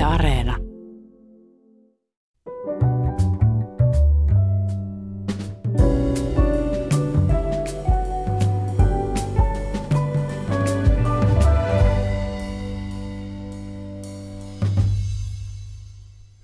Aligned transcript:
Yle 0.00 0.06
Areena. 0.06 0.56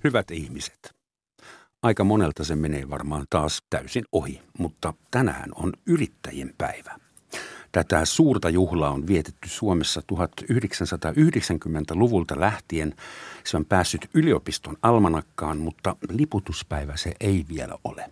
Hyvät 0.03 0.31
ihmiset. 0.31 0.95
Aika 1.83 2.03
monelta 2.03 2.43
se 2.43 2.55
menee 2.55 2.89
varmaan 2.89 3.25
taas 3.29 3.63
täysin 3.69 4.03
ohi, 4.11 4.41
mutta 4.59 4.93
tänään 5.11 5.49
on 5.55 5.73
yrittäjien 5.85 6.53
päivä. 6.57 7.06
Tätä 7.71 8.05
suurta 8.05 8.49
juhlaa 8.49 8.91
on 8.91 9.07
vietetty 9.07 9.49
Suomessa 9.49 10.01
1990-luvulta 10.13 12.39
lähtien. 12.39 12.95
Se 13.43 13.57
on 13.57 13.65
päässyt 13.65 14.09
yliopiston 14.13 14.77
almanakkaan, 14.81 15.57
mutta 15.57 15.95
liputuspäivä 16.09 16.97
se 16.97 17.13
ei 17.19 17.45
vielä 17.49 17.77
ole. 17.83 18.11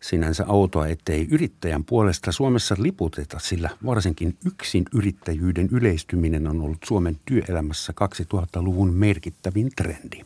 Sinänsä 0.00 0.44
autoa, 0.48 0.86
ettei 0.86 1.28
yrittäjän 1.30 1.84
puolesta 1.84 2.32
Suomessa 2.32 2.74
liputeta, 2.78 3.38
sillä 3.38 3.70
varsinkin 3.86 4.36
yksin 4.46 4.84
yrittäjyyden 4.94 5.68
yleistyminen 5.72 6.46
on 6.46 6.60
ollut 6.60 6.84
Suomen 6.84 7.20
työelämässä 7.24 7.92
2000-luvun 8.04 8.94
merkittävin 8.94 9.70
trendi. 9.76 10.24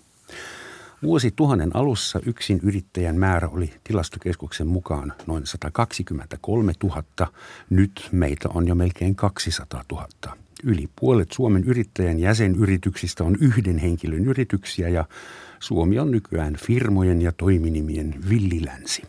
Vuosi 1.05 1.31
tuhannen 1.37 1.77
alussa 1.77 2.21
yksin 2.27 2.61
yrittäjän 2.63 3.17
määrä 3.17 3.49
oli 3.49 3.73
tilastokeskuksen 3.85 4.67
mukaan 4.67 5.13
noin 5.27 5.47
123 5.47 6.73
000. 6.83 7.33
Nyt 7.71 8.09
meitä 8.13 8.49
on 8.55 8.69
jo 8.69 8.75
melkein 8.75 9.15
200 9.15 9.85
000. 9.93 10.09
Yli 10.63 10.89
puolet 11.01 11.33
Suomen 11.33 11.65
yrittäjän 11.65 12.19
jäsenyrityksistä 12.19 13.25
on 13.25 13.37
yhden 13.41 13.79
henkilön 13.79 14.25
yrityksiä 14.25 14.89
ja 14.89 15.05
Suomi 15.61 15.99
on 15.99 16.11
nykyään 16.11 16.57
firmojen 16.57 17.23
ja 17.23 17.33
toiminimien 17.33 18.15
villilänsi. 18.29 19.03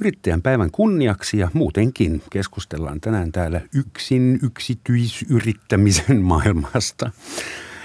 Yrittäjän 0.00 0.42
päivän 0.42 0.70
kunniaksi 0.70 1.38
ja 1.38 1.50
muutenkin 1.52 2.22
keskustellaan 2.30 3.00
tänään 3.00 3.32
täällä 3.32 3.60
yksin 3.74 4.38
yksityisyrittämisen 4.42 6.22
maailmasta. 6.32 7.10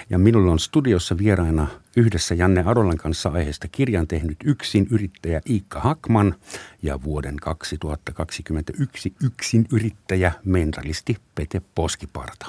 Ja 0.09 0.18
minulla 0.18 0.52
on 0.52 0.59
studiossa 0.59 1.18
vieraana 1.18 1.83
yhdessä 1.97 2.36
Janne 2.36 2.63
Arolan 2.66 2.97
kanssa 2.97 3.30
aiheesta 3.30 3.67
kirjan 3.67 4.08
tehnyt 4.08 4.38
yksin 4.44 4.88
yrittäjä 4.91 5.41
Iikka 5.49 5.80
Hakman 5.80 6.35
ja 6.81 7.03
vuoden 7.03 7.35
2021 7.35 9.13
yksin 9.23 9.66
yrittäjä 9.73 10.31
mentalisti 10.45 11.17
Pete 11.35 11.61
Poskiparta. 11.75 12.45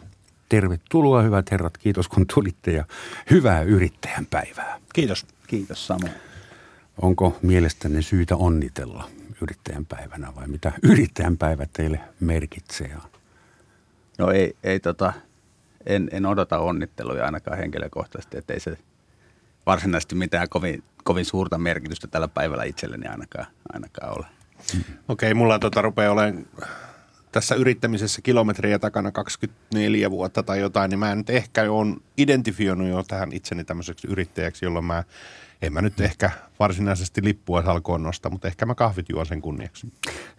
Tervetuloa 0.48 1.22
hyvät 1.22 1.50
herrat, 1.50 1.78
kiitos 1.78 2.08
kun 2.08 2.26
tulitte 2.34 2.72
ja 2.72 2.84
hyvää 3.30 3.62
yrittäjän 3.62 4.26
päivää. 4.26 4.80
Kiitos. 4.94 5.26
Kiitos 5.46 5.86
samoin. 5.86 6.12
Onko 7.02 7.38
mielestänne 7.42 8.02
syytä 8.02 8.36
onnitella 8.36 9.10
yrittäjän 9.42 9.86
päivänä 9.86 10.32
vai 10.36 10.48
mitä 10.48 10.72
yrittäjän 10.82 11.36
päivä 11.36 11.66
teille 11.72 12.00
merkitsee? 12.20 12.96
No 14.18 14.30
ei, 14.30 14.56
ei 14.62 14.80
tota, 14.80 15.12
en, 15.86 16.08
en 16.12 16.26
odota 16.26 16.58
onnitteluja 16.58 17.24
ainakaan 17.24 17.58
henkilökohtaisesti, 17.58 18.38
että 18.38 18.54
ei 18.54 18.60
se 18.60 18.78
varsinaisesti 19.66 20.14
mitään 20.14 20.48
kovin, 20.48 20.82
kovin 21.04 21.24
suurta 21.24 21.58
merkitystä 21.58 22.06
tällä 22.06 22.28
päivällä 22.28 22.64
itselleni 22.64 23.06
ainakaan, 23.06 23.46
ainakaan 23.72 24.18
ole. 24.18 24.26
Okei, 24.64 24.86
okay, 25.08 25.34
mulla 25.34 25.58
tota 25.58 25.82
rupeaa 25.82 26.12
olemaan 26.12 26.46
tässä 27.32 27.54
yrittämisessä 27.54 28.22
kilometriä 28.22 28.78
takana 28.78 29.12
24 29.12 30.10
vuotta 30.10 30.42
tai 30.42 30.60
jotain, 30.60 30.90
niin 30.90 30.98
mä 30.98 31.12
en 31.12 31.18
nyt 31.18 31.30
ehkä 31.30 31.72
ole 31.72 31.96
identifioinut 32.18 32.88
jo 32.88 33.02
tähän 33.02 33.32
itseni 33.32 33.64
tämmöiseksi 33.64 34.08
yrittäjäksi, 34.08 34.64
jolloin 34.64 34.84
mä 34.84 35.04
en 35.62 35.72
mä 35.72 35.82
nyt 35.82 36.00
ehkä 36.00 36.30
varsinaisesti 36.58 37.24
lippua 37.24 37.62
salkoon 37.62 38.02
nosta, 38.02 38.30
mutta 38.30 38.48
ehkä 38.48 38.66
mä 38.66 38.74
kahvit 38.74 39.08
juon 39.08 39.26
sen 39.26 39.40
kunniaksi. 39.40 39.92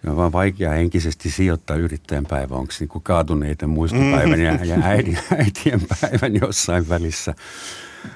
Se 0.04 0.10
on 0.10 0.18
vaan 0.18 0.32
vaikea 0.32 0.72
henkisesti 0.72 1.32
sijoittaa 1.32 1.76
yrittäjän 1.76 2.26
päivä. 2.26 2.56
Onko 2.56 2.74
niin 2.80 3.04
kaatuneiden 3.04 3.70
muistopäivän 3.70 4.42
ja, 4.42 4.66
ja 4.66 4.78
äidin, 4.84 5.20
äitien 5.38 5.82
päivän 6.02 6.36
jossain 6.42 6.90
välissä 6.90 7.34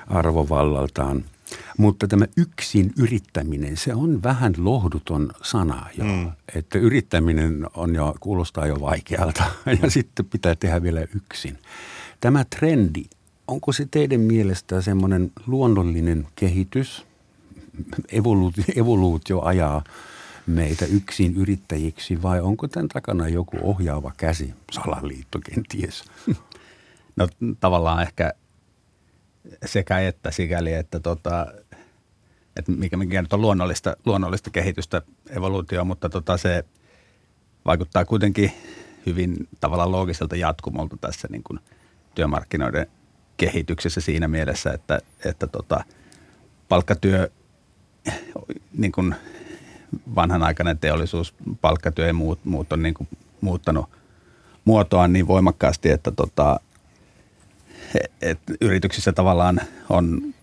arvovallaltaan. 0.08 1.26
Mutta 1.78 2.08
tämä 2.08 2.26
yksin 2.38 2.94
yrittäminen, 2.98 3.78
se 3.78 3.94
on 3.94 4.24
vähän 4.24 4.54
lohduton 4.58 5.32
sana 5.44 5.86
jo. 5.98 6.04
Mm. 6.04 6.32
Että 6.56 6.80
yrittäminen 6.80 7.66
on 7.74 7.96
jo, 7.96 8.16
kuulostaa 8.20 8.68
jo 8.68 8.82
vaikealta 8.82 9.44
ja 9.82 9.90
sitten 9.90 10.26
pitää 10.26 10.56
tehdä 10.56 10.82
vielä 10.82 11.02
yksin. 11.16 11.58
Tämä 12.22 12.46
trendi 12.60 13.04
onko 13.50 13.72
se 13.72 13.88
teidän 13.92 14.22
mielestä 14.22 14.82
semmoinen 14.82 15.32
luonnollinen 15.48 16.28
kehitys, 16.36 17.06
evoluutio, 18.12 18.64
evoluutio 18.76 19.42
ajaa 19.42 19.84
meitä 20.48 20.86
yksin 20.86 21.36
yrittäjiksi 21.36 22.22
vai 22.22 22.42
onko 22.42 22.68
tämän 22.68 22.88
takana 22.88 23.28
joku 23.28 23.58
ohjaava 23.62 24.12
käsi, 24.18 24.54
salaliitto 24.72 25.40
kenties? 25.40 26.04
No 27.16 27.28
tavallaan 27.60 28.02
ehkä 28.02 28.34
sekä 29.66 30.00
että 30.00 30.32
sikäli, 30.32 30.74
että, 30.74 31.00
tota, 31.00 31.48
että 32.56 32.72
mikä, 32.72 32.98
mikä 32.98 33.22
nyt 33.22 33.34
on 33.34 33.42
luonnollista, 33.42 33.98
luonnollista 34.06 34.50
kehitystä, 34.50 35.02
evoluutio, 35.30 35.86
mutta 35.86 36.10
tota 36.10 36.38
se 36.38 36.66
vaikuttaa 37.66 38.06
kuitenkin 38.06 38.52
hyvin 39.06 39.48
tavallaan 39.60 39.92
loogiselta 39.92 40.36
jatkumolta 40.36 40.98
tässä 41.02 41.28
niin 41.32 41.44
kuin 41.44 41.60
työmarkkinoiden 42.16 42.88
kehityksessä 43.38 44.02
siinä 44.02 44.28
mielessä, 44.28 44.72
että, 44.74 45.00
että 45.26 45.48
tota, 45.48 45.84
palkkatyö, 46.70 47.30
niin 48.78 48.92
kuin 48.92 49.16
vanhanaikainen 50.16 50.80
teollisuus, 50.80 51.36
palkkatyö 51.62 52.08
ja 52.08 52.14
muut, 52.14 52.46
muut 52.46 52.74
on 52.74 52.84
niin 52.84 52.94
kuin 52.94 53.08
muuttanut 53.42 53.90
muotoaan 54.66 55.14
niin 55.14 55.28
voimakkaasti, 55.28 55.90
että 55.90 56.12
tota, 56.12 56.60
et 58.22 58.40
yrityksissä 58.62 59.12
tavallaan 59.12 59.62
on 59.90 60.34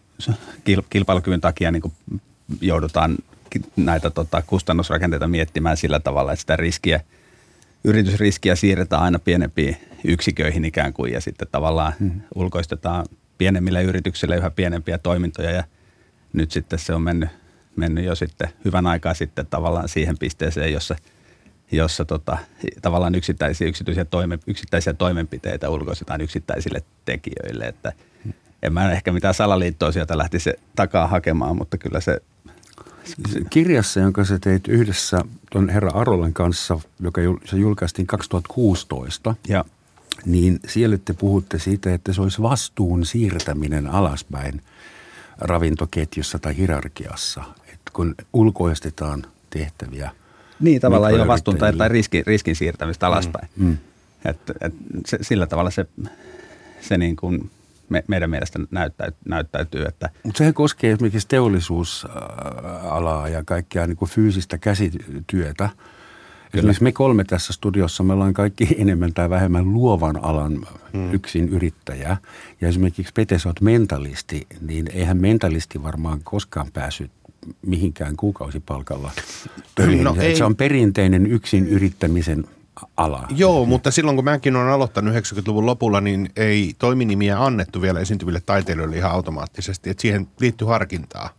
kilpailukyvyn 0.91 1.41
takia 1.41 1.71
niin 1.71 1.83
kuin 1.83 1.95
joudutaan 2.61 3.17
näitä 3.77 4.11
tota, 4.11 4.43
kustannusrakenteita 4.43 5.29
miettimään 5.29 5.77
sillä 5.77 6.01
tavalla, 6.01 6.33
että 6.33 6.41
sitä 6.41 6.57
riskiä, 6.57 7.01
yritysriskiä 7.84 8.55
siirretään 8.55 9.03
aina 9.03 9.19
pienempiin 9.19 9.77
yksiköihin 10.05 10.65
ikään 10.65 10.93
kuin 10.93 11.12
ja 11.12 11.21
sitten 11.21 11.49
tavallaan 11.53 11.93
hmm. 12.01 12.21
ulkoistetaan 12.34 13.07
pienemmille 13.39 13.83
yrityksille 13.83 14.37
yhä 14.37 14.51
pienempiä 14.51 14.99
toimintoja 14.99 15.51
ja 15.51 15.65
nyt 16.33 16.51
sitten 16.51 16.78
se 16.78 16.95
on 16.95 17.03
mennyt, 17.03 17.28
mennyt 17.77 18.05
jo 18.05 18.15
sitten 18.15 18.49
hyvän 18.65 18.87
aikaa 18.87 19.15
sitten 19.15 19.47
tavallaan 19.47 19.89
siihen 19.89 20.19
pisteeseen, 20.19 20.73
jossa, 20.73 20.97
jossa 21.72 22.04
tota, 22.04 22.38
tavallaan 22.82 23.15
yksittäisiä, 23.15 23.69
yksityisiä 23.69 24.04
toime, 24.04 24.38
yksittäisiä 24.47 24.93
toimenpiteitä 24.93 25.71
ulkoistetaan 25.71 26.21
yksittäisille 26.21 26.82
tekijöille, 27.04 27.65
että 27.65 27.93
en 28.62 28.72
mä 28.72 28.93
ehkä 28.93 29.12
mitään 29.12 29.34
salaliittoa 29.34 29.93
sieltä 29.93 30.19
lähtisi 30.19 30.53
takaa 30.77 31.06
hakemaan, 31.06 31.56
mutta 31.56 31.78
kyllä 31.78 32.00
se 32.00 32.21
Kirjassa, 33.50 34.00
jonka 34.00 34.25
sä 34.25 34.38
teit 34.38 34.69
yhdessä 34.69 35.21
tuon 35.53 35.69
herra 35.69 35.91
Arolan 35.94 36.32
kanssa, 36.32 36.78
joka 37.00 37.21
se 37.44 37.56
julkaistiin 37.56 38.06
2016, 38.06 39.34
ja 39.48 39.65
niin 40.25 40.60
siellä 40.69 40.98
te 40.98 41.12
puhutte 41.12 41.59
siitä, 41.59 41.94
että 41.94 42.12
se 42.12 42.22
olisi 42.22 42.43
vastuun 42.43 43.06
siirtäminen 43.06 43.87
alaspäin 43.87 44.62
ravintoketjussa 45.38 46.38
tai 46.38 46.56
hierarkiassa, 46.56 47.44
että 47.66 47.91
kun 47.93 48.15
ulkoistetaan 48.33 49.27
tehtäviä. 49.50 50.10
Niin, 50.61 50.81
tavallaan 50.81 51.15
jo 51.15 51.27
vastuun 51.27 51.56
tai, 51.56 51.72
tai 51.72 51.89
riskin, 51.89 52.22
riskin 52.27 52.56
siirtämistä 52.56 53.06
alaspäin. 53.06 53.49
Mm, 53.56 53.67
mm. 53.67 53.77
Et, 54.25 54.39
et 54.61 54.75
se, 55.06 55.19
sillä 55.21 55.47
tavalla 55.47 55.71
se, 55.71 55.87
se 56.81 56.99
niin 56.99 57.17
kuin 57.17 57.50
me, 57.89 58.05
meidän 58.09 58.31
mielestä 58.31 58.59
näyttäy, 58.71 59.12
näyttäytyy. 59.25 59.84
Että 59.84 60.10
Mutta 60.22 60.39
sehän 60.39 60.54
koskee 60.54 60.92
esimerkiksi 60.92 61.28
teollisuusalaa 61.28 63.28
ja 63.28 63.45
kaikkea 63.45 63.86
niin 63.86 63.97
kuin 63.97 64.10
fyysistä 64.10 64.59
käsityötä– 64.59 65.71
Esimerkiksi 66.54 66.83
me 66.83 66.92
kolme 66.92 67.25
tässä 67.25 67.53
studiossa, 67.53 68.03
me 68.03 68.13
ollaan 68.13 68.34
kaikki 68.34 68.69
enemmän 68.83 69.15
tai 69.15 69.30
vähemmän 69.30 69.72
luovan 69.72 70.25
alan 70.25 70.66
hmm. 70.92 71.15
yksin 71.15 71.48
yrittäjä. 71.48 72.16
Ja 72.60 72.69
esimerkiksi 72.69 73.13
Pete, 73.13 73.39
sä 73.39 73.53
mentalisti, 73.60 74.47
niin 74.60 74.86
eihän 74.92 75.16
mentalisti 75.16 75.83
varmaan 75.83 76.21
koskaan 76.25 76.66
päässyt 76.72 77.10
mihinkään 77.66 78.16
kuukausipalkalla 78.16 79.10
töihin. 79.75 80.04
No 80.04 80.16
ei. 80.19 80.37
Se 80.37 80.45
on 80.45 80.57
perinteinen 80.57 81.27
yksin 81.27 81.69
yrittämisen 81.69 82.45
ala. 82.97 83.27
Joo, 83.37 83.65
mutta 83.66 83.91
silloin 83.91 84.16
kun 84.16 84.25
mäkin 84.25 84.57
olen 84.57 84.69
aloittanut 84.69 85.15
90-luvun 85.15 85.66
lopulla, 85.66 86.01
niin 86.01 86.31
ei 86.37 86.75
toiminimiä 86.78 87.45
annettu 87.45 87.83
vielä 87.83 88.01
esiintyville 88.01 88.43
taiteilijoille 88.47 88.97
ihan 88.97 89.13
automaattisesti. 89.13 89.91
Että 89.91 90.01
siihen 90.01 90.28
liittyy 90.41 90.69
harkintaa. 90.69 91.31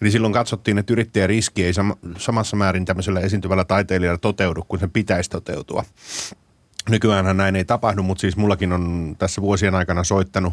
Eli 0.00 0.10
silloin 0.10 0.32
katsottiin, 0.32 0.78
että 0.78 0.92
yrittäjän 0.92 1.28
riski 1.28 1.64
ei 1.64 1.72
samassa 2.18 2.56
määrin 2.56 2.84
tämmöisellä 2.84 3.20
esiintyvällä 3.20 3.64
taiteilijalla 3.64 4.18
toteudu 4.18 4.62
kuin 4.68 4.80
sen 4.80 4.90
pitäisi 4.90 5.30
toteutua. 5.30 5.84
Nykyään 6.90 7.36
näin 7.36 7.56
ei 7.56 7.64
tapahdu, 7.64 8.02
mutta 8.02 8.20
siis 8.20 8.36
mullakin 8.36 8.72
on 8.72 9.16
tässä 9.18 9.42
vuosien 9.42 9.74
aikana 9.74 10.04
soittanut 10.04 10.52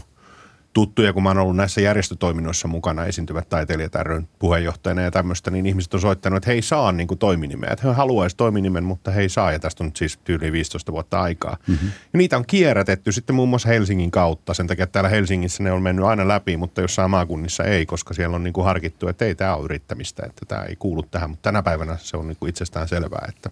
tuttuja, 0.73 1.13
kun 1.13 1.23
mä 1.23 1.29
oon 1.29 1.37
ollut 1.37 1.55
näissä 1.55 1.81
järjestötoiminnoissa 1.81 2.67
mukana, 2.67 3.05
esiintyvät 3.05 3.49
taiteilijat 3.49 3.95
ryn 3.95 4.27
puheenjohtajana 4.39 5.01
ja 5.01 5.11
tämmöistä, 5.11 5.51
niin 5.51 5.65
ihmiset 5.65 5.93
on 5.93 6.01
soittanut, 6.01 6.37
että 6.37 6.49
he 6.49 6.53
ei 6.53 6.61
saa 6.61 6.91
niin 6.91 7.07
kuin 7.07 7.17
toiminimeä. 7.17 7.69
Että 7.71 7.87
he 7.87 7.93
haluaisivat 7.93 8.37
toiminimen, 8.37 8.83
mutta 8.83 9.11
he 9.11 9.21
ei 9.21 9.29
saa, 9.29 9.51
ja 9.51 9.59
tästä 9.59 9.83
on 9.83 9.87
nyt 9.87 9.97
siis 9.97 10.17
tyyli 10.17 10.51
15 10.51 10.91
vuotta 10.91 11.21
aikaa. 11.21 11.57
Mm-hmm. 11.67 11.87
Ja 11.87 12.17
niitä 12.17 12.37
on 12.37 12.45
kierrätetty 12.45 13.11
sitten 13.11 13.35
muun 13.35 13.49
muassa 13.49 13.69
Helsingin 13.69 14.11
kautta, 14.11 14.53
sen 14.53 14.67
takia 14.67 14.83
että 14.83 14.91
täällä 14.91 15.09
Helsingissä 15.09 15.63
ne 15.63 15.71
on 15.71 15.81
mennyt 15.81 16.05
aina 16.05 16.27
läpi, 16.27 16.57
mutta 16.57 16.81
jossain 16.81 17.11
maakunnissa 17.11 17.63
ei, 17.63 17.85
koska 17.85 18.13
siellä 18.13 18.35
on 18.35 18.43
niin 18.43 18.53
kuin 18.53 18.65
harkittu, 18.65 19.07
että 19.07 19.25
ei 19.25 19.35
tämä 19.35 19.55
ole 19.55 19.65
yrittämistä, 19.65 20.23
että 20.25 20.45
tämä 20.45 20.63
ei 20.63 20.75
kuulu 20.75 21.03
tähän, 21.03 21.29
mutta 21.29 21.43
tänä 21.43 21.63
päivänä 21.63 21.97
se 21.99 22.17
on 22.17 22.27
niin 22.27 22.37
kuin 22.39 22.49
itsestään 22.49 22.87
selvää, 22.87 23.25
että 23.29 23.49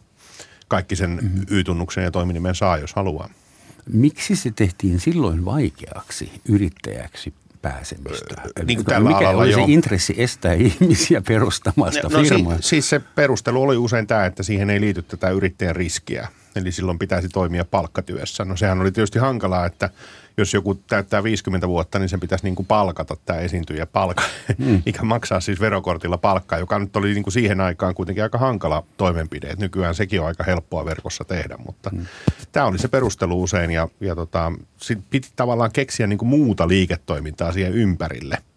kaikki 0.68 0.96
sen 0.96 1.10
mm-hmm. 1.10 1.46
Y-tunnuksen 1.50 2.04
ja 2.04 2.12
toiminimen 2.12 2.56
saa, 2.56 2.78
jos 2.78 2.94
haluaa. 2.94 3.30
Miksi 3.94 4.36
se 4.36 4.52
tehtiin 4.56 5.00
silloin 5.00 5.46
vaikeaksi 5.46 6.32
yrittäjäksi 6.50 7.34
pääsemistä? 7.62 8.36
Niin 8.66 8.78
kuin 8.78 8.86
tällä 8.86 9.10
Mikä 9.10 9.30
alalla, 9.30 9.44
oli 9.44 9.54
se 9.54 9.64
intressi 9.68 10.14
estää 10.18 10.54
ihmisiä 10.82 11.22
perustamasta 11.28 12.10
No 12.10 12.22
firmaa? 12.24 12.58
si- 12.58 12.68
siis 12.68 12.90
se 12.90 13.00
perustelu 13.00 13.62
oli 13.62 13.78
usein 13.78 14.08
tämä, 14.08 14.26
että 14.26 14.44
siihen 14.44 14.70
ei 14.70 14.82
liity 14.82 15.02
tätä 15.02 15.30
yrittäjän 15.30 15.76
riskiä. 15.76 16.28
Eli 16.56 16.72
silloin 16.72 17.00
pitäisi 17.00 17.30
toimia 17.30 17.66
palkkatyössä. 17.66 18.46
No 18.46 18.56
sehän 18.58 18.82
oli 18.82 18.92
tietysti 18.92 19.20
hankalaa, 19.20 19.66
että 19.66 19.90
jos 20.40 20.54
joku 20.54 20.76
täyttää 20.76 21.24
50 21.24 21.68
vuotta, 21.68 22.00
niin 22.00 22.10
sen 22.10 22.20
pitäisi 22.20 22.44
niin 22.44 22.56
kuin 22.60 22.66
palkata 22.66 23.18
tämä 23.26 23.40
esiintyjä 23.40 23.86
palkka. 23.86 24.24
Mm. 24.58 24.82
Ikä 24.86 25.04
maksaa 25.04 25.40
siis 25.40 25.60
verokortilla 25.60 26.18
palkkaa, 26.18 26.60
joka 26.60 26.80
nyt 26.80 26.96
oli 26.96 27.14
niin 27.14 27.24
kuin 27.24 27.34
siihen 27.34 27.62
aikaan 27.62 27.96
kuitenkin 27.96 28.24
aika 28.24 28.38
hankala 28.38 28.84
toimenpide. 28.98 29.50
Et 29.50 29.60
nykyään 29.60 29.96
sekin 29.96 30.22
on 30.22 30.28
aika 30.28 30.44
helppoa 30.44 30.86
verkossa 30.86 31.24
tehdä, 31.24 31.58
mutta 31.66 31.90
mm. 31.94 32.06
tämä 32.52 32.66
oli 32.66 32.78
se 32.78 32.88
perustelu 32.88 33.44
usein 33.44 33.72
ja, 33.72 33.88
ja 34.00 34.16
tota, 34.16 34.52
sit 34.78 35.00
piti 35.10 35.30
tavallaan 35.36 35.72
keksiä 35.72 36.08
niin 36.08 36.20
kuin 36.20 36.30
muuta 36.30 36.68
liiketoimintaa 36.68 37.52
siihen 37.52 37.74
ympärille– 37.74 38.38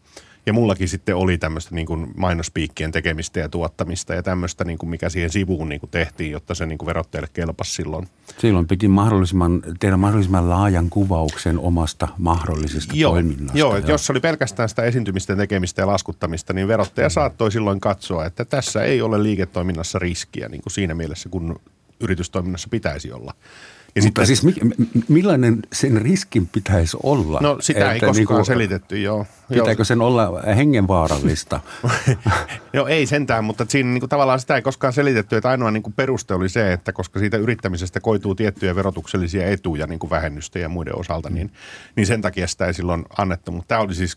ja 0.47 0.53
mullakin 0.53 0.89
sitten 0.89 1.17
oli 1.17 1.39
tämmöistä 1.39 1.75
niin 1.75 1.87
kuin 1.87 2.13
mainospiikkien 2.17 2.93
tekemistä 2.93 3.41
ja 3.41 3.49
tuottamista 3.49 4.15
ja 4.15 4.23
tämmöistä, 4.23 4.65
niin 4.65 4.79
kuin 4.79 4.91
mikä 4.91 5.09
siihen 5.09 5.31
sivuun 5.31 5.69
niin 5.69 5.81
kuin 5.81 5.91
tehtiin, 5.91 6.31
jotta 6.31 6.55
se 6.55 6.67
niin 6.67 6.79
kuin 6.79 6.87
verottajalle 6.87 7.29
kelpasi 7.33 7.73
silloin. 7.73 8.09
Silloin 8.39 8.67
piti 8.67 8.89
mahdollisimman, 8.89 9.63
tehdä 9.81 9.97
mahdollisimman 9.97 10.49
laajan 10.49 10.91
kuvauksen 10.91 11.59
omasta 11.59 12.09
mahdollisesta 12.19 12.95
Joo, 12.97 13.13
toiminnasta. 13.13 13.59
joo 13.59 13.77
että 13.77 13.91
jos 13.91 14.11
oli 14.11 14.21
pelkästään 14.21 14.69
sitä 14.69 14.83
esiintymisten 14.83 15.37
tekemistä 15.37 15.83
ja 15.83 15.87
laskuttamista, 15.87 16.53
niin 16.53 16.69
verottaja 16.69 17.09
mm. 17.09 17.13
saattoi 17.13 17.53
silloin 17.53 17.81
katsoa, 17.81 18.27
että 18.27 18.45
tässä 18.45 18.83
ei 18.83 19.03
ole 19.03 19.23
liiketoiminnassa 19.23 19.99
riskiä 19.99 20.49
niin 20.49 20.63
kuin 20.63 20.73
siinä 20.73 20.95
mielessä, 20.95 21.29
kun 21.29 21.61
yritystoiminnassa 22.01 22.69
pitäisi 22.71 23.13
olla. 23.13 23.35
Ja 23.95 24.03
Mutta 24.03 24.27
sitten, 24.27 24.27
siis 24.27 24.45
mi, 24.45 25.03
millainen 25.09 25.63
sen 25.73 26.03
riskin 26.03 26.47
pitäisi 26.47 26.97
olla? 27.03 27.39
No 27.43 27.57
sitä 27.61 27.93
ei 27.93 28.01
koskaan 28.01 28.17
niin 28.17 28.27
kuin, 28.27 28.45
selitetty, 28.45 28.99
joo. 28.99 29.27
Pitääkö 29.49 29.85
sen 29.85 30.01
olla 30.01 30.43
hengenvaarallista? 30.57 31.61
no 32.73 32.87
ei 32.87 33.07
sentään, 33.07 33.45
mutta 33.45 33.67
siinä 33.69 33.91
niin 33.91 34.01
kuin, 34.01 34.11
tavallaan 34.11 34.41
sitä 34.41 34.57
ei 34.57 34.63
koskaan 34.63 34.93
selitetty, 34.93 35.37
että 35.37 35.49
ainoa 35.49 35.71
niin 35.71 35.83
kuin, 35.83 35.93
peruste 35.93 36.35
oli 36.35 36.49
se, 36.49 36.73
että 36.73 36.93
koska 36.93 37.19
siitä 37.19 37.37
yrittämisestä 37.37 38.01
koituu 38.01 38.35
tiettyjä 38.35 38.75
verotuksellisia 38.75 39.47
etuja 39.47 39.87
niin 39.87 39.99
kuin 39.99 40.11
vähennystä 40.11 40.59
ja 40.59 40.69
muiden 40.69 40.99
osalta, 40.99 41.31
niin, 41.31 41.53
niin 41.97 42.07
sen 42.07 42.23
takia 42.23 42.47
sitä 42.47 42.67
ei 42.67 42.75
silloin 42.75 43.05
annettu. 43.19 43.53
Mutta 43.53 43.69
tämä 43.69 43.81
oli 43.81 43.95
siis 43.95 44.17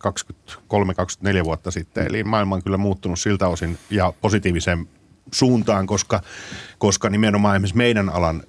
23-24 1.42 1.44
vuotta 1.44 1.72
sitten, 1.72 2.07
eli 2.07 2.24
maailma 2.24 2.56
on 2.56 2.63
kyllä 2.63 2.77
muuttunut 2.77 3.19
siltä 3.19 3.48
osin 3.48 3.77
ja 3.89 4.13
positiivisen 4.22 4.88
suuntaan, 5.31 5.88
koska, 5.88 6.22
koska 6.77 7.10
nimenomaan 7.10 7.56
esimerkiksi 7.56 7.77
meidän 7.77 8.10
alan 8.10 8.44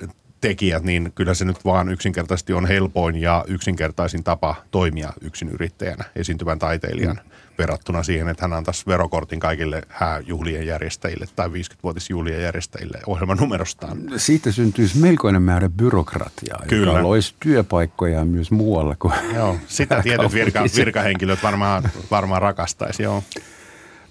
tekijät, 0.48 0.82
niin 0.82 1.12
kyllä 1.14 1.34
se 1.34 1.44
nyt 1.44 1.64
vaan 1.64 1.88
yksinkertaisesti 1.88 2.52
on 2.52 2.66
helpoin 2.66 3.16
ja 3.16 3.44
yksinkertaisin 3.48 4.25
tapa 4.25 4.54
toimia 4.70 5.12
yksin 5.20 5.48
yrittäjänä, 5.48 6.04
esiintyvän 6.16 6.58
taiteilijan 6.58 7.20
mm. 7.25 7.31
verrattuna 7.58 8.02
siihen, 8.02 8.28
että 8.28 8.44
hän 8.44 8.52
antaisi 8.52 8.87
verokortin 8.87 9.40
kaikille 9.40 9.82
hääjuhlien 9.88 10.66
järjestäjille 10.66 11.26
tai 11.37 11.48
50-vuotisjuhlien 11.48 12.43
järjestäjille 12.43 13.00
ohjelmanumerostaan. 13.06 13.98
Siitä 14.16 14.52
syntyisi 14.52 14.98
melkoinen 14.98 15.43
määrä 15.43 15.69
byrokratiaa, 15.69 16.62
Kyllä. 16.69 16.92
joka 16.92 17.02
loisi 17.02 17.34
työpaikkoja 17.40 18.25
myös 18.25 18.50
muualla 18.50 18.96
kuin 18.99 19.14
Joo, 19.34 19.56
sitä 19.66 20.02
tietyt 20.02 20.34
virka, 20.34 20.64
virkahenkilöt 20.76 21.42
varmaan, 21.42 21.90
varmaan 22.10 22.42
rakastaisi, 22.42 23.02
joo. 23.02 23.22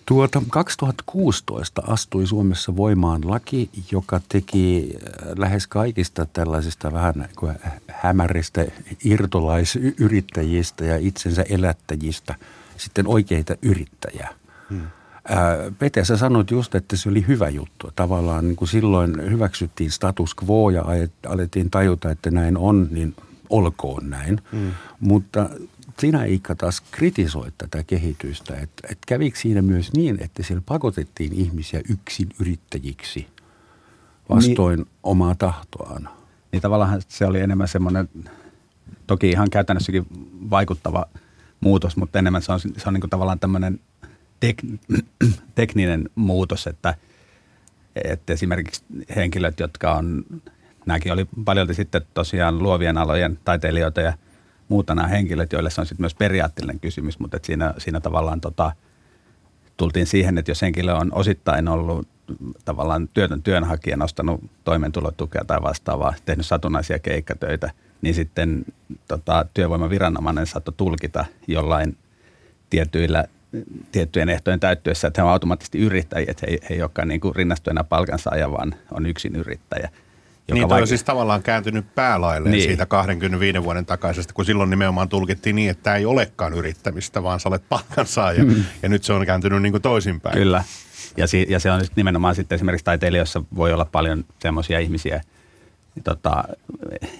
Tuota, 0.05 0.41
2016 0.49 1.81
astui 1.87 2.27
Suomessa 2.27 2.75
voimaan 2.75 3.21
laki, 3.29 3.69
joka 3.91 4.21
teki 4.29 4.93
lähes 5.37 5.67
kaikista 5.67 6.25
tällaisista 6.25 6.93
vähän 6.93 7.29
kuin 7.35 7.55
hämäristä 7.87 8.65
irtolaisyrittäjistä 9.03 10.85
ja 10.85 10.97
itsensä 10.97 11.45
elättäjistä 11.49 12.35
sitten 12.77 13.07
oikeita 13.07 13.55
yrittäjiä. 13.61 14.29
Hmm. 14.69 14.81
Pete, 15.79 16.05
sä 16.05 16.17
sanoit 16.17 16.51
just, 16.51 16.75
että 16.75 16.95
se 16.95 17.09
oli 17.09 17.25
hyvä 17.27 17.49
juttu. 17.49 17.91
Tavallaan 17.95 18.45
niin 18.45 18.55
kuin 18.55 18.69
silloin 18.69 19.31
hyväksyttiin 19.31 19.91
status 19.91 20.35
quo 20.43 20.69
ja 20.69 20.85
alettiin 21.27 21.71
tajuta, 21.71 22.11
että 22.11 22.31
näin 22.31 22.57
on, 22.57 22.87
niin 22.91 23.15
olkoon 23.49 24.09
näin. 24.09 24.41
Hmm. 24.51 24.71
Mutta 24.99 25.49
sinä 25.99 26.25
Iikka 26.25 26.55
taas 26.55 26.81
kritisoit 26.81 27.53
tätä 27.57 27.83
kehitystä, 27.83 28.53
että, 28.53 28.87
että 28.91 29.03
kävikö 29.07 29.39
siinä 29.39 29.61
myös 29.61 29.93
niin, 29.93 30.17
että 30.23 30.43
siellä 30.43 30.63
pakotettiin 30.65 31.33
ihmisiä 31.33 31.81
yksin 31.89 32.29
yrittäjiksi 32.39 33.27
vastoin 34.29 34.77
niin, 34.77 34.87
omaa 35.03 35.35
tahtoaan? 35.35 36.09
Niin 36.51 36.61
tavallaan 36.61 37.01
se 37.07 37.25
oli 37.25 37.39
enemmän 37.39 37.67
semmoinen, 37.67 38.09
toki 39.07 39.29
ihan 39.29 39.49
käytännössäkin 39.49 40.05
vaikuttava 40.49 41.05
muutos, 41.59 41.97
mutta 41.97 42.19
enemmän 42.19 42.41
se 42.41 42.51
on, 42.51 42.59
se 42.59 42.87
on 42.87 42.93
niin 42.93 43.09
tavallaan 43.09 43.39
tämmöinen 43.39 43.79
tek, 44.39 44.57
tekninen 45.55 46.09
muutos, 46.15 46.67
että, 46.67 46.95
että 48.03 48.33
esimerkiksi 48.33 48.83
henkilöt, 49.15 49.59
jotka 49.59 49.93
on, 49.93 50.25
nämäkin 50.85 51.13
oli 51.13 51.27
paljolti 51.45 51.73
sitten 51.73 52.01
tosiaan 52.13 52.59
luovien 52.59 52.97
alojen 52.97 53.39
taiteilijoita 53.45 54.01
ja– 54.01 54.13
muuta 54.69 54.95
nämä 54.95 55.07
henkilöt, 55.07 55.53
joille 55.53 55.69
se 55.69 55.81
on 55.81 55.87
sitten 55.87 56.03
myös 56.03 56.15
periaatteellinen 56.15 56.79
kysymys, 56.79 57.19
mutta 57.19 57.37
että 57.37 57.45
siinä, 57.45 57.73
siinä 57.77 57.99
tavallaan 57.99 58.41
tota, 58.41 58.71
tultiin 59.77 60.07
siihen, 60.07 60.37
että 60.37 60.51
jos 60.51 60.61
henkilö 60.61 60.93
on 60.93 61.13
osittain 61.13 61.67
ollut 61.67 62.07
tavallaan 62.65 63.07
työtön 63.07 63.43
työnhakija, 63.43 63.97
nostanut 63.97 64.43
toimeentulotukea 64.63 65.45
tai 65.47 65.61
vastaavaa, 65.61 66.13
tehnyt 66.25 66.45
satunnaisia 66.45 66.99
keikkatöitä, 66.99 67.71
niin 68.01 68.15
sitten 68.15 68.65
tota, 69.07 69.45
työvoimaviranomainen 69.53 70.47
saattoi 70.47 70.73
tulkita 70.77 71.25
jollain 71.47 71.97
tietyillä 72.69 73.25
tiettyjen 73.91 74.29
ehtojen 74.29 74.59
täyttyessä, 74.59 75.07
että 75.07 75.21
he 75.21 75.25
on 75.25 75.31
automaattisesti 75.31 75.79
yrittäjiä, 75.79 76.31
että 76.31 76.45
he, 76.49 76.57
he 76.69 76.75
ei 76.75 76.81
olekaan 76.81 77.07
niin 77.07 77.19
kuin 77.21 77.35
rinnastu 77.35 77.69
enää 77.69 77.83
palkansaaja, 77.83 78.51
vaan 78.51 78.75
on 78.91 79.05
yksin 79.05 79.35
yrittäjä. 79.35 79.89
Joka 80.47 80.59
niin, 80.59 80.69
toi 80.69 80.81
on 80.81 80.87
siis 80.87 81.03
tavallaan 81.03 81.43
kääntynyt 81.43 81.95
päälailleen 81.95 82.51
niin. 82.51 82.63
siitä 82.63 82.85
25 82.85 83.63
vuoden 83.63 83.85
takaisesta, 83.85 84.33
kun 84.33 84.45
silloin 84.45 84.69
nimenomaan 84.69 85.09
tulkittiin 85.09 85.55
niin, 85.55 85.69
että 85.69 85.83
tämä 85.83 85.95
ei 85.95 86.05
olekaan 86.05 86.53
yrittämistä, 86.53 87.23
vaan 87.23 87.39
sä 87.39 87.49
olet 87.49 87.69
palkansaaja. 87.69 88.43
Mm. 88.43 88.63
Ja 88.83 88.89
nyt 88.89 89.03
se 89.03 89.13
on 89.13 89.25
kääntynyt 89.25 89.61
niin 89.61 89.73
kuin 89.73 89.81
toisinpäin. 89.81 90.37
Kyllä. 90.37 90.63
Ja, 91.17 91.27
si- 91.27 91.45
ja 91.49 91.59
se 91.59 91.71
on 91.71 91.81
nimenomaan 91.95 92.35
sitten 92.35 92.55
esimerkiksi 92.55 92.85
taiteilijoissa 92.85 93.43
voi 93.55 93.73
olla 93.73 93.85
paljon 93.85 94.25
semmoisia 94.39 94.79
ihmisiä, 94.79 95.21
tota, 96.03 96.43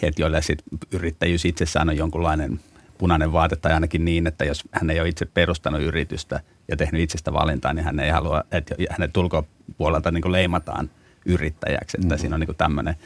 että 0.02 0.22
joille 0.22 0.42
sit 0.42 0.64
yrittäjyys 0.92 1.46
itsessään 1.46 1.90
on 1.90 1.98
jonkunlainen 1.98 2.60
punainen 2.98 3.34
vaate 3.34 3.56
tai 3.56 3.74
ainakin 3.74 4.06
niin, 4.06 4.28
että 4.28 4.46
jos 4.46 4.64
hän 4.72 4.90
ei 4.90 5.00
ole 5.00 5.10
itse 5.10 5.26
perustanut 5.26 5.82
yritystä 5.82 6.40
ja 6.68 6.78
tehnyt 6.78 7.02
itsestä 7.02 7.34
valintaa, 7.34 7.74
niin 7.74 7.86
hän 7.86 8.00
ei 8.00 8.10
halua, 8.10 8.44
että 8.52 8.76
hänet 8.90 9.18
ulkopuolelta 9.18 10.12
niin 10.12 10.22
kuin 10.22 10.32
leimataan 10.32 10.90
yrittäjäksi. 11.26 11.98
Että 11.98 12.08
mm-hmm. 12.08 12.20
siinä 12.20 12.36
on 12.36 12.40
niin 12.40 12.56
tämmöinen– 12.58 12.96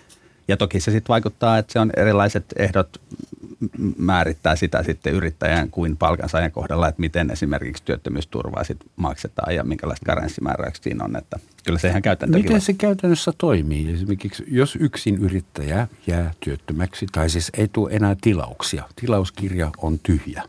ja 0.49 0.57
toki 0.57 0.79
se 0.79 0.91
sitten 0.91 1.13
vaikuttaa, 1.13 1.57
että 1.57 1.73
se 1.73 1.79
on 1.79 1.91
erilaiset 1.97 2.45
ehdot 2.55 3.01
määrittää 3.97 4.55
sitä 4.55 4.83
sitten 4.83 5.13
yrittäjän 5.13 5.69
kuin 5.69 5.97
palkansaajan 5.97 6.51
kohdalla, 6.51 6.87
että 6.87 6.99
miten 6.99 7.31
esimerkiksi 7.31 7.83
työttömyysturvaa 7.83 8.63
sitten 8.63 8.89
maksetaan 8.95 9.55
ja 9.55 9.63
minkälaiset 9.63 10.05
karenssimääräykset 10.05 10.83
siinä 10.83 11.05
on. 11.05 11.15
Että 11.15 11.39
kyllä 11.65 11.79
se 11.79 11.87
ihan 11.87 12.01
käytännössä 12.01 12.43
Miten 12.43 12.61
se 12.61 12.73
käytännössä 12.73 13.31
toimii? 13.37 13.93
Esimerkiksi 13.93 14.43
jos 14.47 14.75
yksin 14.75 15.15
yrittäjä 15.15 15.87
jää 16.07 16.31
työttömäksi 16.39 17.05
tai 17.11 17.29
siis 17.29 17.51
ei 17.57 17.67
tule 17.67 17.91
enää 17.93 18.15
tilauksia, 18.21 18.83
tilauskirja 18.95 19.71
on 19.77 19.99
tyhjä, 19.99 20.43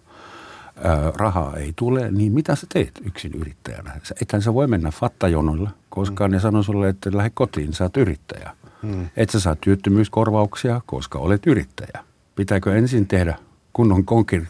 rahaa 1.17 1.57
ei 1.57 1.73
tule, 1.77 2.11
niin 2.11 2.33
mitä 2.33 2.57
sä 2.57 2.67
teet 2.73 3.01
yksin 3.05 3.35
yrittäjänä? 3.35 4.01
Ethän 4.23 4.43
sä 4.43 4.55
voi 4.55 4.67
mennä 4.67 4.91
fattajonoilla, 4.91 5.71
koska 5.89 6.29
mm. 6.29 6.33
ne 6.33 6.41
sanoo 6.41 6.63
sulle, 6.63 6.89
että 6.89 7.11
lähde 7.15 7.31
kotiin, 7.35 7.73
sä 7.73 7.85
oot 7.85 7.97
yrittäjä. 7.97 8.51
Hmm. 8.83 9.09
Et 9.17 9.31
sä 9.31 9.41
saa 9.41 9.57
työttömyyskorvauksia, 9.57 10.81
koska 10.87 11.19
olet 11.19 11.47
yrittäjä. 11.47 12.05
Pitääkö 12.37 12.77
ensin 12.77 13.07
tehdä 13.07 13.39
kunnon 13.73 14.05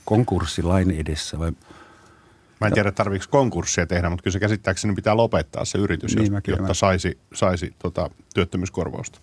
konkurssi 0.05 0.63
lain 0.63 0.91
edessä 0.91 1.39
vai 1.39 1.53
Mä 2.61 2.67
en 2.67 2.73
tiedä, 2.73 2.93
tarviiko 2.93 3.25
konkurssia 3.31 3.87
tehdä, 3.87 4.11
mutta 4.11 4.23
kyllä 4.23 4.33
se 4.33 4.41
käsittääkseni 4.41 4.95
pitää 4.95 5.17
lopettaa 5.17 5.65
se 5.65 5.79
yritys, 5.79 6.17
niin, 6.17 6.33
jotta 6.49 6.75
saisi, 6.75 7.19
saisi 7.35 7.75
tota, 7.79 8.11
työttömyyskorvausta. 8.35 9.21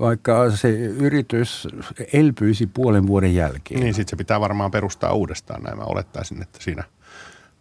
vaikka 0.00 0.50
se 0.50 0.70
yritys 0.78 1.68
elpyisi 2.12 2.66
puolen 2.66 3.06
vuoden 3.06 3.34
jälkeen. 3.34 3.80
Niin, 3.80 3.94
sitten 3.94 4.10
se 4.10 4.16
pitää 4.16 4.40
varmaan 4.40 4.70
perustaa 4.70 5.12
uudestaan 5.12 5.62
näin. 5.62 5.78
Mä 5.78 5.84
olettaisin, 5.84 6.42
että 6.42 6.58
siinä– 6.62 6.84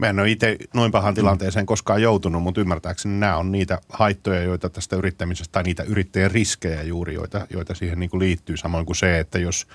Mä 0.02 0.10
en 0.10 0.20
ole 0.20 0.32
itse 0.32 0.58
noin 0.74 0.92
pahan 0.92 1.14
tilanteeseen 1.14 1.66
koskaan 1.66 2.02
joutunut, 2.02 2.44
mutta 2.44 2.62
ymmärtääkseni 2.62 3.20
nämä 3.20 3.38
on 3.38 3.52
niitä 3.52 3.80
haittoja, 3.90 4.42
joita 4.42 4.70
tästä 4.70 4.96
yrittämisestä, 4.96 5.52
tai 5.52 5.64
niitä 5.64 5.84
yrittäjän 5.84 6.32
riskejä 6.32 6.84
juuri, 6.84 7.14
joita, 7.14 7.48
joita 7.50 7.76
siihen 7.76 8.00
niin 8.00 8.10
kuin 8.10 8.20
liittyy. 8.20 8.58
Samoin 8.58 8.86
kuin 8.86 8.96
se, 8.96 9.20
että 9.20 9.40
jos 9.40 9.68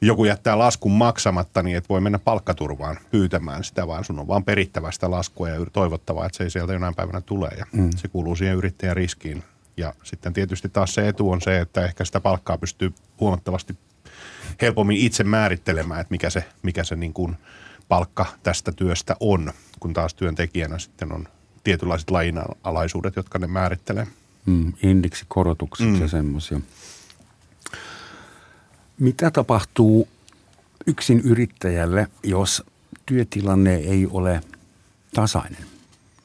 joku 0.00 0.24
jättää 0.24 0.58
laskun 0.58 0.92
maksamatta, 0.92 1.62
niin 1.62 1.76
et 1.76 1.88
voi 1.88 2.00
mennä 2.00 2.18
palkkaturvaan 2.18 2.98
pyytämään 3.10 3.64
sitä, 3.64 3.86
vaan 3.86 4.04
sun 4.04 4.18
on 4.18 4.28
vaan 4.28 4.44
perittävä 4.44 4.90
sitä 4.90 5.10
laskua 5.10 5.48
ja 5.48 5.66
toivottavaa, 5.72 6.26
että 6.26 6.36
se 6.38 6.44
ei 6.44 6.50
sieltä 6.50 6.72
jonain 6.72 6.94
päivänä 6.94 7.20
tule. 7.20 7.48
Ja 7.58 7.66
mm. 7.72 7.90
se 7.96 8.08
kuuluu 8.08 8.36
siihen 8.36 8.56
yrittäjän 8.56 8.96
riskiin. 8.96 9.42
Ja 9.76 9.94
sitten 10.02 10.32
tietysti 10.32 10.68
taas 10.68 10.94
se 10.94 11.08
etu 11.08 11.30
on 11.30 11.40
se, 11.40 11.60
että 11.60 11.84
ehkä 11.84 12.04
sitä 12.04 12.20
palkkaa 12.20 12.58
pystyy 12.58 12.94
huomattavasti 13.20 13.76
helpommin 14.62 14.96
itse 14.96 15.24
määrittelemään, 15.24 16.00
että 16.00 16.10
mikä 16.10 16.30
se, 16.30 16.44
mikä 16.62 16.84
se 16.84 16.96
niin 16.96 17.12
kuin– 17.12 17.36
palkka 17.88 18.26
tästä 18.42 18.72
työstä 18.72 19.16
on, 19.20 19.52
kun 19.80 19.92
taas 19.92 20.14
työntekijänä 20.14 20.78
sitten 20.78 21.12
on 21.12 21.28
tietynlaiset 21.64 22.10
lainalaisuudet, 22.10 23.16
jotka 23.16 23.38
ne 23.38 23.46
määrittelee. 23.46 24.06
Mm, 24.46 24.72
indeksikorotukset 24.82 25.86
mm. 25.86 26.00
ja 26.00 26.08
semmoisia. 26.08 26.60
Mitä 28.98 29.30
tapahtuu 29.30 30.08
yksin 30.86 31.20
yrittäjälle, 31.20 32.08
jos 32.22 32.62
työtilanne 33.06 33.74
ei 33.74 34.06
ole 34.10 34.40
tasainen? 35.14 35.66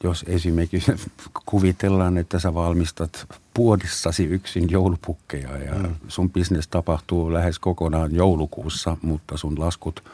Jos 0.04 0.24
esimerkiksi 0.28 0.92
kuvitellaan, 1.46 2.18
että 2.18 2.38
sä 2.38 2.54
valmistat 2.54 3.26
puodissasi 3.54 4.24
yksin 4.24 4.70
joulupukkeja 4.70 5.58
ja 5.58 5.74
mm. 5.74 5.94
sun 6.08 6.30
bisnes 6.30 6.68
tapahtuu 6.68 7.32
lähes 7.32 7.58
kokonaan 7.58 8.14
joulukuussa, 8.14 8.96
mutta 9.02 9.36
sun 9.36 9.60
laskut– 9.60 10.02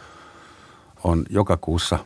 on 1.04 1.24
joka 1.30 1.56
kuussa 1.56 1.98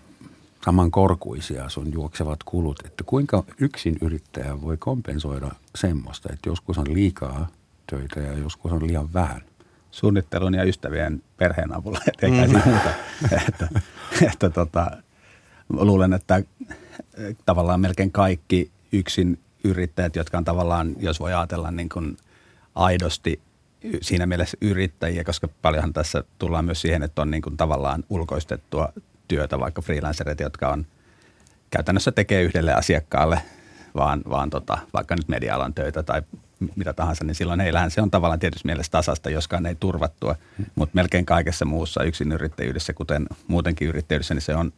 saman 0.64 0.90
korkuisia 0.90 1.68
sun 1.68 1.92
juoksevat 1.92 2.42
kulut, 2.44 2.78
että 2.84 3.04
kuinka 3.04 3.44
yksin 3.58 3.96
yrittäjä 4.00 4.60
voi 4.60 4.76
kompensoida 4.76 5.50
semmoista, 5.74 6.32
että 6.32 6.48
joskus 6.48 6.78
on 6.78 6.94
liikaa 6.94 7.48
töitä 7.86 8.20
ja 8.20 8.38
joskus 8.38 8.72
on 8.72 8.86
liian 8.86 9.12
vähän. 9.12 9.42
Suunnittelun 9.90 10.54
ja 10.54 10.64
ystävien 10.64 11.22
perheen 11.36 11.74
avulla, 11.74 11.98
eikä 12.22 12.46
mm. 12.46 12.52
muuta. 12.52 12.90
että, 13.48 13.68
että 14.32 14.50
tota, 14.50 14.90
luulen, 15.68 16.12
että 16.12 16.42
tavallaan 17.46 17.80
melkein 17.80 18.12
kaikki 18.12 18.70
yksin 18.92 19.38
yrittäjät, 19.64 20.16
jotka 20.16 20.38
on 20.38 20.44
tavallaan, 20.44 20.94
jos 20.98 21.20
voi 21.20 21.32
ajatella 21.32 21.70
niin 21.70 21.88
kuin 21.88 22.16
aidosti 22.74 23.40
siinä 24.00 24.26
mielessä 24.26 24.56
yrittäjiä, 24.60 25.24
koska 25.24 25.48
paljonhan 25.62 25.92
tässä 25.92 26.24
tullaan 26.38 26.64
myös 26.64 26.80
siihen, 26.80 27.02
että 27.02 27.22
on 27.22 27.30
niin 27.30 27.42
kuin 27.42 27.56
tavallaan 27.56 28.04
ulkoistettua 28.08 28.92
työtä, 29.28 29.60
vaikka 29.60 29.82
freelancerit, 29.82 30.40
jotka 30.40 30.68
on 30.68 30.86
käytännössä 31.70 32.12
tekee 32.12 32.42
yhdelle 32.42 32.74
asiakkaalle 32.74 33.42
vaan, 33.94 34.22
vaan 34.30 34.50
tota, 34.50 34.78
vaikka 34.92 35.16
nyt 35.16 35.28
media-alan 35.28 35.74
töitä 35.74 36.02
tai 36.02 36.22
mitä 36.76 36.92
tahansa, 36.92 37.24
niin 37.24 37.34
silloin 37.34 37.60
heillähän 37.60 37.90
se 37.90 38.02
on 38.02 38.10
tavallaan 38.10 38.40
tietysti 38.40 38.68
mielessä 38.68 38.92
tasasta, 38.92 39.30
joskaan 39.30 39.66
ei 39.66 39.74
turvattua, 39.74 40.36
mutta 40.74 40.94
melkein 40.94 41.26
kaikessa 41.26 41.64
muussa 41.64 42.00
yrittäjyydessä, 42.34 42.92
kuten 42.92 43.26
muutenkin 43.46 43.88
yrittäjyydessä, 43.88 44.34
niin 44.34 44.42
se 44.42 44.54
on 44.54 44.72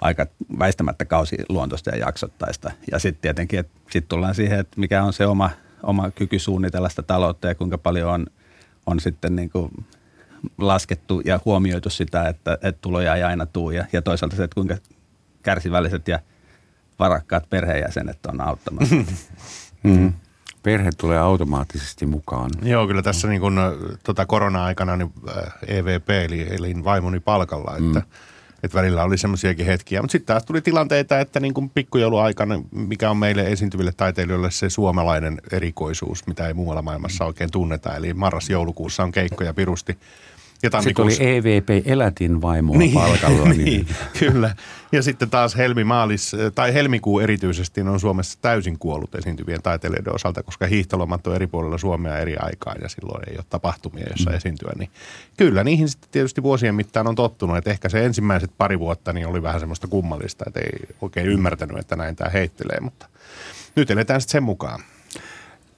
aika 0.00 0.26
väistämättä 0.58 1.04
kausiluontoista 1.04 1.90
ja 1.90 1.96
jaksottaista. 1.96 2.70
Ja 2.92 2.98
sitten 2.98 3.22
tietenkin, 3.22 3.58
että 3.58 3.78
sitten 3.90 4.08
tullaan 4.08 4.34
siihen, 4.34 4.58
että 4.58 4.80
mikä 4.80 5.02
on 5.02 5.12
se 5.12 5.26
oma– 5.26 5.50
oma 5.82 6.10
kyky 6.10 6.38
suunnitella 6.38 6.88
sitä 6.88 7.02
taloutta 7.02 7.48
ja 7.48 7.54
kuinka 7.54 7.78
paljon 7.78 8.10
on, 8.10 8.26
on 8.86 9.00
sitten 9.00 9.36
niin 9.36 9.50
kuin 9.50 9.70
laskettu 10.58 11.22
ja 11.24 11.40
huomioitu 11.44 11.90
sitä, 11.90 12.28
että, 12.28 12.58
että 12.62 12.80
tuloja 12.80 13.14
ei 13.14 13.22
aina 13.22 13.46
tule 13.46 13.74
ja, 13.74 13.84
ja 13.92 14.02
toisaalta 14.02 14.36
se, 14.36 14.44
että 14.44 14.54
kuinka 14.54 14.76
kärsivälliset 15.42 16.08
ja 16.08 16.18
varakkaat 16.98 17.50
perheenjäsenet 17.50 18.26
on 18.26 18.40
auttamassa. 18.40 18.94
Mm. 19.82 20.12
Perhe 20.62 20.90
tulee 20.98 21.18
automaattisesti 21.18 22.06
mukaan. 22.06 22.50
Joo, 22.62 22.86
kyllä 22.86 23.02
tässä 23.02 23.28
niin 23.28 23.40
kun, 23.40 23.60
tota 24.04 24.26
korona-aikana 24.26 24.96
niin 24.96 25.12
EVP 25.66 26.10
eli 26.10 26.46
elin 26.50 26.84
vaimoni 26.84 27.20
palkalla, 27.20 27.70
että 27.76 27.98
mm 27.98 28.02
että 28.62 28.78
välillä 28.78 29.02
oli 29.02 29.18
semmoisiakin 29.18 29.66
hetkiä. 29.66 30.02
Mutta 30.02 30.12
sitten 30.12 30.26
taas 30.34 30.44
tuli 30.44 30.60
tilanteita, 30.60 31.20
että 31.20 31.40
niin 31.40 31.54
kuin 31.54 31.70
pikkujouluaikana, 31.70 32.62
mikä 32.70 33.10
on 33.10 33.16
meille 33.16 33.42
esiintyville 33.46 33.92
taiteilijoille 33.96 34.50
se 34.50 34.70
suomalainen 34.70 35.40
erikoisuus, 35.52 36.26
mitä 36.26 36.48
ei 36.48 36.54
muualla 36.54 36.82
maailmassa 36.82 37.24
oikein 37.24 37.50
tunneta. 37.50 37.96
Eli 37.96 38.14
marras-joulukuussa 38.14 39.02
on 39.02 39.12
keikkoja 39.12 39.54
pirusti 39.54 39.98
ja 40.62 40.82
Sitten 40.82 41.04
oli 41.04 41.16
EVP 41.20 41.86
Elätin 41.86 42.42
vaimo 42.42 42.76
niin, 42.76 42.94
palkalla. 42.94 43.48
Niin. 43.48 43.64
niin, 43.64 43.86
kyllä. 44.18 44.56
Ja 44.92 45.02
sitten 45.02 45.30
taas 45.30 45.56
helmimaalis, 45.56 46.36
tai 46.54 46.74
helmikuu 46.74 47.20
erityisesti 47.20 47.80
on 47.80 48.00
Suomessa 48.00 48.38
täysin 48.42 48.78
kuollut 48.78 49.14
esiintyvien 49.14 49.62
taiteilijoiden 49.62 50.14
osalta, 50.14 50.42
koska 50.42 50.66
hiihtolomat 50.66 51.26
on 51.26 51.34
eri 51.34 51.46
puolilla 51.46 51.78
Suomea 51.78 52.18
eri 52.18 52.36
aikaa 52.36 52.74
ja 52.82 52.88
silloin 52.88 53.28
ei 53.28 53.36
ole 53.36 53.44
tapahtumia, 53.50 54.04
joissa 54.08 54.30
mm. 54.30 54.36
esiintyä. 54.36 54.72
Niin 54.78 54.90
kyllä 55.36 55.64
niihin 55.64 55.88
sitten 55.88 56.10
tietysti 56.10 56.42
vuosien 56.42 56.74
mittaan 56.74 57.06
on 57.06 57.14
tottunut, 57.14 57.56
että 57.56 57.70
ehkä 57.70 57.88
se 57.88 58.04
ensimmäiset 58.04 58.50
pari 58.58 58.78
vuotta 58.78 59.12
niin 59.12 59.26
oli 59.26 59.42
vähän 59.42 59.60
semmoista 59.60 59.88
kummallista, 59.88 60.44
että 60.46 60.60
ei 60.60 60.94
oikein 61.00 61.26
ymmärtänyt, 61.26 61.78
että 61.78 61.96
näin 61.96 62.16
tämä 62.16 62.30
heittelee, 62.30 62.80
mutta 62.80 63.06
nyt 63.76 63.90
eletään 63.90 64.20
sitten 64.20 64.32
sen 64.32 64.42
mukaan 64.42 64.80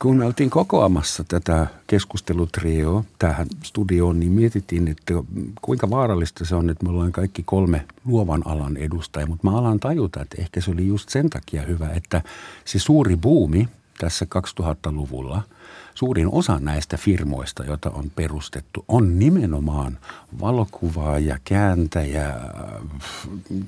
kun 0.03 0.17
me 0.17 0.25
oltiin 0.25 0.51
kokoamassa 0.51 1.25
tätä 1.25 1.67
keskustelutrioa 1.87 3.05
tähän 3.19 3.47
studioon, 3.63 4.21
niin 4.21 4.33
mietittiin, 4.33 4.89
että 4.89 5.15
kuinka 5.63 5.91
vaarallista 5.91 6.45
se 6.45 6.55
on, 6.55 6.71
että 6.71 6.85
me 6.85 6.91
ollaan 6.91 7.13
kaikki 7.13 7.43
kolme 7.43 7.87
luovan 8.05 8.43
alan 8.45 8.77
edustajia. 8.77 9.27
Mutta 9.27 9.51
mä 9.51 9.59
alan 9.59 9.81
tajuta, 9.81 10.23
että 10.23 10.37
ehkä 10.43 10.61
se 10.61 10.71
oli 10.71 10.87
just 10.87 11.09
sen 11.09 11.31
takia 11.31 11.63
hyvä, 11.63 11.89
että 11.89 12.23
se 12.65 12.79
suuri 12.79 13.17
buumi 13.17 13.69
tässä 14.01 14.27
2000-luvulla– 14.61 15.43
suurin 16.01 16.29
osa 16.33 16.59
näistä 16.61 16.97
firmoista, 16.97 17.65
joita 17.65 17.91
on 17.91 18.11
perustettu, 18.17 18.85
on 18.89 19.19
nimenomaan 19.19 19.99
valokuvaaja, 20.41 21.39
kääntäjä, 21.45 22.35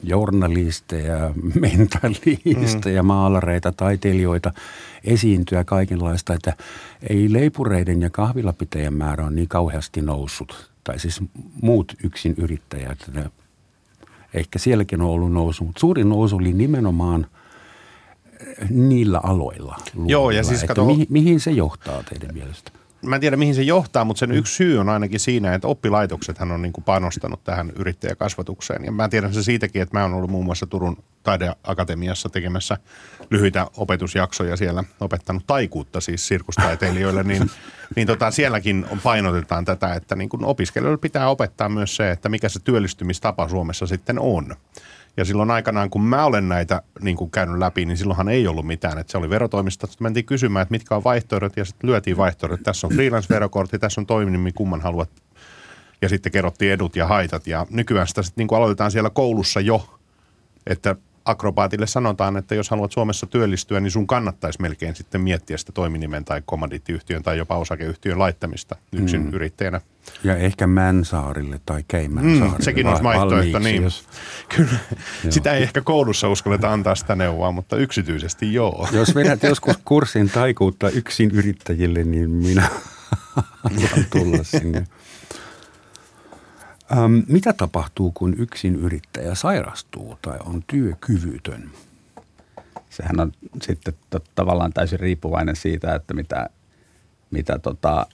journalisteja, 0.03 1.31
mentalisteja, 1.61 3.03
mm. 3.03 3.07
maalareita, 3.07 3.73
taiteilijoita, 3.73 4.53
esiintyä 5.05 5.65
kaikenlaista, 5.65 6.35
että 6.35 6.57
ei 7.11 7.33
leipureiden 7.33 8.03
ja 8.03 8.11
kahvilapitäjän 8.11 8.95
määrä 8.95 9.25
on 9.25 9.35
niin 9.35 9.49
kauheasti 9.49 10.03
noussut. 10.03 10.71
Tai 10.85 10.99
siis 10.99 11.21
muut 11.63 11.95
yksin 12.05 12.35
yrittäjät, 12.39 13.11
ehkä 14.35 14.59
sielläkin 14.59 15.01
on 15.01 15.09
ollut 15.09 15.33
nousu, 15.33 15.65
mutta 15.65 15.81
suurin 15.81 16.09
nousu 16.09 16.37
oli 16.37 16.53
nimenomaan– 16.53 17.27
niillä 18.71 19.21
aloilla? 19.23 19.77
Luvulla, 19.95 20.13
Joo, 20.13 20.31
ja 20.31 20.45
siis 20.45 20.65
kato, 20.65 20.85
mihin, 20.85 21.07
mihin 21.11 21.41
se 21.41 21.51
johtaa 21.51 22.03
teidän 22.03 22.35
mielestä? 22.35 22.73
Mä 23.03 23.15
en 23.15 23.21
tiedä 23.21 23.37
mihin 23.37 23.55
se 23.55 23.63
johtaa, 23.63 24.05
mutta 24.05 24.21
sen 24.21 24.29
mm. 24.29 24.37
yksi 24.37 24.55
syy 24.55 24.79
on 24.79 24.89
ainakin 24.89 25.21
siinä, 25.21 25.55
että 25.55 25.69
oppilaitoksethan 25.69 26.53
on 26.53 26.63
niin 26.63 26.73
kuin 26.73 26.85
panostanut 26.85 27.45
tähän 27.45 27.73
yrittäjäkasvatukseen. 27.77 28.85
Ja 28.85 28.93
mä 28.93 29.09
tiedän 29.09 29.35
se 29.35 29.43
siitäkin, 29.43 29.83
että 29.83 29.99
mä 29.99 30.03
oon 30.03 30.15
ollut 30.15 30.31
muun 30.31 30.45
muassa 30.45 30.67
Turun 30.67 30.97
taideakatemiassa 31.23 32.29
tekemässä 32.29 32.77
lyhyitä 33.31 33.67
opetusjaksoja 33.77 34.57
siellä, 34.57 34.85
opettanut 35.01 35.47
taikuutta 35.47 36.01
siis 36.01 36.29
sirkustaiteilijoille, 36.29 37.23
niin, 37.23 37.51
niin 37.97 38.07
tota, 38.07 38.31
sielläkin 38.31 38.87
painotetaan 39.03 39.65
tätä, 39.65 39.95
että 39.95 40.17
niin 40.17 40.29
kuin 40.29 40.45
opiskelijoille 40.45 40.99
pitää 40.99 41.29
opettaa 41.29 41.69
myös 41.69 41.97
se, 41.97 42.11
että 42.11 42.29
mikä 42.29 42.49
se 42.49 42.61
työllistymistapa 42.61 43.49
Suomessa 43.49 43.87
sitten 43.87 44.19
on. 44.19 44.57
Ja 45.17 45.25
silloin 45.25 45.51
aikanaan, 45.51 45.91
kun 45.91 46.05
mä 46.05 46.25
olen 46.25 46.49
näitä 46.49 46.83
niin 47.01 47.17
kuin 47.17 47.31
käynyt 47.31 47.59
läpi, 47.59 47.85
niin 47.85 47.97
silloinhan 47.97 48.29
ei 48.29 48.47
ollut 48.47 48.67
mitään. 48.67 48.99
Että 48.99 49.11
se 49.11 49.19
oli 49.19 49.31
verotoimista. 49.31 49.87
Sitten 49.87 50.05
mentiin 50.05 50.27
kysymään, 50.27 50.63
että 50.63 50.73
mitkä 50.73 50.97
on 50.97 51.05
vaihtoehdot 51.05 51.57
ja 51.57 51.65
sitten 51.65 51.91
lyötiin 51.91 52.17
vaihtoehdot. 52.17 52.63
Tässä 52.63 52.87
on 52.87 52.93
freelance-verokortti, 52.93 53.79
tässä 53.79 54.01
on 54.01 54.07
toiminimi, 54.07 54.53
kumman 54.53 54.81
haluat. 54.81 55.11
Ja 56.03 56.09
sitten 56.09 56.33
kerrottiin 56.33 56.73
edut 56.73 56.97
ja 56.97 57.07
haitat. 57.07 57.47
Ja 57.47 57.67
nykyään 57.71 58.09
sitä 58.09 58.23
sitten 58.23 58.43
niin 58.43 58.49
kuin 58.49 58.57
aloitetaan 58.57 58.91
siellä 58.91 59.11
koulussa 59.11 59.61
jo, 59.61 59.99
että 60.67 60.97
akrobaatille 61.25 61.87
sanotaan, 61.87 62.37
että 62.37 62.55
jos 62.55 62.71
haluat 62.71 62.93
Suomessa 62.93 63.27
työllistyä, 63.27 63.81
niin 63.81 63.91
sun 63.91 64.07
kannattaisi 64.07 64.63
melkein 64.63 64.97
sitten 64.97 65.21
miettiä 65.21 65.57
sitä 65.57 65.73
toiminimen 65.73 66.25
tai 66.25 66.43
kommandiittiyhtiön 66.47 67.23
tai 67.23 67.39
jopa 67.39 67.57
osakeyhtiön 67.57 68.19
laittamista 68.19 68.77
yksin 68.93 69.23
mm. 69.23 69.33
yrittäjänä. 69.33 69.81
Ja 70.25 70.37
ehkä 70.37 70.67
Mänsaarille 70.67 71.61
tai 71.67 71.85
Keimansaarille. 71.89 72.59
Mm, 72.59 72.65
sekin 72.65 72.87
olisi 72.87 73.03
vaihtoehto, 73.03 73.59
niin. 73.59 73.83
Jos... 73.83 74.05
Kyllä. 74.57 74.79
Sitä 75.31 75.53
ei 75.53 75.63
ehkä 75.63 75.81
koulussa 75.81 76.29
uskalleta 76.29 76.73
antaa 76.73 76.95
sitä 76.95 77.17
neuvoa, 77.17 77.53
mutta 77.53 77.77
yksityisesti 77.77 78.55
joo. 78.55 78.89
Jos 78.93 79.15
vedät 79.15 79.43
joskus 79.43 79.79
kurssin 79.85 80.31
taikuutta 80.31 80.91
yksin 80.91 81.31
yrittäjille, 81.31 82.05
niin 82.05 82.31
minä 82.31 82.69
haluan 83.63 84.07
tulla 84.13 84.45
sinne. 84.45 84.85
Ähm, 86.93 87.19
mitä 87.29 87.53
tapahtuu, 87.53 88.13
kun 88.15 88.35
yksin 88.39 88.77
yrittäjä 88.77 89.35
sairastuu 89.35 90.19
tai 90.23 90.39
on 90.45 90.65
työkyvytön? 90.67 91.71
Sehän 92.91 93.21
on 93.21 93.33
sitten 93.63 93.95
tavallaan 94.35 94.73
täysin 94.73 95.01
riippuvainen 95.01 95.57
siitä, 95.57 95.95
että 95.95 96.15
mitä, 96.15 96.49
mitä 97.31 97.59
tota, 97.59 98.07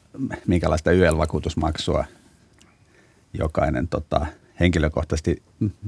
minkälaista 0.46 0.90
YL-vakuutusmaksua 0.90 2.04
jokainen 3.32 3.88
tota, 3.88 4.26
henkilökohtaisesti 4.60 5.42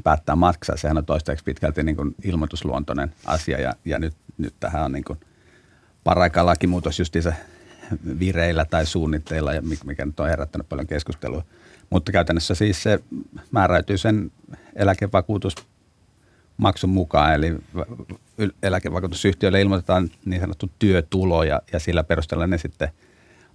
päättää 0.05 0.37
maksaa. 0.37 0.77
Sehän 0.77 0.99
on 0.99 1.07
toistaiseksi 1.07 1.45
pitkälti 1.45 1.83
niin 1.83 1.97
kuin 1.97 2.15
ilmoitusluontoinen 2.25 3.13
asia 3.25 3.61
ja, 3.61 3.75
ja 3.85 3.99
nyt, 3.99 4.15
nyt 4.39 4.55
tähän 4.61 4.85
on 4.85 4.93
niin 4.93 5.05
kuin 5.05 5.21
paraikaa 6.05 6.47
lakimuutos 6.47 6.99
justiinsa 6.99 7.33
vireillä 8.19 8.65
tai 8.65 8.87
suunnitteilla, 8.87 9.51
mikä 9.85 10.07
nyt 10.07 10.21
on 10.21 10.29
herättänyt 10.29 10.69
paljon 10.69 10.87
keskustelua. 10.87 11.45
Mutta 11.91 12.13
käytännössä 12.13 12.55
siis 12.55 12.83
se 12.83 12.99
määräytyy 13.51 13.99
sen 13.99 14.33
eläkevakuutusmaksun 14.77 16.91
mukaan, 16.91 17.35
eli 17.35 17.57
eläkevakuutusyhtiöille 18.63 19.61
ilmoitetaan 19.61 20.11
niin 20.25 20.41
sanottu 20.41 20.71
työtulo, 20.79 21.43
ja, 21.43 21.63
ja 21.73 21.79
sillä 21.79 22.05
perusteella 22.05 22.47
ne 22.47 22.59
sitten 22.59 22.89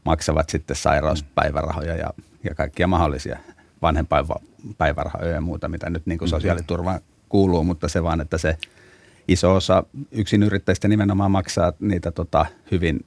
maksavat 0.06 0.50
sitten 0.50 0.76
sairauspäivärahoja 0.76 1.96
ja, 1.96 2.14
ja 2.44 2.56
kaikkia 2.56 2.88
mahdollisia 2.88 3.40
vanhempainpäivärahoja 3.82 5.32
ja 5.32 5.42
muuta, 5.42 5.70
mitä 5.70 5.90
nyt 5.90 6.06
niin 6.06 6.20
kuin 6.20 6.28
mm-hmm. 6.28 6.38
sosiaaliturvaan 6.38 7.00
kuuluu, 7.30 7.64
mutta 7.64 7.88
se 7.88 8.04
vaan, 8.04 8.22
että 8.22 8.38
se 8.38 8.58
iso 9.28 9.56
osa 9.56 9.84
yksinyrittäjistä 10.12 10.88
nimenomaan 10.88 11.32
maksaa 11.32 11.74
niitä 11.80 12.12
tota, 12.12 12.46
hyvin 12.72 13.06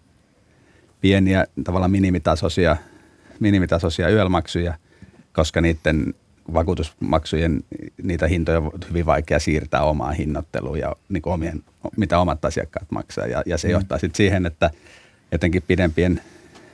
pieniä 1.00 1.47
tavallaan 1.64 1.90
minimitasoisia, 1.90 2.76
minimitasoisia 3.40 4.11
yölmaksuja, 4.11 4.75
koska 5.38 5.61
niiden 5.61 6.14
vakuutusmaksujen 6.52 7.64
niitä 8.02 8.26
hintoja 8.28 8.59
on 8.59 8.71
hyvin 8.88 9.07
vaikea 9.07 9.38
siirtää 9.38 9.83
omaan 9.83 10.14
hinnoitteluun 10.14 10.78
ja 10.78 10.97
niin 11.09 11.23
kuin 11.23 11.35
omien, 11.35 11.62
mitä 11.97 12.18
omat 12.18 12.45
asiakkaat 12.45 12.90
maksaa. 12.90 13.26
Ja, 13.26 13.42
ja 13.47 13.59
se 13.59 13.68
mm. 13.68 13.73
johtaa 13.73 13.99
sitten 13.99 14.16
siihen, 14.16 14.47
että 14.47 14.71
jotenkin 15.33 15.62
pidempien 15.66 16.21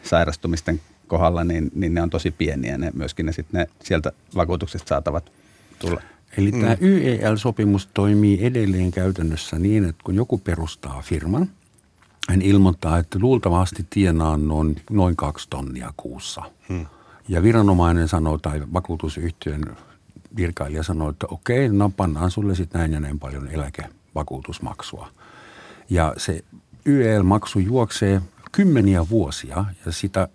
sairastumisten 0.02 0.80
kohdalla, 1.06 1.44
niin, 1.44 1.70
niin 1.74 1.94
ne 1.94 2.02
on 2.02 2.10
tosi 2.10 2.30
pieniä 2.30 2.78
ne, 2.78 2.90
myöskin 2.94 3.26
ne, 3.26 3.32
sit 3.32 3.46
ne 3.52 3.66
sieltä 3.82 4.12
vakuutuksesta 4.34 4.88
saatavat 4.88 5.32
tulla. 5.78 6.02
Eli 6.38 6.52
mm. 6.52 6.60
tämä 6.60 6.76
YEL-sopimus 6.80 7.88
toimii 7.94 8.46
edelleen 8.46 8.90
käytännössä 8.90 9.58
niin, 9.58 9.84
että 9.84 10.02
kun 10.04 10.14
joku 10.14 10.38
perustaa 10.38 11.02
firman, 11.02 11.50
hän 12.28 12.42
ilmoittaa, 12.42 12.98
että 12.98 13.18
luultavasti 13.22 13.86
tienaa 13.90 14.36
noin, 14.36 14.76
noin 14.90 15.16
kaksi 15.16 15.46
tonnia 15.50 15.92
kuussa. 15.96 16.42
Hmm. 16.68 16.86
Ja 17.28 17.42
viranomainen 17.42 18.08
sanoo 18.08 18.38
tai 18.38 18.62
vakuutusyhtiön 18.72 19.76
virkailija 20.36 20.82
sanoo, 20.82 21.10
että 21.10 21.26
okei, 21.30 21.68
no 21.68 21.90
pannaan 21.96 22.30
sulle 22.30 22.54
sitten 22.54 22.78
näin 22.78 22.92
ja 22.92 23.00
näin 23.00 23.18
paljon 23.18 23.48
eläkevakuutusmaksua. 23.48 25.08
Ja 25.90 26.14
se 26.16 26.44
YEL-maksu 26.86 27.58
juoksee 27.58 28.22
kymmeniä 28.52 29.08
vuosia 29.10 29.64
ja 29.86 29.92
sitä 29.92 30.28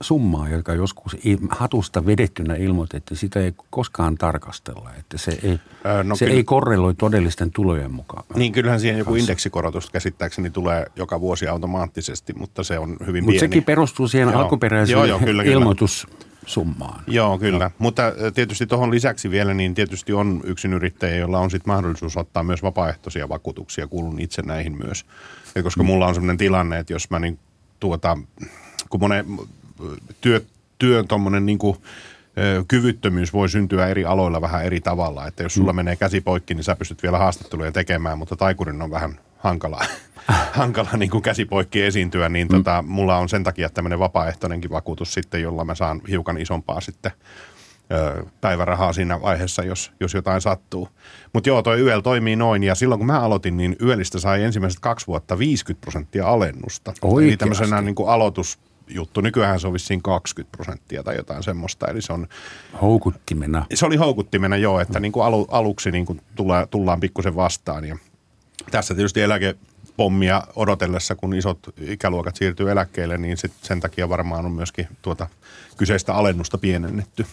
summaa, 0.00 0.48
joka 0.48 0.74
joskus 0.74 1.16
hatusta 1.50 2.06
vedettynä 2.06 2.54
ilmoitettiin, 2.54 3.18
sitä 3.18 3.40
ei 3.40 3.54
koskaan 3.70 4.14
tarkastella. 4.14 4.90
Että 4.98 5.18
se 5.18 5.38
ei, 5.42 5.58
öö, 5.86 6.04
no 6.04 6.16
se 6.16 6.24
kyllä, 6.24 6.36
ei 6.36 6.44
korreloi 6.44 6.94
todellisten 6.94 7.50
tulojen 7.50 7.92
mukaan. 7.92 8.24
Niin 8.34 8.52
kyllähän 8.52 8.80
siihen 8.80 8.98
joku 8.98 9.14
indeksikorotus 9.14 9.90
käsittääkseni 9.90 10.50
tulee 10.50 10.86
joka 10.96 11.20
vuosi 11.20 11.48
automaattisesti, 11.48 12.32
mutta 12.32 12.64
se 12.64 12.78
on 12.78 12.96
hyvin 13.06 13.24
Mut 13.24 13.30
pieni. 13.30 13.40
sekin 13.40 13.64
perustuu 13.64 14.08
siihen 14.08 14.28
joo. 14.28 14.40
alkuperäiseen 14.40 14.96
joo, 14.96 15.04
joo, 15.04 15.18
kyllä, 15.18 15.42
ilmoitus 15.42 16.06
summaan. 16.46 17.04
Joo, 17.06 17.38
kyllä. 17.38 17.64
No. 17.64 17.70
Mutta 17.78 18.02
tietysti 18.34 18.66
tuohon 18.66 18.90
lisäksi 18.90 19.30
vielä, 19.30 19.54
niin 19.54 19.74
tietysti 19.74 20.12
on 20.12 20.40
yksinyrittäjä, 20.44 21.16
jolla 21.16 21.38
on 21.38 21.50
sitten 21.50 21.72
mahdollisuus 21.72 22.16
ottaa 22.16 22.42
myös 22.42 22.62
vapaaehtoisia 22.62 23.28
vakuutuksia. 23.28 23.86
Kuulun 23.86 24.20
itse 24.20 24.42
näihin 24.42 24.78
myös. 24.84 25.06
Ja 25.54 25.62
koska 25.62 25.82
mm. 25.82 25.86
mulla 25.86 26.06
on 26.06 26.14
sellainen 26.14 26.38
tilanne, 26.38 26.78
että 26.78 26.92
jos 26.92 27.10
mä 27.10 27.18
niin 27.18 27.38
tuota, 27.80 28.18
kun 28.90 29.00
monen, 29.00 29.26
työ, 30.20 30.40
työn 30.78 31.08
tuommoinen 31.08 31.46
niin 31.46 31.58
kuin, 31.58 31.76
kyvyttömyys 32.68 33.32
voi 33.32 33.48
syntyä 33.48 33.86
eri 33.86 34.04
aloilla 34.04 34.40
vähän 34.40 34.64
eri 34.64 34.80
tavalla. 34.80 35.26
Että 35.26 35.42
jos 35.42 35.54
sulla 35.54 35.72
mm. 35.72 35.76
menee 35.76 35.96
käsi 35.96 36.20
poikki, 36.20 36.54
niin 36.54 36.64
sä 36.64 36.76
pystyt 36.76 37.02
vielä 37.02 37.18
haastatteluja 37.18 37.72
tekemään, 37.72 38.18
mutta 38.18 38.36
taikurin 38.36 38.82
on 38.82 38.90
vähän 38.90 39.20
hankala, 39.38 39.84
hankala 40.52 40.90
niin 40.96 41.10
kuin 41.10 41.22
käsi 41.22 41.44
poikki 41.44 41.82
esiintyä, 41.82 42.28
niin 42.28 42.48
mm. 42.48 42.56
tota, 42.56 42.84
mulla 42.86 43.16
on 43.16 43.28
sen 43.28 43.44
takia 43.44 43.70
tämmöinen 43.70 43.98
vapaaehtoinenkin 43.98 44.70
vakuutus 44.70 45.14
sitten, 45.14 45.42
jolla 45.42 45.64
mä 45.64 45.74
saan 45.74 46.00
hiukan 46.08 46.38
isompaa 46.38 46.80
sitten 46.80 47.12
ö, 47.92 48.24
päivärahaa 48.40 48.92
siinä 48.92 49.20
vaiheessa, 49.20 49.62
jos, 49.62 49.92
jos 50.00 50.14
jotain 50.14 50.40
sattuu. 50.40 50.88
Mutta 51.32 51.48
joo, 51.48 51.62
toi 51.62 51.80
YEL 51.80 52.00
toimii 52.00 52.36
noin, 52.36 52.62
ja 52.62 52.74
silloin 52.74 52.98
kun 52.98 53.06
mä 53.06 53.20
aloitin, 53.20 53.56
niin 53.56 53.76
YEListä 53.82 54.18
sai 54.18 54.42
ensimmäiset 54.42 54.80
kaksi 54.80 55.06
vuotta 55.06 55.38
50 55.38 55.80
prosenttia 55.80 56.26
alennusta. 56.26 56.92
Oikeasti. 57.02 57.28
Eli 57.28 57.36
tämmöisenä 57.36 57.82
niin 57.82 57.94
kuin 57.94 58.08
aloitus 58.08 58.58
juttu. 58.88 59.20
Nykyään 59.20 59.60
se 59.60 59.66
on 59.66 59.72
vissiin 59.72 60.02
20 60.02 60.56
prosenttia 60.56 61.02
tai 61.02 61.16
jotain 61.16 61.42
semmoista. 61.42 61.86
Eli 61.86 62.02
se 62.02 62.12
on... 62.12 62.26
Houkuttimena. 62.82 63.66
Se 63.74 63.86
oli 63.86 63.96
houkuttimena 63.96 64.56
joo, 64.56 64.80
että 64.80 65.00
niin 65.00 65.12
kuin 65.12 65.24
alu, 65.24 65.46
aluksi 65.50 65.90
niin 65.90 66.06
kuin 66.06 66.20
tulla, 66.34 66.66
tullaan 66.66 67.00
pikkusen 67.00 67.36
vastaan. 67.36 67.84
Ja 67.84 67.98
tässä 68.70 68.94
tietysti 68.94 69.20
eläkepommia 69.90 70.42
odotellessa, 70.56 71.14
kun 71.14 71.34
isot 71.34 71.58
ikäluokat 71.80 72.36
siirtyy 72.36 72.70
eläkkeelle, 72.70 73.18
niin 73.18 73.36
sit 73.36 73.52
sen 73.62 73.80
takia 73.80 74.08
varmaan 74.08 74.46
on 74.46 74.52
myöskin 74.52 74.88
tuota 75.02 75.26
kyseistä 75.76 76.14
alennusta 76.14 76.58
pienennetty. 76.58 77.26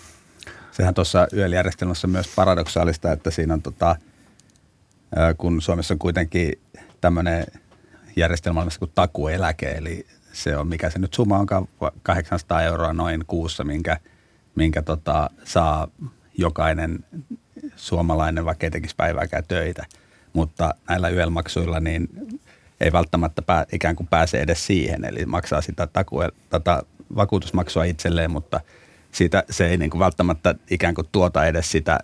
Sehän 0.72 0.94
tuossa 0.94 1.28
yöljärjestelmässä 1.34 2.08
myös 2.08 2.28
paradoksaalista, 2.36 3.12
että 3.12 3.32
siinä 3.32 3.54
on 3.54 3.62
tota, 3.62 3.96
kun 5.38 5.62
Suomessa 5.62 5.94
on 5.94 6.00
kuitenkin 6.00 6.54
tämmöinen 7.02 7.46
järjestelmä 8.16 8.66
kuin 8.80 8.92
takueläke, 8.96 9.72
eli 9.72 10.06
se 10.34 10.58
on, 10.58 10.68
mikä 10.68 10.90
se 10.90 11.00
nyt 11.00 11.14
summa 11.14 11.40
onkaan, 11.40 11.68
800 12.04 12.62
euroa 12.62 12.94
noin 12.94 13.24
kuussa, 13.28 13.64
minkä, 13.64 13.98
minkä 14.56 14.82
tota, 14.82 15.30
saa 15.44 15.88
jokainen 16.38 17.06
suomalainen, 17.76 18.46
vaikka 18.46 18.66
ei 18.66 18.72
tekisi 18.72 18.96
päivääkään 18.96 19.44
töitä. 19.48 19.86
Mutta 20.38 20.74
näillä 20.90 21.10
yölmaksuilla 21.10 21.80
niin 21.80 22.10
ei 22.82 22.92
välttämättä 22.92 23.42
pää, 23.42 23.66
ikään 23.72 23.96
kuin 23.96 24.08
pääse 24.08 24.42
edes 24.42 24.68
siihen, 24.68 25.06
eli 25.06 25.26
maksaa 25.26 25.62
sitä 25.62 25.88
takue, 25.88 26.30
tätä 26.50 26.84
vakuutusmaksua 27.16 27.84
itselleen, 27.84 28.32
mutta 28.32 28.60
siitä, 29.12 29.44
se 29.50 29.68
ei 29.68 29.78
niin 29.78 29.90
kuin 29.90 30.00
välttämättä 30.00 30.56
ikään 30.70 30.96
kuin 30.96 31.08
tuota 31.12 31.46
edes 31.46 31.72
sitä 31.72 32.00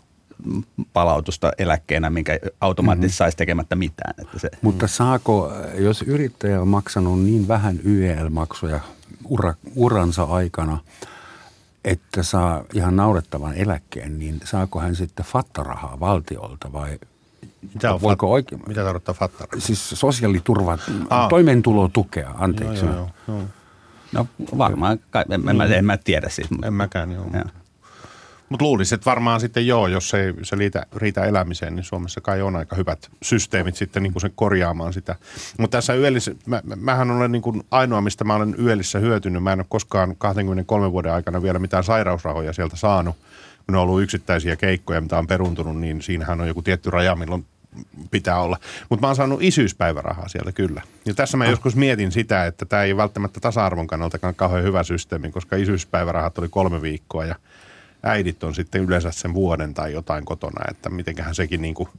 palautusta 0.93 1.51
eläkkeenä, 1.57 2.09
minkä 2.09 2.39
automaattisesti 2.61 3.07
mm-hmm. 3.07 3.17
saisi 3.17 3.37
tekemättä 3.37 3.75
mitään. 3.75 4.13
Että 4.21 4.39
se, 4.39 4.49
Mutta 4.61 4.87
saako, 4.87 5.53
jos 5.75 6.01
yrittäjä 6.01 6.61
on 6.61 6.67
maksanut 6.67 7.23
niin 7.23 7.47
vähän 7.47 7.79
YEL-maksuja 7.85 8.79
ura, 9.25 9.53
uransa 9.75 10.23
aikana, 10.23 10.77
että 11.85 12.23
saa 12.23 12.63
ihan 12.73 12.95
naurettavan 12.95 13.55
eläkkeen, 13.55 14.19
niin 14.19 14.39
saako 14.43 14.79
hän 14.79 14.95
sitten 14.95 15.25
fattarahaa 15.25 15.99
valtiolta 15.99 16.73
vai 16.73 16.99
mitä, 17.73 17.93
on 17.93 18.01
voiko 18.01 18.27
fat, 18.27 18.33
oikein? 18.33 18.61
mitä 18.67 18.83
tarkoittaa 18.83 19.13
fattarahaa? 19.13 19.59
Siis 19.59 19.89
sosiaaliturva, 19.89 20.77
ah. 21.09 21.29
toimeentulotukea, 21.29 22.31
anteeksi. 22.37 22.85
Joo, 22.85 22.95
joo, 22.95 23.09
joo. 23.27 23.41
No 24.11 24.27
varmaan, 24.57 24.99
en, 25.29 25.49
en, 25.49 25.61
en, 25.61 25.73
en 25.73 25.85
mä 25.85 25.97
tiedä 25.97 26.29
siis. 26.29 26.47
En 26.63 26.73
mäkään, 26.73 27.11
joo. 27.11 27.25
joo. 27.33 27.43
Mutta 28.53 28.65
luulisin, 28.65 28.95
että 28.95 29.09
varmaan 29.09 29.39
sitten 29.39 29.67
joo, 29.67 29.87
jos 29.87 30.13
ei 30.13 30.33
se 30.43 30.55
riitä, 30.55 30.85
riitä 30.95 31.25
elämiseen, 31.25 31.75
niin 31.75 31.83
Suomessa 31.83 32.21
kai 32.21 32.41
on 32.41 32.55
aika 32.55 32.75
hyvät 32.75 33.11
systeemit 33.23 33.75
sitten 33.75 34.03
niin 34.03 34.13
kuin 34.13 34.21
sen 34.21 34.31
korjaamaan 34.35 34.93
sitä. 34.93 35.15
Mutta 35.57 35.77
tässä 35.77 35.95
yölissä, 35.95 36.35
mä, 36.45 36.61
mähän 36.75 37.11
olen 37.11 37.31
niin 37.31 37.41
kuin 37.41 37.63
ainoa, 37.71 38.01
mistä 38.01 38.23
mä 38.23 38.35
olen 38.35 38.55
yölissä 38.59 38.99
hyötynyt. 38.99 39.43
Mä 39.43 39.53
en 39.53 39.59
ole 39.59 39.65
koskaan 39.69 40.15
23 40.17 40.91
vuoden 40.91 41.13
aikana 41.13 41.41
vielä 41.41 41.59
mitään 41.59 41.83
sairausrahoja 41.83 42.53
sieltä 42.53 42.75
saanut. 42.75 43.15
Kun 43.65 43.73
ne 43.73 43.77
on 43.77 43.83
ollut 43.83 44.01
yksittäisiä 44.01 44.55
keikkoja, 44.55 45.01
mitä 45.01 45.17
on 45.17 45.27
peruntunut, 45.27 45.79
niin 45.79 46.01
siinähän 46.01 46.41
on 46.41 46.47
joku 46.47 46.61
tietty 46.61 46.89
raja, 46.89 47.15
milloin 47.15 47.45
pitää 48.11 48.39
olla. 48.39 48.57
Mutta 48.89 49.01
mä 49.01 49.07
oon 49.07 49.15
saanut 49.15 49.41
isyyspäivärahaa 49.41 50.27
sieltä 50.27 50.51
kyllä. 50.51 50.81
Ja 51.05 51.13
tässä 51.13 51.37
mä 51.37 51.43
ah. 51.43 51.49
joskus 51.49 51.75
mietin 51.75 52.11
sitä, 52.11 52.45
että 52.45 52.65
tämä 52.65 52.83
ei 52.83 52.97
välttämättä 52.97 53.39
tasa-arvon 53.39 53.87
kannalta 53.87 54.33
kauhean 54.35 54.63
hyvä 54.63 54.83
systeemi, 54.83 55.31
koska 55.31 55.55
isyyspäivärahat 55.55 56.37
oli 56.37 56.49
kolme 56.49 56.81
viikkoa 56.81 57.25
ja 57.25 57.35
äidit 58.03 58.43
on 58.43 58.55
sitten 58.55 58.83
yleensä 58.83 59.11
sen 59.11 59.33
vuoden 59.33 59.73
tai 59.73 59.93
jotain 59.93 60.25
kotona, 60.25 60.65
että 60.71 60.89
mitenköhän 60.89 61.35
sekin 61.35 61.61
niin 61.61 61.73
kuin, 61.73 61.89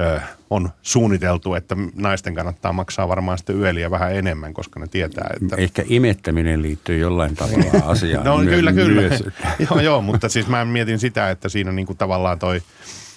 ö, 0.00 0.20
on 0.50 0.70
suunniteltu, 0.82 1.54
että 1.54 1.76
naisten 1.94 2.34
kannattaa 2.34 2.72
maksaa 2.72 3.08
varmaan 3.08 3.38
sitten 3.38 3.56
yöliä 3.56 3.90
vähän 3.90 4.14
enemmän, 4.14 4.54
koska 4.54 4.80
ne 4.80 4.86
tietää, 4.86 5.30
että... 5.42 5.56
Ehkä 5.56 5.82
imettäminen 5.86 6.62
liittyy 6.62 6.98
jollain 6.98 7.36
tavalla 7.36 7.86
asiaan. 7.86 8.24
no 8.24 8.38
kyllä, 8.38 8.72
kyllä. 8.72 9.02
joo, 9.70 9.80
joo, 9.80 10.02
mutta 10.02 10.28
siis 10.28 10.46
mä 10.46 10.64
mietin 10.64 10.98
sitä, 10.98 11.30
että 11.30 11.48
siinä 11.48 11.72
niin 11.72 11.86
kuin 11.86 11.96
tavallaan 11.96 12.38
toi 12.38 12.62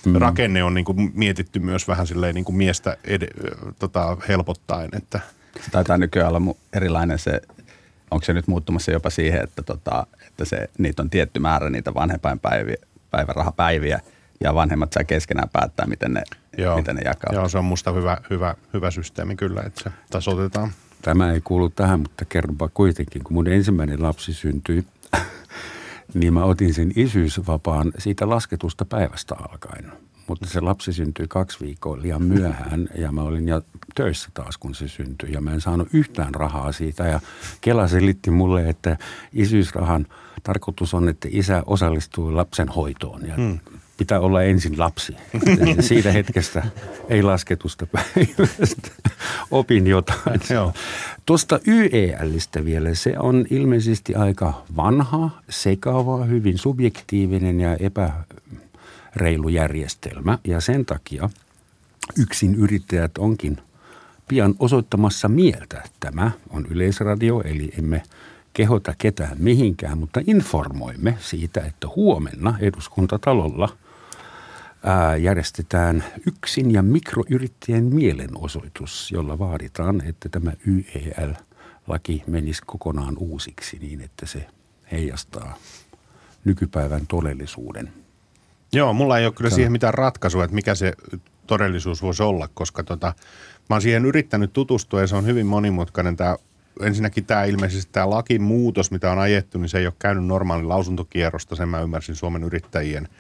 mm. 0.06 0.16
rakenne 0.16 0.64
on 0.64 0.74
niin 0.74 0.86
kuin 0.86 1.12
mietitty 1.14 1.60
myös 1.60 1.88
vähän 1.88 2.08
silleen 2.08 2.36
niin 2.36 2.46
kuin 2.46 2.56
miestä 2.56 2.98
ed- 3.04 3.54
tota, 3.80 4.18
helpottaen, 4.28 4.90
että... 4.94 5.20
Se 5.66 5.72
taitaa 5.72 5.98
nykyään 5.98 6.36
olla 6.36 6.56
erilainen 6.74 7.20
se 7.20 7.42
onko 8.14 8.26
se 8.26 8.34
nyt 8.34 8.48
muuttumassa 8.48 8.92
jopa 8.92 9.10
siihen, 9.10 9.44
että, 9.44 9.64
tota, 9.64 10.08
että 10.28 10.46
se, 10.46 10.70
niitä 10.78 11.02
on 11.02 11.10
tietty 11.10 11.40
määrä 11.40 11.70
niitä 11.70 11.94
vanhempainpäivärahapäiviä 11.94 14.00
ja 14.40 14.56
vanhemmat 14.56 14.94
saa 14.94 15.04
keskenään 15.04 15.50
päättää, 15.54 15.86
miten 15.86 16.14
ne, 16.14 16.24
Joo. 16.58 16.78
miten 16.78 16.96
ne 16.96 17.02
jakaa. 17.06 17.34
Joo, 17.34 17.50
se 17.50 17.58
on 17.58 17.66
musta 17.66 17.92
hyvä, 17.92 18.18
hyvä, 18.30 18.56
hyvä 18.74 18.92
systeemi 18.92 19.36
kyllä, 19.36 19.62
että 19.66 19.84
se 19.84 19.92
tasoitetaan. 20.10 20.72
Tämä 21.02 21.32
ei 21.32 21.42
kuulu 21.42 21.70
tähän, 21.70 22.00
mutta 22.00 22.26
kerronpa 22.26 22.70
kuitenkin, 22.74 23.24
kun 23.24 23.34
mun 23.34 23.48
ensimmäinen 23.48 24.04
lapsi 24.04 24.34
syntyi, 24.34 24.86
niin 26.14 26.34
mä 26.34 26.44
otin 26.44 26.74
sen 26.74 26.92
isyysvapaan 26.96 27.92
siitä 27.98 28.30
lasketusta 28.30 28.86
päivästä 28.86 29.36
alkaen. 29.36 29.92
Mutta 30.28 30.46
se 30.46 30.62
lapsi 30.62 30.94
syntyi 30.94 31.28
kaksi 31.28 31.60
viikkoa 31.66 32.02
liian 32.02 32.22
myöhään 32.24 32.90
ja 32.96 33.12
mä 33.12 33.22
olin 33.22 33.48
jo 33.48 33.62
töissä 33.96 34.30
taas, 34.34 34.58
kun 34.58 34.76
se 34.76 34.88
syntyi. 34.88 35.32
Ja 35.32 35.42
mä 35.42 35.54
en 35.54 35.62
saanut 35.62 35.88
yhtään 35.94 36.36
rahaa 36.36 36.72
siitä 36.72 37.08
ja 37.08 37.20
Kela 37.62 37.88
selitti 37.88 38.32
mulle, 38.32 38.70
että 38.70 38.98
isyysrahan 39.34 40.08
tarkoitus 40.44 40.94
on, 40.94 41.10
että 41.10 41.28
isä 41.32 41.64
osallistuu 41.66 42.36
lapsen 42.36 42.70
hoitoon. 42.70 43.28
Ja 43.28 43.36
hmm 43.36 43.60
pitää 44.04 44.20
olla 44.20 44.44
ensin 44.44 44.80
lapsi. 44.80 45.16
Siitä 45.80 46.12
hetkestä 46.12 46.64
ei 47.10 47.24
lasketusta 47.24 47.88
päivästä. 47.88 48.90
Opin 49.52 49.88
jotain. 49.88 50.42
Joo. 50.54 50.74
Tuosta 51.26 51.60
YEListä 51.68 52.66
vielä. 52.66 52.96
Se 52.96 53.14
on 53.20 53.46
ilmeisesti 53.50 54.16
aika 54.16 54.64
vanha, 54.76 55.30
sekava, 55.50 56.26
hyvin 56.26 56.58
subjektiivinen 56.58 57.60
ja 57.60 57.78
epäreilu 57.78 59.50
järjestelmä. 59.50 60.38
Ja 60.44 60.62
sen 60.62 60.86
takia 60.86 61.30
yksin 62.20 62.56
yrittäjät 62.56 63.18
onkin 63.18 63.58
pian 64.28 64.56
osoittamassa 64.60 65.28
mieltä. 65.28 65.84
Tämä 66.00 66.32
on 66.50 66.66
yleisradio, 66.70 67.42
eli 67.46 67.72
emme 67.80 68.04
kehota 68.54 68.94
ketään 68.98 69.38
mihinkään, 69.40 69.98
mutta 69.98 70.22
informoimme 70.28 71.18
siitä, 71.20 71.62
että 71.62 71.88
huomenna 71.96 72.58
eduskuntatalolla– 72.60 73.70
järjestetään 75.22 76.04
yksin- 76.28 76.72
ja 76.72 76.84
mikroyrittäjien 76.84 77.84
mielenosoitus, 77.84 79.12
jolla 79.12 79.40
vaaditaan, 79.40 80.02
että 80.06 80.30
tämä 80.30 80.52
YEL-laki 80.68 82.24
menisi 82.28 82.62
kokonaan 82.66 83.18
uusiksi 83.18 83.78
niin, 83.82 84.02
että 84.02 84.26
se 84.26 84.48
heijastaa 84.92 85.58
nykypäivän 86.46 87.08
todellisuuden. 87.08 87.94
Joo, 88.74 88.94
mulla 88.94 89.18
ei 89.18 89.26
ole 89.26 89.34
kyllä 89.34 89.50
siihen 89.50 89.72
mitään 89.72 89.94
ratkaisua, 89.94 90.44
että 90.44 90.56
mikä 90.56 90.76
se 90.76 90.94
todellisuus 91.48 92.02
voisi 92.02 92.24
olla, 92.24 92.50
koska 92.54 92.84
tota, 92.84 93.14
mä 93.70 93.76
oon 93.76 93.82
siihen 93.82 94.06
yrittänyt 94.06 94.54
tutustua 94.54 95.02
ja 95.02 95.08
se 95.08 95.16
on 95.16 95.26
hyvin 95.26 95.46
monimutkainen. 95.46 96.16
Tämä, 96.16 96.38
ensinnäkin 96.82 97.26
tämä 97.26 97.44
ilmeisesti 97.44 97.92
tämä 97.92 98.10
lakimuutos, 98.10 98.92
mitä 98.92 99.12
on 99.12 99.20
ajettu, 99.20 99.58
niin 99.58 99.70
se 99.70 99.78
ei 99.78 99.88
ole 99.88 99.94
käynyt 100.00 100.26
normaalin 100.26 100.70
lausuntokierrosta, 100.70 101.56
sen 101.56 101.70
mä 101.70 101.82
ymmärsin 101.82 102.16
Suomen 102.16 102.44
yrittäjien– 102.44 103.08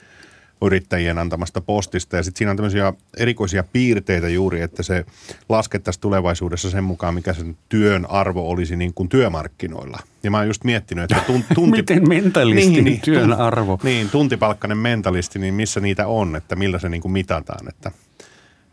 yrittäjien 0.65 1.17
antamasta 1.17 1.62
postista. 1.62 2.15
Ja 2.15 2.23
sitten 2.23 2.38
siinä 2.38 2.52
on 2.52 2.58
tämmöisiä 2.58 2.93
erikoisia 3.17 3.63
piirteitä 3.63 4.30
juuri, 4.30 4.62
että 4.62 4.84
se 4.84 5.06
laskettaisiin 5.49 6.02
tulevaisuudessa 6.02 6.69
sen 6.69 6.84
mukaan, 6.84 7.13
mikä 7.13 7.34
sen 7.34 7.58
työn 7.69 8.06
arvo 8.10 8.49
olisi 8.49 8.76
niin 8.76 8.93
kuin 8.93 9.10
työmarkkinoilla. 9.10 9.99
Ja 10.23 10.32
mä 10.32 10.38
oon 10.38 10.47
just 10.47 10.63
miettinyt, 10.63 11.04
että 11.12 11.23
tunti... 11.56 11.78
Miten 11.78 12.10
mentalisti 12.10 12.71
niin, 12.71 12.84
niin, 12.84 13.02
työn 13.02 13.34
arvo? 13.34 13.80
Niin, 13.84 14.10
tuntipalkkainen 14.10 14.78
mentalisti, 14.78 15.39
niin 15.39 15.54
missä 15.54 15.80
niitä 15.80 16.08
on, 16.08 16.36
että 16.36 16.56
millä 16.56 16.80
se 16.80 16.89
niin 16.89 17.02
kuin 17.02 17.12
mitataan. 17.12 17.69
Että 17.69 17.91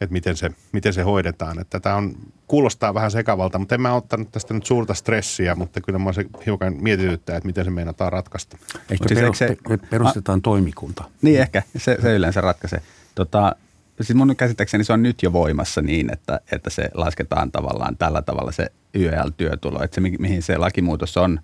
että 0.00 0.12
miten 0.12 0.36
se, 0.36 0.50
miten 0.72 0.92
se 0.92 1.02
hoidetaan. 1.02 1.58
Että 1.58 1.80
tämä 1.80 1.96
on, 1.96 2.14
kuulostaa 2.46 2.94
vähän 2.94 3.10
sekavalta, 3.10 3.58
mutta 3.58 3.74
en 3.74 3.80
mä 3.80 3.94
ottanut 3.94 4.32
tästä 4.32 4.54
nyt 4.54 4.66
suurta 4.66 4.94
stressiä, 4.94 5.54
mutta 5.54 5.80
kyllä 5.80 5.98
mä 5.98 6.12
se 6.12 6.24
hiukan 6.46 6.76
mietityttää, 6.80 7.36
että 7.36 7.46
miten 7.46 7.64
se 7.64 7.70
meinataan 7.70 8.12
ratkaista. 8.12 8.58
Ehkä 8.90 9.08
siis 9.08 9.20
peru, 9.20 9.34
se, 9.34 9.56
perustetaan 9.90 10.38
a, 10.38 10.42
toimikunta. 10.42 11.04
Niin 11.22 11.40
ehkä, 11.40 11.62
se, 11.76 11.96
se 12.02 12.14
yleensä 12.14 12.40
ratkaisee. 12.40 12.82
Tota, 13.14 13.56
siis 14.00 14.14
mun 14.14 14.36
käsittääkseni 14.36 14.84
se 14.84 14.92
on 14.92 15.02
nyt 15.02 15.22
jo 15.22 15.32
voimassa 15.32 15.82
niin, 15.82 16.12
että, 16.12 16.40
että 16.52 16.70
se 16.70 16.90
lasketaan 16.94 17.52
tavallaan 17.52 17.96
tällä 17.96 18.22
tavalla 18.22 18.52
se 18.52 18.66
YL-työtulo. 18.94 19.82
Että 19.82 19.94
se, 19.94 20.00
mihin 20.00 20.42
se 20.42 20.58
lakimuutos 20.58 21.16
on 21.16 21.40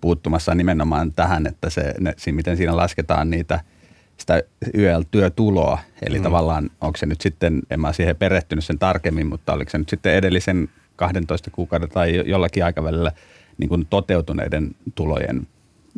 puuttumassa 0.00 0.54
nimenomaan 0.54 1.12
tähän, 1.12 1.46
että 1.46 1.70
se, 1.70 1.94
ne, 2.00 2.14
miten 2.32 2.56
siinä 2.56 2.76
lasketaan 2.76 3.30
niitä– 3.30 3.60
sitä 4.18 4.42
YL-työtuloa. 4.74 5.78
Eli 6.06 6.18
mm. 6.18 6.22
tavallaan 6.22 6.70
onko 6.80 6.96
se 6.96 7.06
nyt 7.06 7.20
sitten, 7.20 7.62
en 7.70 7.80
mä 7.80 7.92
siihen 7.92 8.16
perehtynyt 8.16 8.64
sen 8.64 8.78
tarkemmin, 8.78 9.26
mutta 9.26 9.52
oliko 9.52 9.70
se 9.70 9.78
nyt 9.78 9.88
sitten 9.88 10.14
edellisen 10.14 10.68
12 10.96 11.50
kuukauden 11.50 11.88
tai 11.88 12.22
jollakin 12.26 12.64
aikavälillä 12.64 13.12
niin 13.58 13.68
kuin 13.68 13.86
toteutuneiden 13.90 14.70
tulojen 14.94 15.46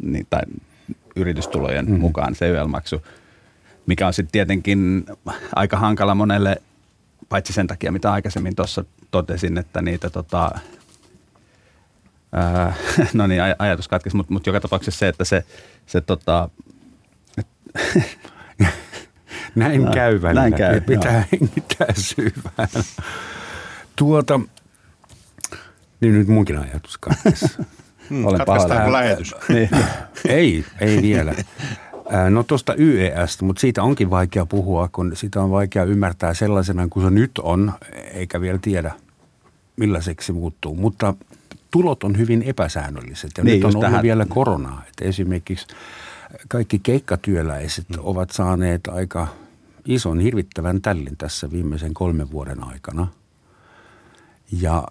niin, 0.02 0.26
tai 0.30 0.42
yritystulojen 1.16 1.90
mm. 1.90 2.00
mukaan 2.00 2.34
se 2.34 2.48
YL-maksu, 2.48 3.02
mikä 3.86 4.06
on 4.06 4.12
sitten 4.12 4.32
tietenkin 4.32 5.06
aika 5.54 5.76
hankala 5.76 6.14
monelle, 6.14 6.56
paitsi 7.28 7.52
sen 7.52 7.66
takia, 7.66 7.92
mitä 7.92 8.12
aikaisemmin 8.12 8.56
tuossa 8.56 8.84
totesin, 9.10 9.58
että 9.58 9.82
niitä 9.82 10.10
tota, 10.10 10.50
ää, 12.32 12.74
no 13.14 13.26
niin, 13.26 13.42
ajatus 13.58 13.88
katkesi, 13.88 14.16
mutta 14.16 14.32
mut 14.32 14.46
joka 14.46 14.60
tapauksessa 14.60 14.98
se, 14.98 15.08
että 15.08 15.24
se, 15.24 15.44
se 15.86 16.00
tota, 16.00 16.48
näin 19.54 19.84
no, 19.84 19.90
käy 19.92 20.22
välillä. 20.22 20.40
Näin 20.40 20.54
käy, 20.54 20.80
pitää 20.80 21.24
hengittää 21.32 21.86
syvään. 21.94 22.84
Tuota, 23.96 24.40
niin 26.00 26.14
nyt 26.14 26.28
munkin 26.28 26.58
ajatus 26.58 26.98
katkesi. 26.98 27.46
Hmm, 28.10 28.24
Katkaistaanko 28.24 28.92
lähetys? 28.92 29.34
niin. 29.48 29.68
ei, 30.28 30.64
ei 30.80 31.02
vielä. 31.02 31.34
No 32.30 32.42
tuosta 32.42 32.74
YES, 32.78 33.42
mutta 33.42 33.60
siitä 33.60 33.82
onkin 33.82 34.10
vaikea 34.10 34.46
puhua, 34.46 34.88
kun 34.92 35.12
sitä 35.16 35.42
on 35.42 35.50
vaikea 35.50 35.84
ymmärtää 35.84 36.34
sellaisena 36.34 36.88
kuin 36.88 37.04
se 37.06 37.10
nyt 37.10 37.30
on, 37.38 37.72
eikä 38.12 38.40
vielä 38.40 38.58
tiedä 38.62 38.92
millaiseksi 39.76 40.32
muuttuu. 40.32 40.74
Mutta 40.74 41.14
tulot 41.70 42.04
on 42.04 42.18
hyvin 42.18 42.42
epäsäännölliset 42.42 43.30
ja 43.38 43.44
niin, 43.44 43.54
nyt 43.54 43.64
on 43.64 43.68
ollut 43.68 43.80
tähän. 43.80 44.02
vielä 44.02 44.26
koronaa. 44.28 44.82
Että 44.88 45.04
esimerkiksi 45.04 45.66
kaikki 46.48 46.78
keikkatyöläiset 46.78 47.88
mm. 47.88 47.96
ovat 47.98 48.30
saaneet 48.30 48.86
aika 48.86 49.28
ison 49.84 50.20
hirvittävän 50.20 50.80
tällin 50.80 51.16
tässä 51.16 51.50
viimeisen 51.50 51.94
kolmen 51.94 52.30
vuoden 52.30 52.64
aikana. 52.64 53.08
Ja 54.52 54.88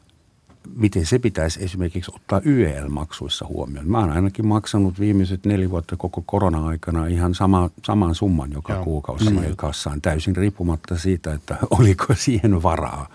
miten 0.75 1.05
se 1.05 1.19
pitäisi 1.19 1.63
esimerkiksi 1.63 2.11
ottaa 2.15 2.41
YEL-maksuissa 2.45 3.47
huomioon. 3.47 3.89
Mä 3.89 3.99
oon 3.99 4.09
ainakin 4.09 4.47
maksanut 4.47 4.99
viimeiset 4.99 5.45
neljä 5.45 5.69
vuotta 5.69 5.97
koko 5.97 6.23
korona-aikana 6.25 7.07
ihan 7.07 7.35
sama, 7.35 7.69
saman 7.85 8.15
summan 8.15 8.51
joka 8.51 8.73
Joo. 8.73 8.83
kuukausi 8.83 9.29
mm. 9.29 9.55
kassaan 9.55 10.01
täysin 10.01 10.35
riippumatta 10.35 10.97
siitä, 10.97 11.33
että 11.33 11.57
oliko 11.79 12.05
siihen 12.13 12.63
varaa 12.63 13.07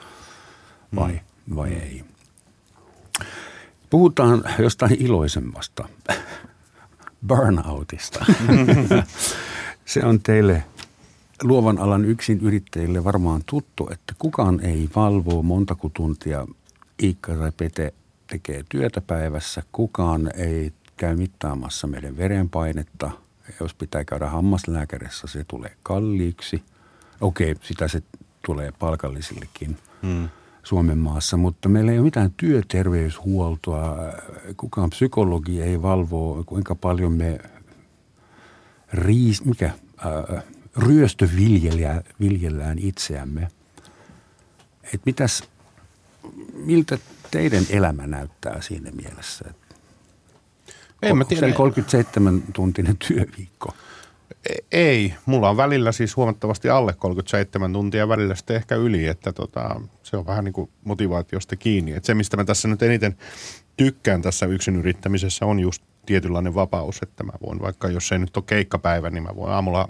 vai, 0.97 1.13
mm. 1.13 1.57
vai 1.57 1.73
ei. 1.73 2.05
Puhutaan 3.91 4.45
jostain 4.59 4.97
iloisemmasta 5.01 5.89
burnoutista. 7.29 8.25
se 9.85 10.05
on 10.05 10.21
teille 10.23 10.65
luovan 11.43 11.79
alan 11.79 12.05
yksin 12.05 12.41
yrittäjille 12.41 13.05
varmaan 13.05 13.43
tuttu, 13.47 13.89
että 13.93 14.15
kukaan 14.19 14.61
ei 14.61 14.91
valvo 14.97 15.43
montako 15.43 15.89
tuntia 15.95 16.47
Iikka 17.03 17.37
tai 17.37 17.53
Pete 17.57 17.95
tekee 18.27 18.65
työtä 18.69 19.01
päivässä. 19.01 19.63
Kukaan 19.73 20.31
ei 20.35 20.73
käy 20.97 21.17
mittaamassa 21.17 21.87
meidän 21.87 22.17
verenpainetta. 22.17 23.11
Jos 23.61 23.75
pitää 23.75 24.05
käydä 24.05 24.29
hammaslääkärissä, 24.29 25.27
se 25.27 25.45
tulee 25.45 25.77
kalliiksi. 25.83 26.63
Okei, 27.21 27.57
sitä 27.63 27.89
se 27.89 28.03
tulee 28.47 28.73
palkallisillekin. 28.79 29.77
Hmm. 30.03 30.29
Suomen 30.71 30.99
maassa, 30.99 31.37
mutta 31.37 31.69
meillä 31.69 31.93
ei 31.93 31.99
ole 31.99 32.05
mitään 32.05 32.33
työterveyshuoltoa. 32.37 33.97
Kukaan 34.57 34.91
psykologi 34.91 35.63
ei 35.63 35.83
valvo, 35.83 36.43
kuinka 36.47 36.75
paljon 36.75 37.13
me 37.13 37.39
riis, 38.93 39.45
mikä, 39.45 39.71
ää, 39.99 40.43
ryöstöviljellään 40.77 42.79
itseämme. 42.79 43.49
Et 44.95 45.01
mitäs, 45.07 45.43
miltä 46.55 46.99
teidän 47.31 47.65
elämä 47.71 48.07
näyttää 48.07 48.61
siinä 48.61 48.91
mielessä? 48.91 49.45
En 51.03 51.19
mä 51.19 51.25
tiedä. 51.25 51.53
37 51.53 52.43
tuntinen 52.53 52.97
työviikko. 53.09 53.75
Ei, 54.73 55.15
mulla 55.27 55.51
on 55.51 55.57
välillä 55.57 55.93
siis 55.93 56.17
huomattavasti 56.17 56.71
alle 56.71 56.93
37 56.93 57.73
tuntia, 57.73 58.09
välillä 58.09 58.35
sitten 58.35 58.57
ehkä 58.57 58.77
yli, 58.77 59.07
että 59.07 59.33
tota, 59.33 59.81
se 60.03 60.17
on 60.17 60.27
vähän 60.27 60.45
niin 60.45 60.53
kuin 60.53 60.71
motivaatiosta 60.85 61.57
kiinni. 61.57 61.93
Et 61.93 62.05
se, 62.05 62.15
mistä 62.15 62.37
mä 62.37 62.45
tässä 62.45 62.69
nyt 62.69 62.83
eniten 62.83 63.17
tykkään 63.77 64.23
tässä 64.23 64.47
yksin 64.47 64.77
yrittämisessä 64.77 65.47
on 65.47 65.61
just 65.61 65.83
tietynlainen 66.07 66.55
vapaus, 66.55 66.99
että 67.03 67.25
mä 67.25 67.33
voin 67.47 67.61
vaikka, 67.61 67.89
jos 67.89 68.13
ei 68.13 68.19
nyt 68.19 68.37
ole 68.37 68.45
keikkapäivä, 68.47 69.11
niin 69.11 69.23
mä 69.23 69.37
voin 69.37 69.53
aamulla 69.53 69.89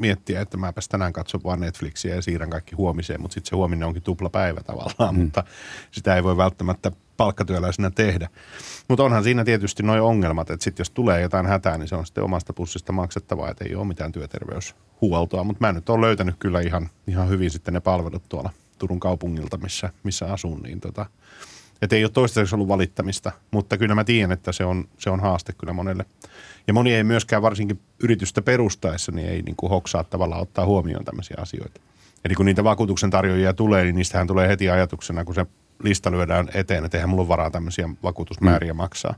miettiä, 0.00 0.40
että 0.40 0.56
mä 0.56 0.72
tänään 0.90 1.12
katson 1.12 1.40
vaan 1.44 1.60
Netflixiä 1.60 2.14
ja 2.14 2.22
siirrän 2.22 2.50
kaikki 2.50 2.74
huomiseen, 2.74 3.20
mutta 3.20 3.34
sitten 3.34 3.50
se 3.50 3.56
huominen 3.56 3.88
onkin 3.88 4.02
tupla 4.02 4.30
päivä 4.30 4.60
tavallaan, 4.62 5.14
mm. 5.14 5.20
mutta 5.20 5.44
sitä 5.90 6.16
ei 6.16 6.24
voi 6.24 6.36
välttämättä 6.36 6.92
palkkatyöläisenä 7.16 7.90
tehdä. 7.90 8.28
Mutta 8.88 9.04
onhan 9.04 9.24
siinä 9.24 9.44
tietysti 9.44 9.82
nuo 9.82 10.08
ongelmat, 10.08 10.50
että 10.50 10.64
sitten 10.64 10.80
jos 10.80 10.90
tulee 10.90 11.20
jotain 11.20 11.46
hätää, 11.46 11.78
niin 11.78 11.88
se 11.88 11.94
on 11.94 12.06
sitten 12.06 12.24
omasta 12.24 12.52
pussista 12.52 12.92
maksettavaa, 12.92 13.50
että 13.50 13.64
ei 13.64 13.74
ole 13.74 13.86
mitään 13.86 14.12
työterveyshuoltoa. 14.12 15.44
Mutta 15.44 15.66
mä 15.66 15.72
nyt 15.72 15.88
olen 15.88 16.00
löytänyt 16.00 16.36
kyllä 16.38 16.60
ihan, 16.60 16.88
ihan 17.06 17.28
hyvin 17.28 17.50
sitten 17.50 17.74
ne 17.74 17.80
palvelut 17.80 18.28
tuolla 18.28 18.50
Turun 18.78 19.00
kaupungilta, 19.00 19.56
missä, 19.56 19.90
missä 20.02 20.32
asun, 20.32 20.62
niin 20.62 20.80
tota, 20.80 21.06
Että 21.82 21.96
ei 21.96 22.04
ole 22.04 22.10
toistaiseksi 22.10 22.54
ollut 22.54 22.68
valittamista, 22.68 23.32
mutta 23.50 23.78
kyllä 23.78 23.94
mä 23.94 24.04
tiedän, 24.04 24.32
että 24.32 24.52
se 24.52 24.64
on, 24.64 24.84
se 24.98 25.10
on 25.10 25.20
haaste 25.20 25.52
kyllä 25.52 25.72
monelle. 25.72 26.04
Ja 26.66 26.74
moni 26.74 26.94
ei 26.94 27.04
myöskään 27.04 27.42
varsinkin 27.42 27.80
yritystä 28.02 28.42
perustaessa, 28.42 29.12
niin 29.12 29.28
ei 29.28 29.42
niin 29.42 29.56
kuin 29.56 29.70
hoksaa 29.70 30.04
tavallaan 30.04 30.42
ottaa 30.42 30.66
huomioon 30.66 31.04
tämmöisiä 31.04 31.36
asioita. 31.40 31.80
Eli 32.24 32.34
kun 32.34 32.46
niitä 32.46 32.64
vakuutuksen 32.64 33.10
tarjoajia 33.10 33.52
tulee, 33.52 33.84
niin 33.84 33.94
niistähän 33.94 34.26
tulee 34.26 34.48
heti 34.48 34.70
ajatuksena, 34.70 35.24
kun 35.24 35.34
se 35.34 35.46
lista 35.82 36.10
lyödään 36.10 36.48
eteen, 36.54 36.84
että 36.84 36.96
eihän 36.96 37.08
mulla 37.10 37.22
ole 37.22 37.28
varaa 37.28 37.50
tämmöisiä 37.50 37.88
vakuutusmääriä 38.02 38.72
mm. 38.72 38.76
maksaa. 38.76 39.14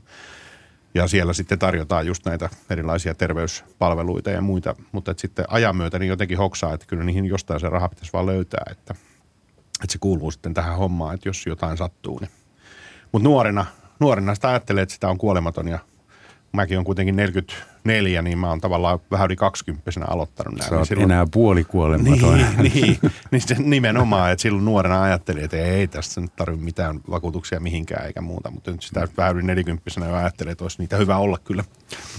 Ja 0.93 1.07
siellä 1.07 1.33
sitten 1.33 1.59
tarjotaan 1.59 2.07
just 2.07 2.25
näitä 2.25 2.49
erilaisia 2.69 3.13
terveyspalveluita 3.13 4.29
ja 4.29 4.41
muita, 4.41 4.75
mutta 4.91 5.11
että 5.11 5.21
sitten 5.21 5.45
ajan 5.47 5.75
myötä 5.75 5.99
niin 5.99 6.09
jotenkin 6.09 6.37
hoksaa, 6.37 6.73
että 6.73 6.85
kyllä 6.85 7.03
niihin 7.03 7.25
jostain 7.25 7.59
se 7.59 7.69
raha 7.69 7.89
pitäisi 7.89 8.13
vaan 8.13 8.25
löytää, 8.25 8.65
että, 8.71 8.95
että 9.83 9.91
se 9.91 9.97
kuuluu 9.99 10.31
sitten 10.31 10.53
tähän 10.53 10.77
hommaan, 10.77 11.15
että 11.15 11.29
jos 11.29 11.45
jotain 11.45 11.77
sattuu. 11.77 12.19
Niin. 12.19 12.31
Mutta 13.11 13.29
nuorena, 13.29 13.65
nuorena 13.99 14.35
sitä 14.35 14.49
ajattelee, 14.49 14.83
että 14.83 14.93
sitä 14.93 15.09
on 15.09 15.17
kuolematon 15.17 15.67
ja 15.67 15.79
mäkin 16.51 16.77
on 16.77 16.83
kuitenkin 16.83 17.15
44, 17.87 18.21
niin 18.21 18.37
mä 18.37 18.49
oon 18.49 18.61
tavallaan 18.61 18.99
vähän 19.11 19.25
yli 19.25 19.35
20 19.35 19.91
aloittanut 20.07 20.59
näin. 20.59 20.69
Sä 20.69 20.75
niin 20.75 20.85
silloin... 20.85 21.11
enää 21.11 21.25
puolikuolematon. 21.31 22.37
Niin, 22.37 22.47
niin, 22.73 22.99
niin 23.31 23.41
se 23.41 23.55
nimenomaan, 23.59 24.31
että 24.31 24.41
silloin 24.41 24.65
nuorena 24.65 25.03
ajattelin, 25.03 25.43
että 25.43 25.57
ei 25.57 25.87
tästä 25.87 26.21
nyt 26.21 26.35
tarvitse 26.35 26.65
mitään 26.65 26.99
vakuutuksia 27.09 27.59
mihinkään 27.59 28.05
eikä 28.05 28.21
muuta, 28.21 28.51
mutta 28.51 28.71
nyt 28.71 28.81
sitä 28.81 29.07
vähän 29.17 29.35
yli 29.35 29.43
40 29.43 29.91
jo 30.07 30.15
ajattelee, 30.15 30.51
että 30.51 30.63
olisi 30.63 30.77
niitä 30.79 30.97
hyvä 30.97 31.17
olla 31.17 31.37
kyllä. 31.43 31.63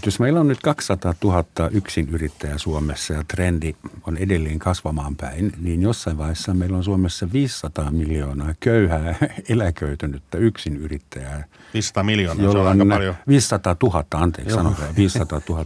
Jos 0.07 0.21
meillä 0.21 0.41
on 0.41 0.49
nyt 0.49 0.61
200 0.63 1.15
000 1.25 1.45
yksin 1.71 2.09
yrittäjää 2.09 2.59
Suomessa 2.59 3.15
ja 3.15 3.25
trendi 3.29 3.75
on 4.07 4.17
edelleen 4.17 4.59
kasvamaan 4.59 5.17
päin, 5.17 5.53
niin 5.61 5.83
jossain 5.83 6.19
vaiheessa 6.19 6.55
meillä 6.55 6.77
on 6.77 6.85
Suomessa 6.85 7.33
500 7.33 7.91
miljoonaa 7.91 8.55
köyhää 8.61 9.15
eläköitynyttä 9.49 10.39
yksin 10.39 10.77
yrittäjää. 10.77 11.45
500 11.75 12.03
miljoonaa, 12.03 12.53
se 12.53 12.59
on 12.59 12.69
aika 12.69 12.85
paljon. 12.89 13.15
500 13.29 13.77
000, 13.83 14.05
anteeksi, 14.15 14.55
sanotaan 14.55 14.97
500 14.97 15.41
000. 15.49 15.58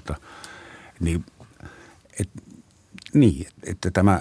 Niin, 1.01 1.25
et, 2.21 2.29
niin, 3.15 3.47
että 3.65 3.91
tämä, 3.91 4.21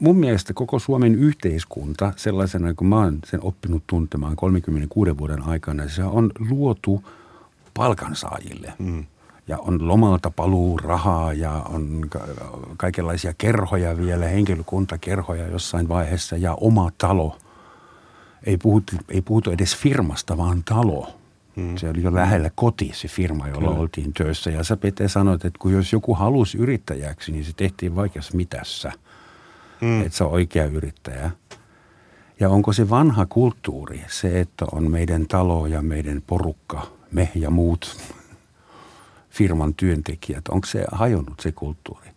mun 0.00 0.16
mielestä 0.16 0.54
koko 0.54 0.78
Suomen 0.78 1.14
yhteiskunta, 1.14 2.12
sellaisena 2.16 2.74
kuin 2.74 2.88
mä 2.88 2.96
oon 2.96 3.18
sen 3.24 3.42
oppinut 3.42 3.82
tuntemaan 3.86 4.36
36 4.36 5.18
vuoden 5.18 5.42
aikana, 5.42 5.88
se 5.88 6.04
on 6.04 6.30
luotu 6.38 7.04
palkansaajille. 7.74 8.72
Mm. 8.78 9.04
Ja 9.48 9.58
on 9.58 9.88
lomalta 9.88 10.30
paluu 10.30 10.78
rahaa 10.78 11.32
ja 11.32 11.52
on 11.52 12.08
kaikenlaisia 12.76 13.34
kerhoja 13.38 13.96
vielä, 13.96 14.26
henkilökuntakerhoja 14.26 15.46
jossain 15.46 15.88
vaiheessa 15.88 16.36
ja 16.36 16.54
oma 16.54 16.90
talo. 16.98 17.38
Ei 18.46 18.56
puhutu, 18.56 18.96
ei 19.08 19.22
puhutu 19.22 19.50
edes 19.50 19.76
firmasta, 19.76 20.36
vaan 20.36 20.62
talo– 20.64 21.08
Mm. 21.56 21.76
Se 21.76 21.88
oli 21.88 22.02
jo 22.02 22.14
lähellä 22.14 22.50
koti 22.54 22.90
se 22.94 23.08
firma, 23.08 23.48
jolla 23.48 23.68
Kyllä. 23.68 23.80
oltiin 23.80 24.12
töissä. 24.12 24.50
Ja 24.50 24.64
sä 24.64 24.76
Pete 24.76 25.08
sanoit, 25.08 25.44
että 25.44 25.58
kun 25.58 25.72
jos 25.72 25.92
joku 25.92 26.14
halusi 26.14 26.58
yrittäjäksi, 26.58 27.32
niin 27.32 27.44
se 27.44 27.52
tehtiin 27.56 27.96
vaikeassa 27.96 28.36
mitässä. 28.36 28.92
Mm. 29.80 30.02
Että 30.02 30.18
se 30.18 30.24
on 30.24 30.30
oikea 30.30 30.64
yrittäjä. 30.64 31.30
Ja 32.40 32.48
onko 32.48 32.72
se 32.72 32.90
vanha 32.90 33.26
kulttuuri, 33.26 34.04
se, 34.08 34.40
että 34.40 34.64
on 34.72 34.90
meidän 34.90 35.26
talo 35.26 35.66
ja 35.66 35.82
meidän 35.82 36.22
porukka, 36.26 36.86
me 37.12 37.30
ja 37.34 37.50
muut 37.50 37.96
firman 39.30 39.74
työntekijät, 39.74 40.48
onko 40.48 40.66
se 40.66 40.84
hajonnut 40.92 41.40
se 41.40 41.52
kulttuuri? 41.52 42.10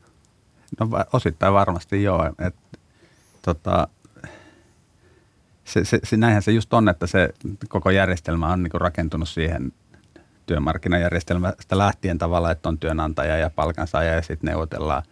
No 0.80 0.88
osittain 1.14 1.54
varmasti 1.54 2.04
joo. 2.04 2.34
Et, 2.40 2.56
tota, 3.42 3.88
se, 5.70 5.86
se, 5.86 6.00
se, 6.04 6.18
näinhän 6.18 6.42
se 6.42 6.52
just 6.52 6.74
on, 6.74 6.90
että 6.90 7.08
se 7.08 7.30
koko 7.68 7.90
järjestelmä 7.90 8.48
on 8.48 8.64
niin 8.64 8.72
rakentunut 8.82 9.30
siihen 9.30 9.74
työmarkkinajärjestelmästä 10.46 11.78
lähtien 11.78 12.18
tavalla, 12.18 12.52
että 12.52 12.70
on 12.70 12.78
työnantaja 12.78 13.38
ja 13.38 13.50
palkansaaja 13.50 14.14
ja 14.14 14.22
sitten 14.22 14.48
neuvotellaan 14.48 15.04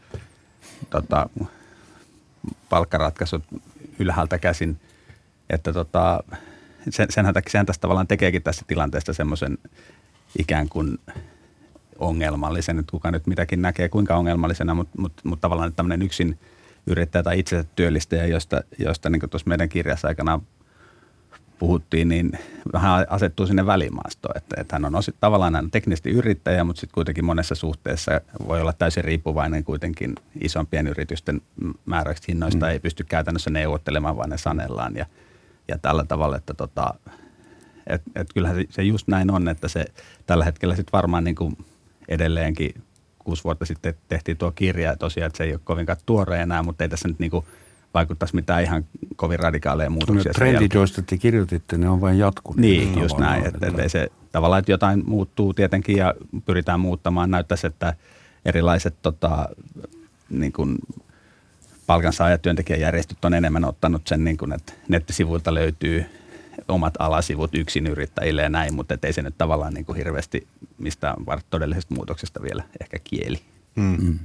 tota, 0.90 1.30
palkkaratkaisut 2.70 3.44
ylhäältä 4.00 4.38
käsin. 4.38 4.80
Että 5.50 5.74
tota, 5.74 6.24
sen, 6.90 7.08
senhän, 7.10 7.36
senhän 7.50 7.66
tästä 7.66 7.82
tavallaan 7.82 8.08
tekeekin 8.08 8.44
tässä 8.44 8.66
tilanteesta 8.68 9.14
semmoisen 9.14 9.58
ikään 10.40 10.70
kuin 10.70 11.00
ongelmallisen, 12.00 12.80
että 12.80 12.92
kuka 12.92 13.12
nyt 13.12 13.28
mitäkin 13.28 13.62
näkee 13.62 13.90
kuinka 13.90 14.16
ongelmallisena, 14.16 14.74
mutta, 14.74 15.02
mutta, 15.02 15.22
mutta 15.26 15.42
tavallaan 15.42 15.74
tämmöinen 15.74 16.02
yksin– 16.02 16.40
yrittäjä 16.88 17.24
tai 17.24 17.40
itsensä 17.40 17.70
työllistäjä, 17.76 18.26
josta, 18.26 18.62
josta 18.80 19.10
niin 19.10 19.30
tuossa 19.30 19.50
meidän 19.50 19.70
kirjassa 19.70 20.08
aikana 20.08 20.40
puhuttiin, 21.60 22.10
niin 22.10 22.32
vähän 22.74 23.06
asettuu 23.10 23.48
sinne 23.48 23.66
välimaastoon. 23.66 24.38
Että, 24.38 24.62
että 24.62 24.76
hän 24.76 24.86
on 24.86 24.96
osit, 24.96 25.16
tavallaan 25.20 25.56
hän 25.56 25.66
on 25.66 25.72
teknisesti 25.72 26.10
yrittäjä, 26.10 26.64
mutta 26.64 26.80
sitten 26.80 26.94
kuitenkin 26.94 27.26
monessa 27.26 27.56
suhteessa 27.56 28.22
voi 28.48 28.62
olla 28.62 28.74
täysin 28.74 29.04
riippuvainen 29.04 29.64
kuitenkin 29.64 30.16
isompien 30.42 30.88
yritysten 30.88 31.42
määräistä 31.86 32.26
hinnoista. 32.28 32.66
Mm. 32.66 32.72
Ei 32.72 32.80
pysty 32.80 33.04
käytännössä 33.04 33.50
neuvottelemaan, 33.50 34.18
vaan 34.18 34.30
ne 34.30 34.38
sanellaan 34.38 34.96
ja, 34.96 35.06
ja 35.68 35.78
tällä 35.78 36.06
tavalla, 36.06 36.38
että 36.38 36.54
tota, 36.54 36.94
et, 37.88 38.02
et 38.16 38.34
kyllähän 38.34 38.66
se 38.70 38.84
just 38.84 39.08
näin 39.08 39.32
on, 39.32 39.48
että 39.48 39.68
se 39.68 39.86
tällä 40.26 40.46
hetkellä 40.46 40.76
sitten 40.76 40.94
varmaan 40.94 41.24
niin 41.24 41.36
kuin 41.36 41.58
edelleenkin 42.08 42.74
kuusi 43.28 43.44
vuotta 43.44 43.66
sitten 43.66 43.94
tehtiin 44.08 44.38
tuo 44.38 44.52
kirja, 44.52 44.90
ja 44.90 44.98
tosiaan, 44.98 45.28
että 45.28 45.38
se 45.38 45.44
ei 45.44 45.52
ole 45.52 45.60
kovinkaan 45.64 45.98
tuore 46.06 46.42
enää, 46.42 46.64
mutta 46.64 46.84
ei 46.84 46.90
tässä 46.90 47.08
nyt 47.08 47.20
niin 47.20 47.32
kuin 47.32 47.46
vaikuttaisi 47.94 48.36
mitään 48.36 48.64
ihan 48.64 48.86
kovin 49.16 49.40
radikaaleja 49.40 49.90
muutoksia. 49.90 50.30
No, 50.30 50.34
trendit, 50.34 50.74
joista 50.74 51.02
te 51.02 51.18
kirjoititte, 51.18 51.78
ne 51.78 51.90
on 51.90 52.02
vain 52.02 52.18
jatkunut. 52.18 52.58
Niin, 52.58 53.02
just 53.02 53.18
näin. 53.18 53.48
Että, 53.48 53.68
että 53.68 53.90
se, 53.90 54.12
tavallaan, 54.32 54.60
että 54.60 54.72
jotain 54.72 55.04
muuttuu 55.06 55.54
tietenkin 55.54 55.98
ja 55.98 56.14
pyritään 56.46 56.80
muuttamaan. 56.80 57.32
Näyttäisi, 57.32 57.68
että 57.68 57.94
erilaiset 58.46 58.96
tota, 59.02 59.50
niin 60.30 60.52
kuin 60.52 60.78
palkansaajatyöntekijäjärjestöt 61.88 63.26
on 63.26 63.34
enemmän 63.34 63.66
ottanut 63.66 64.08
sen, 64.08 64.24
niin 64.24 64.38
kuin, 64.38 64.54
että 64.54 64.74
nettisivuilta 64.88 65.54
löytyy 65.54 66.06
omat 66.68 66.94
alasivut 67.00 67.52
yrittäjille 67.90 68.42
ja 68.42 68.50
näin, 68.50 68.76
mutta 68.76 68.98
ei 69.04 69.14
se 69.14 69.22
nyt 69.22 69.38
tavallaan 69.38 69.74
niin 69.74 69.86
kuin 69.86 69.98
hirveästi 69.98 70.48
mistään 70.78 71.16
todellisesta 71.50 71.96
muutoksesta 71.96 72.42
vielä 72.42 72.64
ehkä 72.82 72.98
kieli. 73.04 73.40
Mm. 73.76 73.98
Mm. 74.02 74.20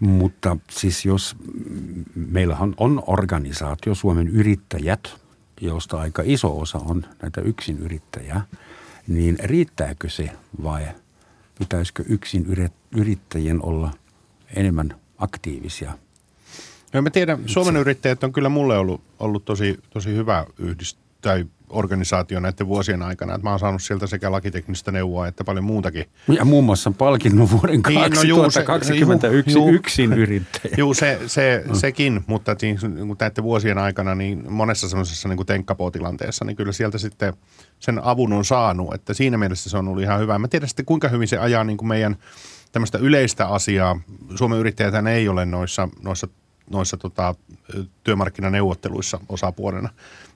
Mutta 0.00 0.56
siis 0.70 1.04
jos 1.04 1.36
meillähän 2.14 2.74
on 2.76 3.02
organisaatio 3.06 3.94
Suomen 3.94 4.28
yrittäjät, 4.28 5.16
josta 5.60 6.00
aika 6.00 6.22
iso 6.26 6.58
osa 6.58 6.78
on 6.78 7.06
näitä 7.22 7.40
yrittäjää, 7.80 8.42
niin 9.08 9.38
riittääkö 9.42 10.08
se 10.08 10.30
vai 10.62 10.86
pitäisikö 11.58 12.04
yksin 12.08 12.46
yrittäjien 12.96 13.64
olla 13.64 13.90
enemmän 14.56 14.94
aktiivisia? 15.18 15.98
No 16.92 17.02
mä 17.02 17.10
tiedän, 17.10 17.42
Suomen 17.46 17.76
yrittäjät 17.76 18.24
on 18.24 18.32
kyllä 18.32 18.48
mulle 18.48 18.78
ollut, 18.78 19.00
ollut 19.18 19.44
tosi, 19.44 19.78
tosi 19.90 20.14
hyvä 20.14 20.46
yhdistys 20.58 20.98
tai 21.20 21.46
organisaatio 21.70 22.40
näiden 22.40 22.68
vuosien 22.68 23.02
aikana. 23.02 23.34
Että 23.34 23.42
mä 23.46 23.50
oon 23.50 23.58
saanut 23.58 23.82
sieltä 23.82 24.06
sekä 24.06 24.32
lakiteknistä 24.32 24.92
neuvoa 24.92 25.26
että 25.26 25.44
paljon 25.44 25.64
muutakin. 25.64 26.04
Ja 26.28 26.44
muun 26.44 26.64
muassa 26.64 26.90
palkinnut 26.90 27.50
vuoden 27.50 27.80
niin, 27.88 28.00
2021 28.00 29.54
no 29.54 29.60
juu, 29.60 29.74
yksin 29.74 30.12
yrittäjä. 30.12 30.74
Joo, 30.76 30.94
se, 30.94 31.20
se, 31.26 31.64
mm. 31.66 31.74
sekin, 31.74 32.24
mutta 32.26 32.56
näiden 33.20 33.44
vuosien 33.44 33.78
aikana 33.78 34.14
niin 34.14 34.52
monessa 34.52 34.88
semmoisessa 34.88 35.28
niin 35.28 35.46
tenkkapoo-tilanteessa, 35.46 36.44
niin 36.44 36.56
kyllä 36.56 36.72
sieltä 36.72 36.98
sitten 36.98 37.34
sen 37.78 38.04
avun 38.04 38.32
on 38.32 38.44
saanut. 38.44 38.94
Että 38.94 39.14
siinä 39.14 39.38
mielessä 39.38 39.70
se 39.70 39.76
on 39.76 39.88
ollut 39.88 40.02
ihan 40.02 40.20
hyvä. 40.20 40.38
Mä 40.38 40.48
tiedän 40.48 40.68
sitten 40.68 40.86
kuinka 40.86 41.08
hyvin 41.08 41.28
se 41.28 41.38
ajaa 41.38 41.64
niin 41.64 41.76
kuin 41.76 41.88
meidän 41.88 42.16
tämmöistä 42.72 42.98
yleistä 42.98 43.46
asiaa. 43.46 44.00
Suomen 44.34 44.58
yrittäjät 44.58 45.06
ei 45.06 45.28
ole 45.28 45.46
noissa, 45.46 45.88
noissa 46.02 46.28
noissa 46.70 46.96
tota, 46.96 47.34
työmarkkinaneuvotteluissa 48.04 49.20
osapuolena. 49.28 49.88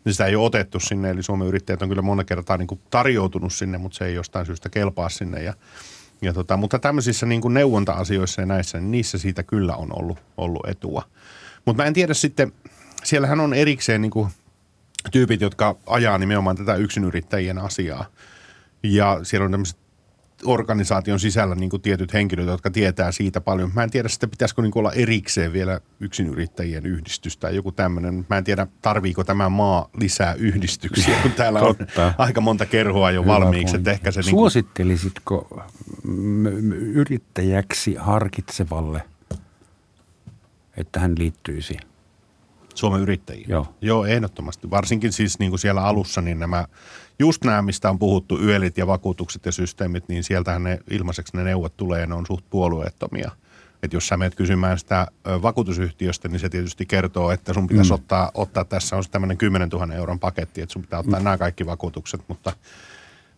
Niin 0.04 0.12
sitä 0.12 0.26
ei 0.26 0.36
ole 0.36 0.46
otettu 0.46 0.80
sinne, 0.80 1.10
eli 1.10 1.22
Suomen 1.22 1.48
yrittäjät 1.48 1.82
on 1.82 1.88
kyllä 1.88 2.02
monta 2.02 2.24
kertaa 2.24 2.56
niin 2.56 2.66
kuin 2.66 2.80
tarjoutunut 2.90 3.52
sinne, 3.52 3.78
mutta 3.78 3.98
se 3.98 4.04
ei 4.04 4.14
jostain 4.14 4.46
syystä 4.46 4.68
kelpaa 4.68 5.08
sinne. 5.08 5.42
Ja, 5.42 5.54
ja 6.22 6.32
tota, 6.32 6.56
mutta 6.56 6.78
tämmöisissä 6.78 7.26
niin 7.26 7.40
kuin 7.40 7.54
neuvonta-asioissa 7.54 8.42
ja 8.42 8.46
näissä, 8.46 8.78
niin 8.78 8.90
niissä 8.90 9.18
siitä 9.18 9.42
kyllä 9.42 9.76
on 9.76 9.98
ollut, 9.98 10.18
ollut 10.36 10.68
etua. 10.68 11.02
Mutta 11.64 11.82
mä 11.82 11.86
en 11.86 11.94
tiedä 11.94 12.14
sitten, 12.14 12.52
siellähän 13.04 13.40
on 13.40 13.54
erikseen 13.54 14.02
niin 14.02 14.10
kuin 14.10 14.28
tyypit, 15.10 15.40
jotka 15.40 15.76
ajaa 15.86 16.18
nimenomaan 16.18 16.56
tätä 16.56 16.74
yksinyrittäjien 16.74 17.58
asiaa. 17.58 18.06
Ja 18.82 19.20
siellä 19.22 19.44
on 19.44 19.50
tämmöiset 19.50 19.83
organisaation 20.44 21.20
sisällä 21.20 21.54
niin 21.54 21.70
tietyt 21.82 22.12
henkilöt, 22.12 22.46
jotka 22.46 22.70
tietää 22.70 23.12
siitä 23.12 23.40
paljon. 23.40 23.70
Mä 23.74 23.82
en 23.82 23.90
tiedä 23.90 24.08
sitten, 24.08 24.30
pitäisikö 24.30 24.62
niin 24.62 24.72
olla 24.74 24.92
erikseen 24.92 25.52
vielä 25.52 25.80
yksinyrittäjien 26.00 26.86
yhdistys 26.86 27.36
tai 27.36 27.56
joku 27.56 27.72
tämmöinen. 27.72 28.26
Mä 28.30 28.38
en 28.38 28.44
tiedä, 28.44 28.66
tarviiko 28.82 29.24
tämä 29.24 29.48
maa 29.48 29.88
lisää 30.00 30.34
yhdistyksiä, 30.34 31.16
kun 31.22 31.32
täällä 31.32 31.60
on 31.60 31.74
aika 32.18 32.40
monta 32.40 32.66
kerhoa 32.66 33.10
jo 33.10 33.22
Hyvä 33.22 33.32
valmiiksi. 33.32 33.76
Että 33.76 33.90
ehkä 33.90 34.10
se 34.10 34.20
niin 34.20 34.30
kuin... 34.30 34.40
Suosittelisitko 34.40 35.62
yrittäjäksi 36.72 37.94
harkitsevalle, 37.98 39.02
että 40.76 41.00
hän 41.00 41.14
liittyisi 41.18 41.76
Suomen 42.74 43.00
yrittäjiä. 43.00 43.46
Joo. 43.48 43.74
Joo, 43.80 44.04
ehdottomasti. 44.04 44.70
Varsinkin 44.70 45.12
siis 45.12 45.38
niin 45.38 45.50
kuin 45.50 45.58
siellä 45.58 45.82
alussa, 45.82 46.20
niin 46.20 46.38
nämä, 46.38 46.66
just 47.18 47.44
nämä, 47.44 47.62
mistä 47.62 47.90
on 47.90 47.98
puhuttu, 47.98 48.38
yölit 48.42 48.78
ja 48.78 48.86
vakuutukset 48.86 49.46
ja 49.46 49.52
systeemit, 49.52 50.08
niin 50.08 50.24
sieltähän 50.24 50.62
ne 50.62 50.78
ilmaiseksi 50.90 51.36
ne 51.36 51.44
neuvot 51.44 51.76
tulee 51.76 52.00
ja 52.00 52.06
ne 52.06 52.14
on 52.14 52.26
suht 52.26 52.44
puolueettomia. 52.50 53.30
Että 53.82 53.96
jos 53.96 54.08
sä 54.08 54.16
menet 54.16 54.34
kysymään 54.34 54.78
sitä 54.78 55.06
vakuutusyhtiöstä, 55.42 56.28
niin 56.28 56.40
se 56.40 56.48
tietysti 56.48 56.86
kertoo, 56.86 57.30
että 57.30 57.52
sun 57.52 57.66
pitäisi 57.66 57.90
mm. 57.90 57.94
ottaa, 57.94 58.30
ottaa, 58.34 58.64
tässä 58.64 58.96
on 58.96 59.04
tämmöinen 59.10 59.36
10 59.36 59.68
000 59.68 59.94
euron 59.94 60.20
paketti, 60.20 60.60
että 60.60 60.72
sun 60.72 60.82
pitää 60.82 60.98
ottaa 60.98 61.20
mm. 61.20 61.24
nämä 61.24 61.38
kaikki 61.38 61.66
vakuutukset, 61.66 62.20
mutta 62.28 62.52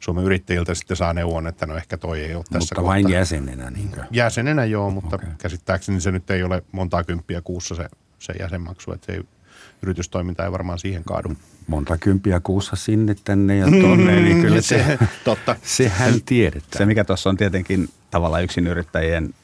Suomen 0.00 0.24
yrittäjiltä 0.24 0.74
sitten 0.74 0.96
saa 0.96 1.12
neuvon, 1.12 1.46
että 1.46 1.66
no 1.66 1.76
ehkä 1.76 1.96
toi 1.96 2.20
ei 2.20 2.34
ole 2.34 2.44
tässä 2.52 2.74
Mutta 2.74 2.88
vain 2.88 3.08
jäsenenä, 3.08 3.70
niinkö? 3.70 4.04
Jäsenenä 4.10 4.64
joo, 4.64 4.90
mutta 4.90 5.16
okay. 5.16 5.28
käsittääkseni 5.38 6.00
se 6.00 6.12
nyt 6.12 6.30
ei 6.30 6.42
ole 6.42 6.62
montaa 6.72 7.04
kymppiä 7.04 7.40
kuussa 7.40 7.74
se, 7.74 7.88
se 8.18 8.32
jäsenmaksu, 8.40 8.92
että 8.92 9.06
se 9.06 9.12
ei, 9.12 9.22
yritystoiminta 9.82 10.44
ei 10.44 10.52
varmaan 10.52 10.78
siihen 10.78 11.04
kaadu. 11.04 11.36
Monta 11.66 11.98
kymppiä 11.98 12.40
kuussa 12.40 12.76
sinne, 12.76 13.16
tänne 13.24 13.56
ja 13.56 13.66
tonne, 13.80 14.20
niin 14.22 14.40
kyllä 14.40 14.60
se, 14.60 14.98
Totta. 15.24 15.56
sehän 15.62 16.14
tiedetään. 16.26 16.78
Se, 16.78 16.86
mikä 16.86 17.04
tuossa 17.04 17.30
on 17.30 17.36
tietenkin 17.36 17.88
tavallaan 18.10 18.44
yksinyrittäjien 18.44 19.34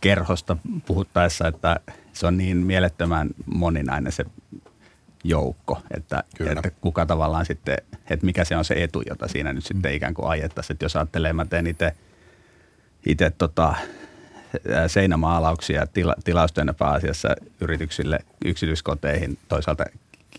kerhosta 0.00 0.56
puhuttaessa, 0.86 1.48
että 1.48 1.80
se 2.12 2.26
on 2.26 2.36
niin 2.36 2.56
mielettömän 2.56 3.28
moninainen 3.46 4.12
se 4.12 4.24
joukko, 5.24 5.82
että, 5.96 6.24
Kyllä. 6.36 6.52
että 6.52 6.70
kuka 6.80 7.06
tavallaan 7.06 7.46
sitten, 7.46 7.76
että 8.10 8.26
mikä 8.26 8.44
se 8.44 8.56
on 8.56 8.64
se 8.64 8.74
etu, 8.82 9.02
jota 9.08 9.28
siinä 9.28 9.52
nyt 9.52 9.64
sitten 9.64 9.94
ikään 9.94 10.14
kuin 10.14 10.28
ajettaisiin. 10.28 10.74
Että 10.74 10.84
jos 10.84 10.96
ajattelee, 10.96 11.32
mä 11.32 11.44
teen 11.44 11.66
itse, 11.66 11.92
itse 13.06 13.30
tota, 13.30 13.74
seinämaalauksia 14.86 15.86
tila, 15.86 16.14
tilaustyönä 16.24 16.74
pääasiassa 16.74 17.28
yrityksille, 17.60 18.18
yksityiskoteihin 18.44 19.38
toisaalta 19.48 19.84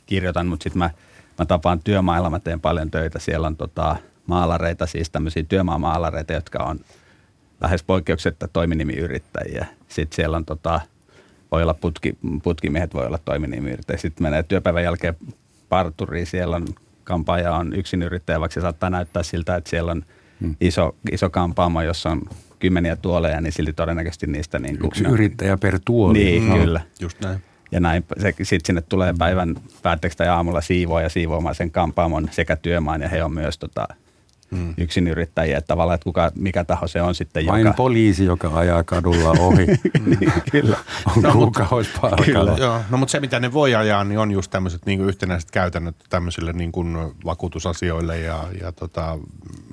kirjoitan, 0.06 0.47
mutta 0.47 0.63
sitten 0.63 0.80
mä, 0.80 0.89
mä 1.39 1.45
tapaan 1.45 1.80
työmailla, 1.84 2.30
mä 2.30 2.39
teen 2.39 2.62
paljon 2.62 2.91
töitä. 2.91 3.19
Siellä 3.19 3.47
on 3.47 3.56
tota, 3.58 3.95
maalareita, 4.28 4.86
siis 4.86 5.10
tämmöisiä 5.10 5.43
työmaamaalareita, 5.43 6.34
jotka 6.34 6.63
on 6.63 6.80
lähes 7.62 7.84
poikkeuksetta 7.84 8.47
toiminimiyrittäjiä. 8.47 9.65
Sitten 9.88 10.15
siellä 10.15 10.38
on 10.38 10.45
tota, 10.45 10.82
voi 11.52 11.63
olla 11.63 11.73
putki, 11.73 12.17
putkimiehet, 12.43 12.93
voi 12.93 13.06
olla 13.06 13.17
toiminimiyrittäjiä. 13.26 14.02
Sitten 14.02 14.23
menee 14.23 14.43
työpäivän 14.43 14.84
jälkeen 14.84 15.15
parturiin, 15.69 16.26
siellä 16.26 16.56
on 16.56 16.65
kampaaja 17.04 17.56
on 17.56 17.73
yksinyrittäjä, 17.73 18.39
vaikka 18.39 18.54
se 18.54 18.62
saattaa 18.62 18.89
näyttää 18.89 19.23
siltä, 19.23 19.56
että 19.56 19.69
siellä 19.69 19.91
on 19.91 20.04
Hmm. 20.41 20.56
iso, 20.62 20.95
iso 21.12 21.30
kampaamo, 21.30 21.82
jossa 21.82 22.10
on 22.10 22.21
kymmeniä 22.60 22.95
tuoleja, 22.95 23.41
niin 23.41 23.54
silti 23.54 23.73
todennäköisesti 23.73 24.28
niistä 24.28 24.60
niin 24.60 24.80
kuin, 24.80 24.88
Yksi 24.88 25.04
yrittäjä 25.04 25.58
per 25.58 25.80
tuoli. 25.86 26.13
Niin, 26.17 26.50
No. 26.50 26.58
kyllä. 26.58 26.82
Just 27.00 27.21
näin. 27.21 27.39
Ja 27.71 27.80
näin, 27.80 28.06
sitten 28.43 28.65
sinne 28.65 28.82
tulee 28.82 29.13
päivän 29.17 29.56
päätteeksi 29.84 30.17
tai 30.17 30.27
aamulla 30.27 30.62
siivoa 30.62 31.01
ja 31.01 31.10
siivoamaan 31.10 31.56
sen 31.56 31.71
kampaamon 31.71 32.30
sekä 32.32 32.56
työmaan 32.56 33.01
ja 33.01 33.10
he 33.10 33.23
on 33.23 33.34
myös 33.34 33.58
tota, 33.58 33.88
mm. 34.51 34.73
yksinyrittäjiä. 34.77 35.58
Että 35.58 35.67
tavallaan, 35.67 35.95
että 35.95 36.03
kuka, 36.03 36.32
mikä 36.36 36.63
taho 36.63 36.88
se 36.88 37.01
on 37.01 37.15
sitten, 37.15 37.45
Vain 37.45 37.65
joka... 37.65 37.73
poliisi, 37.73 38.25
joka 38.25 38.51
ajaa 38.53 38.84
kadulla 38.84 39.30
ohi, 39.30 39.65
niin, 40.06 40.34
kyllä. 40.51 40.77
on 41.15 41.23
No, 41.23 41.34
mutta- 41.34 41.34
kuukausipalkalla. 41.34 42.58
Joo, 42.58 42.82
no 42.89 42.97
mutta 42.97 43.12
se 43.12 43.19
mitä 43.19 43.39
ne 43.39 43.53
voi 43.53 43.75
ajaa, 43.75 44.03
niin 44.03 44.19
on 44.19 44.32
just 44.32 44.51
tämmöiset 44.51 44.86
niin 44.86 45.01
yhtenäiset 45.01 45.51
käytännöt 45.51 45.95
tämmöisille 46.10 46.53
niin 46.53 46.71
kuin 46.71 46.97
vakuutusasioille 47.25 48.19
ja, 48.19 48.43
ja 48.62 48.71
tota, 48.71 49.19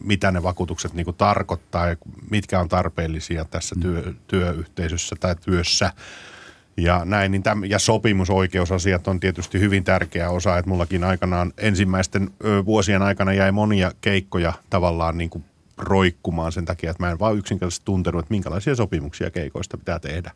mitä 0.04 0.30
ne 0.30 0.42
vakuutukset 0.42 0.94
niin 0.94 1.04
kuin 1.04 1.16
tarkoittaa 1.16 1.88
ja 1.88 1.96
mitkä 2.30 2.60
on 2.60 2.68
tarpeellisia 2.68 3.44
tässä 3.44 3.76
työ, 3.80 4.12
työyhteisössä 4.26 5.16
tai 5.20 5.36
työssä. 5.44 5.92
Ja 6.76 7.04
näin, 7.04 7.32
niin 7.32 7.42
täm, 7.42 7.64
ja 7.64 7.78
sopimusoikeusasiat 7.78 9.08
on 9.08 9.20
tietysti 9.20 9.60
hyvin 9.60 9.84
tärkeä 9.84 10.30
osa, 10.30 10.58
että 10.58 10.68
mullakin 10.68 11.04
aikanaan 11.04 11.52
ensimmäisten 11.58 12.30
ö, 12.44 12.64
vuosien 12.64 13.02
aikana 13.02 13.32
jäi 13.32 13.52
monia 13.52 13.92
keikkoja 14.00 14.52
tavallaan 14.70 15.18
niin 15.18 15.30
kuin 15.30 15.44
roikkumaan 15.78 16.52
sen 16.52 16.64
takia, 16.64 16.90
että 16.90 17.02
mä 17.02 17.10
en 17.10 17.18
vaan 17.18 17.36
yksinkertaisesti 17.36 17.84
tuntenut, 17.84 18.18
että 18.18 18.34
minkälaisia 18.34 18.74
sopimuksia 18.74 19.30
keikoista 19.30 19.78
pitää 19.78 19.98
tehdä 19.98 20.30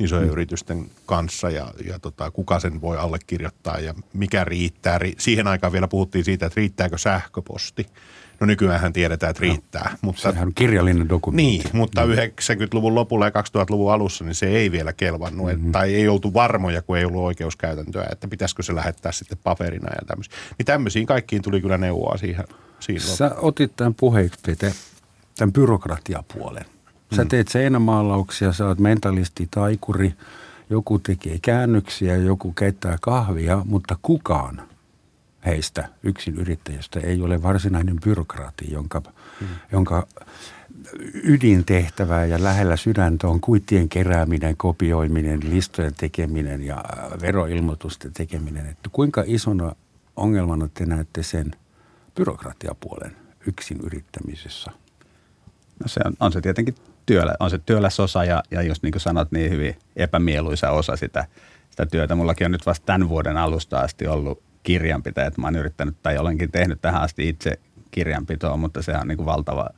isojen 0.00 0.26
mm. 0.26 0.32
yritysten 0.32 0.90
kanssa 1.06 1.50
ja, 1.50 1.74
ja 1.86 1.98
tota, 1.98 2.30
kuka 2.30 2.60
sen 2.60 2.80
voi 2.80 2.98
allekirjoittaa 2.98 3.78
ja 3.78 3.94
mikä 4.12 4.44
riittää. 4.44 4.98
Ri- 4.98 5.14
Siihen 5.18 5.46
aikaan 5.46 5.72
vielä 5.72 5.88
puhuttiin 5.88 6.24
siitä, 6.24 6.46
että 6.46 6.60
riittääkö 6.60 6.98
sähköposti. 6.98 7.86
No 8.40 8.46
nykyään 8.46 8.92
tiedetään, 8.92 9.30
että 9.30 9.40
riittää, 9.40 9.96
mutta 10.02 10.22
Sehän 10.22 10.48
on 10.48 10.54
kirjallinen 10.54 11.08
dokumentti. 11.08 11.42
niin, 11.42 11.62
mutta 11.72 12.04
90-luvun 12.04 12.94
lopulla 12.94 13.24
ja 13.24 13.30
2000-luvun 13.30 13.92
alussa 13.92 14.24
niin 14.24 14.34
se 14.34 14.46
ei 14.46 14.72
vielä 14.72 14.92
kelvannut, 14.92 15.46
mm-hmm. 15.46 15.72
tai 15.72 15.94
ei 15.94 16.08
oltu 16.08 16.34
varmoja, 16.34 16.82
kun 16.82 16.98
ei 16.98 17.04
ollut 17.04 17.22
oikeuskäytäntöä, 17.22 18.06
että 18.12 18.28
pitäisikö 18.28 18.62
se 18.62 18.74
lähettää 18.74 19.12
sitten 19.12 19.38
paperina 19.42 19.88
ja 19.88 20.06
tämmöisiä. 20.06 20.34
Niin 20.58 20.66
tämmöisiin 20.66 21.06
kaikkiin 21.06 21.42
tuli 21.42 21.60
kyllä 21.60 21.78
neuvoa 21.78 22.16
siihen. 22.16 22.44
siihen 22.80 23.08
Sä 23.08 23.30
otit 23.36 23.76
tämän 23.76 23.94
puheeksi, 23.94 24.40
Pete, 24.46 24.72
tämän 25.36 25.52
byrokratiapuolen. 25.52 26.64
Sä 27.16 27.24
teet 27.24 27.48
seinämaalauksia, 27.48 28.52
sä 28.52 28.66
oot 28.66 28.78
mentalisti, 28.78 29.48
taikuri, 29.50 30.14
joku 30.70 30.98
tekee 30.98 31.38
käännöksiä, 31.42 32.16
joku 32.16 32.52
keittää 32.52 32.98
kahvia, 33.00 33.62
mutta 33.64 33.96
kukaan 34.02 34.69
heistä 35.46 35.88
yksin 36.02 36.38
yrittäjistä 36.38 37.00
ei 37.00 37.22
ole 37.22 37.42
varsinainen 37.42 37.96
byrokraatti, 38.04 38.72
jonka, 38.72 39.02
mm. 39.40 39.46
jonka 39.72 40.06
ydintehtävä 41.24 42.24
ja 42.24 42.42
lähellä 42.42 42.76
sydäntä 42.76 43.28
on 43.28 43.40
kuittien 43.40 43.88
kerääminen, 43.88 44.56
kopioiminen, 44.56 45.40
listojen 45.42 45.94
tekeminen 45.94 46.62
ja 46.62 46.74
äh, 46.76 47.20
veroilmoitusten 47.20 48.12
tekeminen. 48.12 48.66
Että 48.66 48.88
kuinka 48.92 49.24
isona 49.26 49.76
ongelmana 50.16 50.68
te 50.74 50.86
näette 50.86 51.22
sen 51.22 51.50
byrokratiapuolen 52.14 53.16
yksin 53.46 53.80
yrittämisessä? 53.82 54.70
No 55.80 55.88
se 55.88 56.00
on, 56.04 56.12
on 56.20 56.32
se 56.32 56.40
tietenkin 56.40 56.74
työllä, 57.06 57.34
on 57.40 57.50
se 57.50 57.58
työläs 57.58 58.00
osa 58.00 58.24
ja, 58.24 58.42
ja 58.50 58.62
just 58.62 58.82
niin 58.82 58.92
kuin 58.92 59.00
sanot, 59.00 59.32
niin 59.32 59.50
hyvin 59.50 59.76
epämieluisa 59.96 60.70
osa 60.70 60.96
sitä, 60.96 61.26
sitä 61.70 61.86
työtä. 61.86 62.14
Mullakin 62.14 62.44
on 62.44 62.50
nyt 62.50 62.66
vasta 62.66 62.86
tämän 62.86 63.08
vuoden 63.08 63.36
alusta 63.36 63.80
asti 63.80 64.06
ollut 64.06 64.49
kirjanpitäjä, 64.62 65.26
että 65.26 65.40
mä 65.40 65.46
oon 65.46 65.56
yrittänyt 65.56 65.96
tai 66.02 66.18
olenkin 66.18 66.52
tehnyt 66.52 66.80
tähän 66.82 67.02
asti 67.02 67.28
itse 67.28 67.58
kirjanpitoa, 67.90 68.56
mutta 68.56 68.82
se 68.82 68.92
on 68.92 69.08
niin 69.08 69.16
kuin 69.16 69.26
valtava 69.26 69.68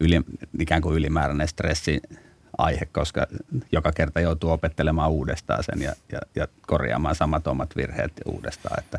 yli, 0.00 0.20
ikään 0.58 0.82
kuin 0.82 0.96
ylimääräinen 0.96 1.48
stressi 1.48 2.00
aihe, 2.58 2.86
koska 2.92 3.26
joka 3.72 3.92
kerta 3.92 4.20
joutuu 4.20 4.50
opettelemaan 4.50 5.10
uudestaan 5.10 5.64
sen 5.64 5.82
ja, 5.82 5.92
ja, 6.12 6.18
ja 6.34 6.48
korjaamaan 6.66 7.14
samat 7.14 7.46
omat 7.46 7.76
virheet 7.76 8.12
uudestaan. 8.24 8.78
Että, 8.78 8.98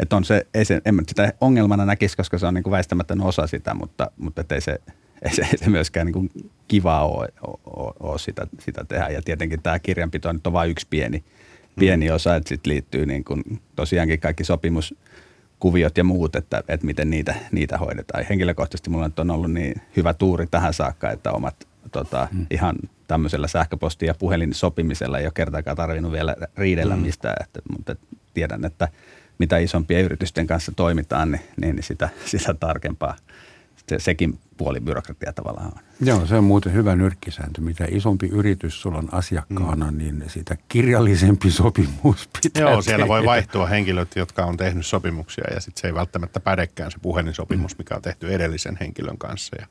että 0.00 0.16
on 0.16 0.24
se, 0.24 0.46
ei 0.54 0.64
se, 0.64 0.80
en 0.84 1.02
sitä 1.08 1.32
ongelmana 1.40 1.84
näkisi, 1.84 2.16
koska 2.16 2.38
se 2.38 2.46
on 2.46 2.54
niin 2.54 2.64
kuin 2.64 2.72
väistämätön 2.72 3.20
osa 3.20 3.46
sitä, 3.46 3.74
mutta, 3.74 4.10
mutta 4.16 4.44
ei 4.50 4.60
se, 4.60 4.80
ei 5.22 5.34
se, 5.34 5.42
ei 5.42 5.58
se 5.58 5.70
myöskään 5.70 6.06
niin 6.06 6.12
kuin 6.12 6.30
kivaa 6.68 7.06
ole, 7.06 7.28
ole, 7.66 7.94
ole 8.00 8.18
sitä, 8.18 8.46
sitä 8.58 8.84
tehdä. 8.84 9.08
Ja 9.08 9.22
tietenkin 9.22 9.62
tämä 9.62 9.78
kirjanpito 9.78 10.32
nyt 10.32 10.46
on 10.46 10.52
vain 10.52 10.70
yksi 10.70 10.86
pieni, 10.90 11.24
pieni 11.78 12.10
osa, 12.10 12.36
että 12.36 12.48
sitten 12.48 12.72
liittyy 12.72 13.06
niin 13.06 13.24
kuin 13.24 13.42
tosiaankin 13.76 14.20
kaikki 14.20 14.44
sopimuskuviot 14.44 15.98
ja 15.98 16.04
muut, 16.04 16.36
että, 16.36 16.62
että 16.68 16.86
miten 16.86 17.10
niitä, 17.10 17.34
niitä 17.52 17.78
hoidetaan. 17.78 18.24
Henkilökohtaisesti 18.28 18.90
mulla 18.90 19.08
nyt 19.08 19.18
on 19.18 19.30
ollut 19.30 19.52
niin 19.52 19.74
hyvä 19.96 20.14
tuuri 20.14 20.46
tähän 20.46 20.74
saakka, 20.74 21.10
että 21.10 21.32
omat 21.32 21.68
tota, 21.92 22.28
hmm. 22.32 22.46
ihan 22.50 22.76
tämmöisellä 23.06 23.46
sähköposti- 23.46 24.06
ja 24.06 24.14
puhelinsopimisella 24.14 25.18
ei 25.18 25.26
ole 25.26 25.32
kertaakaan 25.34 25.76
tarvinnut 25.76 26.12
vielä 26.12 26.36
riidellä 26.56 26.94
hmm. 26.94 27.04
mistään, 27.04 27.36
että, 27.44 27.60
mutta 27.70 27.96
tiedän, 28.34 28.64
että 28.64 28.88
mitä 29.38 29.58
isompien 29.58 30.04
yritysten 30.04 30.46
kanssa 30.46 30.72
toimitaan, 30.76 31.30
niin, 31.30 31.76
niin 31.76 31.82
sitä, 31.82 32.08
sitä 32.24 32.54
tarkempaa 32.54 33.16
se, 33.88 33.98
sekin 33.98 34.38
puoli 34.56 34.80
byrokratia 34.80 35.32
tavallaan 35.32 35.66
on. 35.66 35.82
Joo, 36.00 36.26
se 36.26 36.36
on 36.36 36.44
muuten 36.44 36.72
hyvä 36.72 36.96
nyrkkisääntö. 36.96 37.60
Mitä 37.60 37.84
isompi 37.88 38.26
yritys 38.26 38.82
sulla 38.82 38.98
on 38.98 39.08
asiakkaana, 39.12 39.90
mm. 39.90 39.98
niin 39.98 40.24
sitä 40.26 40.56
kirjallisempi 40.68 41.50
sopimus 41.50 42.28
pitää 42.42 42.62
Joo, 42.62 42.82
siellä 42.82 43.02
tehdä. 43.02 43.08
voi 43.08 43.24
vaihtua 43.24 43.66
henkilöt, 43.66 44.16
jotka 44.16 44.44
on 44.44 44.56
tehnyt 44.56 44.86
sopimuksia 44.86 45.44
ja 45.54 45.60
sitten 45.60 45.80
se 45.80 45.86
ei 45.86 45.94
välttämättä 45.94 46.40
pädekään 46.40 46.90
se 46.90 46.98
puhelinsopimus, 47.02 47.78
mikä 47.78 47.94
on 47.94 48.02
tehty 48.02 48.34
edellisen 48.34 48.76
henkilön 48.80 49.18
kanssa 49.18 49.56
ja 49.60 49.66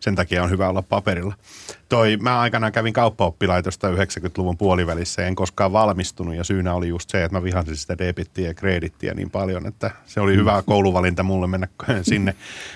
sen 0.00 0.14
takia 0.14 0.42
on 0.42 0.50
hyvä 0.50 0.68
olla 0.68 0.82
paperilla. 0.82 1.34
Toi, 1.88 2.16
mä 2.16 2.40
aikanaan 2.40 2.72
kävin 2.72 2.92
kauppaoppilaitosta 2.92 3.90
90-luvun 3.90 4.58
puolivälissä, 4.58 5.26
en 5.26 5.34
koskaan 5.34 5.72
valmistunut 5.72 6.34
ja 6.34 6.44
syynä 6.44 6.74
oli 6.74 6.88
just 6.88 7.10
se, 7.10 7.24
että 7.24 7.38
mä 7.38 7.42
vihasin 7.42 7.76
sitä 7.76 7.98
debittiä 7.98 8.48
ja 8.48 8.54
kredittiä 8.54 9.14
niin 9.14 9.30
paljon, 9.30 9.66
että 9.66 9.90
se 10.06 10.20
oli 10.20 10.36
hyvä 10.36 10.62
kouluvalinta 10.66 11.22
mulle 11.22 11.46
mennä 11.46 11.68
sinne. 12.02 12.34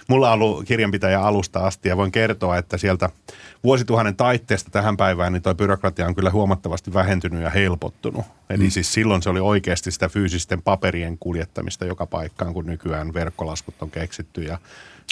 Mulla 0.08 0.28
on 0.28 0.34
ollut 0.34 0.64
kirjanpitäjä 0.64 1.20
alusta 1.20 1.60
asti 1.60 1.88
ja 1.88 1.96
voin 1.96 2.12
kertoa, 2.12 2.58
että 2.58 2.78
sieltä 2.98 3.16
vuosituhannen 3.64 4.16
taitteesta 4.16 4.70
tähän 4.70 4.96
päivään 4.96 5.32
niin 5.32 5.42
toi 5.42 5.54
byrokratia 5.54 6.06
on 6.06 6.14
kyllä 6.14 6.30
huomattavasti 6.30 6.94
vähentynyt 6.94 7.42
ja 7.42 7.50
helpottunut. 7.50 8.24
Eli 8.50 8.64
mm. 8.64 8.70
siis 8.70 8.92
silloin 8.92 9.22
se 9.22 9.30
oli 9.30 9.40
oikeasti 9.40 9.90
sitä 9.90 10.08
fyysisten 10.08 10.62
paperien 10.62 11.18
kuljettamista 11.18 11.84
joka 11.84 12.06
paikkaan, 12.06 12.54
kun 12.54 12.66
nykyään 12.66 13.14
verkkolaskut 13.14 13.82
on 13.82 13.90
keksitty 13.90 14.42
ja 14.42 14.58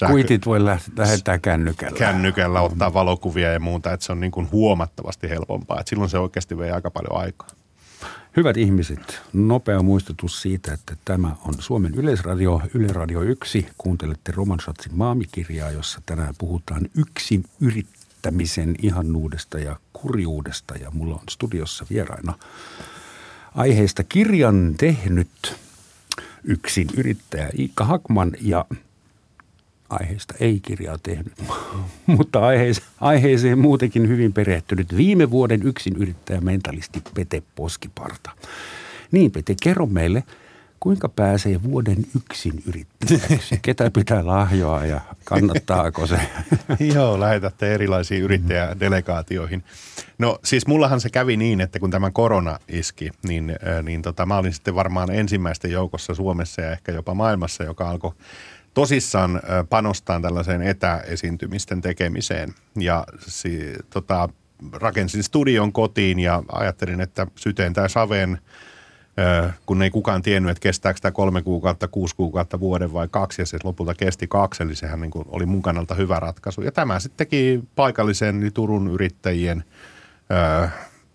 sähkö- 0.01 0.13
Kuitit 0.13 0.47
voi 0.47 0.65
lähettää 0.97 1.39
kännykällä. 1.39 1.99
kännykällä 1.99 2.61
ottaa 2.61 2.95
valokuvia 2.95 3.53
ja 3.53 3.61
muuta, 3.61 3.93
että 3.93 4.07
se 4.07 4.13
on 4.13 4.21
niin 4.21 4.33
kuin 4.33 4.49
huomattavasti 4.53 5.31
helpompaa. 5.31 5.81
Et 5.81 5.89
silloin 5.89 6.11
se 6.11 6.19
oikeasti 6.19 6.59
vei 6.59 6.71
aika 6.71 6.91
paljon 6.91 7.23
aikaa. 7.23 7.49
Hyvät 8.37 8.57
ihmiset, 8.57 9.23
nopea 9.33 9.83
muistutus 9.83 10.43
siitä, 10.43 10.73
että 10.73 10.97
tämä 11.05 11.37
on 11.45 11.55
Suomen 11.59 11.95
Yleisradio, 11.95 12.61
Yle 12.75 12.87
Radio 12.87 13.23
1. 13.23 13.67
Kuuntelette 13.79 14.33
Roman 14.33 14.61
Schatzin 14.61 14.95
maamikirjaa, 14.95 15.71
jossa 15.71 16.01
tänään 16.07 16.35
puhutaan 16.39 16.89
yksin 16.95 17.45
yrittämisen 17.61 18.75
ihannuudesta 18.83 19.59
ja 19.59 19.77
kurjuudesta. 19.93 20.75
Ja 20.77 20.91
mulla 20.91 21.15
on 21.15 21.29
studiossa 21.31 21.87
vieraina 21.91 22.35
aiheesta 23.55 24.05
kirjan 24.05 24.75
tehnyt 24.79 25.57
yksin 26.45 26.89
yrittäjä 26.97 27.51
Iikka 27.59 27.85
Hakman 27.85 28.33
ja 28.41 28.65
aiheesta 30.01 30.35
ei 30.41 30.61
kirjaa 30.61 30.99
tehnyt, 31.03 31.33
mutta 32.07 32.47
aiheeseen, 32.47 32.87
aiheeseen 33.01 33.59
muutenkin 33.59 34.09
hyvin 34.09 34.33
perehtynyt 34.33 34.97
viime 34.97 35.31
vuoden 35.31 35.63
yksin 35.63 35.97
yrittäjä 35.97 36.41
mentalisti 36.41 37.03
Pete 37.15 37.43
Poskiparta. 37.55 38.31
Niin 39.13 39.31
Pete, 39.31 39.55
kerro 39.63 39.87
meille, 39.87 40.25
kuinka 40.81 41.09
pääsee 41.09 41.63
vuoden 41.63 42.07
yksin 42.17 42.63
yrittäjäksi? 42.67 43.59
Ketä 43.63 43.91
pitää 43.91 44.27
lahjoa 44.27 44.87
ja 44.87 45.01
kannattaako 45.25 46.07
se? 46.07 46.21
Joo, 46.95 47.21
lähetätte 47.21 47.75
erilaisiin 47.75 48.23
yrittäjädelegaatioihin. 48.23 49.65
No 50.19 50.39
siis 50.45 50.67
mullahan 50.67 51.01
se 51.01 51.11
kävi 51.11 51.37
niin, 51.37 51.61
että 51.61 51.79
kun 51.79 51.91
tämä 51.91 52.11
korona 52.11 52.59
iski, 52.69 53.11
niin, 53.29 53.51
äh, 53.51 53.83
niin 53.83 54.03
tota, 54.03 54.27
mä 54.27 54.37
olin 54.37 54.53
sitten 54.53 54.75
varmaan 54.75 55.11
ensimmäisten 55.11 55.71
joukossa 55.71 56.15
Suomessa 56.15 56.63
ja 56.63 56.73
ehkä 56.73 56.93
jopa 56.93 57.15
maailmassa, 57.15 57.65
joka 57.65 57.91
alkoi 57.91 58.13
tosissaan 58.75 59.41
panostaa 59.69 60.21
tällaiseen 60.21 60.63
etäesiintymisten 60.63 61.81
tekemiseen. 61.81 62.55
Ja 62.77 63.05
si, 63.19 63.73
tota, 63.91 64.29
rakensin 64.73 65.23
studion 65.23 65.73
kotiin 65.73 66.19
ja 66.19 66.43
ajattelin, 66.53 67.01
että 67.01 67.27
syteen 67.37 67.73
tai 67.73 67.91
saveen, 67.91 68.39
kun 69.67 69.83
ei 69.83 69.91
kukaan 69.91 70.23
tiennyt, 70.23 70.51
että 70.51 70.61
kestääkö 70.61 71.01
tämä 71.03 71.13
kolme 71.13 71.43
kuukautta, 71.43 71.89
kuusi 71.89 72.17
kuukautta, 72.17 72.61
vuoden 72.61 72.93
vai 72.93 73.09
kaksi, 73.11 73.43
ja 73.43 73.47
se 73.47 73.59
lopulta 73.65 73.95
kesti 73.95 74.27
kaksi, 74.27 74.63
eli 74.63 74.77
sehän 74.77 75.01
niin 75.01 75.11
kuin 75.11 75.25
oli 75.29 75.47
mun 75.47 75.63
kannalta 75.63 75.95
hyvä 75.95 76.21
ratkaisu. 76.21 76.63
Ja 76.63 76.73
tämä 76.73 77.01
sitten 77.01 77.27
teki 77.27 77.61
paikallisen 77.77 78.43
eli 78.43 78.51
Turun 78.51 78.91
yrittäjien 78.91 79.65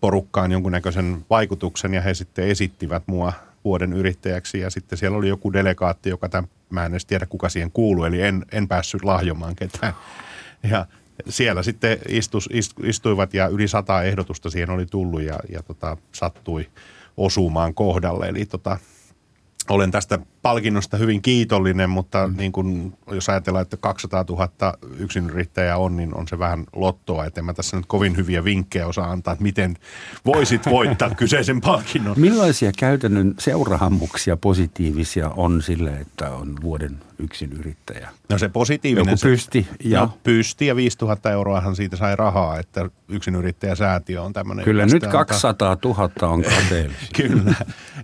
porukkaan 0.00 0.52
jonkunnäköisen 0.52 1.24
vaikutuksen, 1.30 1.94
ja 1.94 2.00
he 2.00 2.14
sitten 2.14 2.48
esittivät 2.48 3.02
mua 3.06 3.32
vuoden 3.64 3.92
yrittäjäksi, 3.92 4.60
ja 4.60 4.70
sitten 4.70 4.98
siellä 4.98 5.18
oli 5.18 5.28
joku 5.28 5.52
delegaatti, 5.52 6.10
joka 6.10 6.28
tämän 6.28 6.50
mä 6.70 6.86
en 6.86 6.92
edes 6.92 7.06
tiedä 7.06 7.26
kuka 7.26 7.48
siihen 7.48 7.70
kuuluu, 7.70 8.04
eli 8.04 8.22
en, 8.22 8.44
en 8.52 8.68
päässyt 8.68 9.04
lahjomaan 9.04 9.56
ketään. 9.56 9.92
Ja 10.70 10.86
siellä 11.28 11.62
sitten 11.62 11.98
istus, 12.08 12.48
istuivat 12.82 13.34
ja 13.34 13.46
yli 13.46 13.68
sata 13.68 14.02
ehdotusta 14.02 14.50
siihen 14.50 14.70
oli 14.70 14.86
tullut 14.86 15.22
ja, 15.22 15.38
ja 15.48 15.62
tota, 15.62 15.96
sattui 16.12 16.66
osumaan 17.16 17.74
kohdalle. 17.74 18.28
Eli 18.28 18.46
tota, 18.46 18.78
olen 19.70 19.90
tästä 19.90 20.18
palkinnosta 20.42 20.96
hyvin 20.96 21.22
kiitollinen, 21.22 21.90
mutta 21.90 22.26
mm. 22.26 22.36
niin 22.36 22.52
kun, 22.52 22.98
jos 23.10 23.28
ajatellaan, 23.28 23.62
että 23.62 23.76
200 23.76 24.24
000 24.28 24.74
yksinyrittäjää 24.98 25.76
on, 25.76 25.96
niin 25.96 26.14
on 26.14 26.28
se 26.28 26.38
vähän 26.38 26.64
lottoa. 26.72 27.24
Että 27.24 27.40
en 27.40 27.44
mä 27.44 27.54
tässä 27.54 27.76
nyt 27.76 27.86
kovin 27.86 28.16
hyviä 28.16 28.44
vinkkejä 28.44 28.86
osaa 28.86 29.10
antaa, 29.10 29.32
että 29.32 29.42
miten 29.42 29.76
voisit 30.26 30.66
voittaa 30.66 31.10
kyseisen 31.14 31.60
palkinnon. 31.60 32.20
Millaisia 32.20 32.72
käytännön 32.78 33.34
seuraamuksia 33.38 34.36
positiivisia 34.36 35.30
on 35.36 35.62
sille, 35.62 35.90
että 35.90 36.30
on 36.30 36.56
vuoden 36.62 37.07
yksinyrittäjä? 37.18 38.08
No 38.28 38.38
se 38.38 38.48
positiivinen. 38.48 39.12
Joku 39.12 39.20
pysti. 39.22 39.68
Ja... 39.84 40.00
No, 40.00 40.18
pysti 40.22 40.66
ja 40.66 40.76
5000 40.76 41.30
euroahan 41.30 41.76
siitä 41.76 41.96
sai 41.96 42.16
rahaa, 42.16 42.58
että 42.58 42.90
yksinyrittäjäsäätiö 43.08 44.22
on 44.22 44.32
tämmöinen. 44.32 44.64
Kyllä 44.64 44.86
nyt 44.86 45.06
200 45.06 45.76
000 45.84 46.10
on 46.22 46.42
kateellisia. 46.42 47.08
kyllä, 47.28 47.54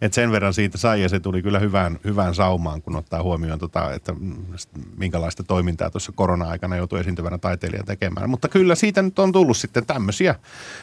että 0.01 0.15
sen 0.15 0.33
verran 0.33 0.55
siitä 0.55 0.79
sai 0.79 1.03
ja 1.03 1.09
se 1.09 1.21
tuli 1.21 1.43
kyllä 1.43 1.59
hyvään, 1.59 1.99
hyvään 2.05 2.35
saumaan, 2.35 2.83
kun 2.83 2.97
ottaa 2.97 3.23
huomioon, 3.23 3.59
tota, 3.59 3.93
että 3.93 4.15
minkälaista 4.97 5.43
toimintaa 5.43 5.91
tuossa 5.91 6.13
korona-aikana 6.13 6.77
joutui 6.77 7.01
esiintyvänä 7.01 7.39
taiteilijan 7.39 7.87
tekemään. 7.87 8.31
Mutta 8.31 8.49
kyllä 8.49 8.75
siitä 8.75 9.03
nyt 9.03 9.19
on 9.19 9.33
tullut 9.33 9.57
sitten 9.57 9.87
tämmöisiä, 9.87 10.35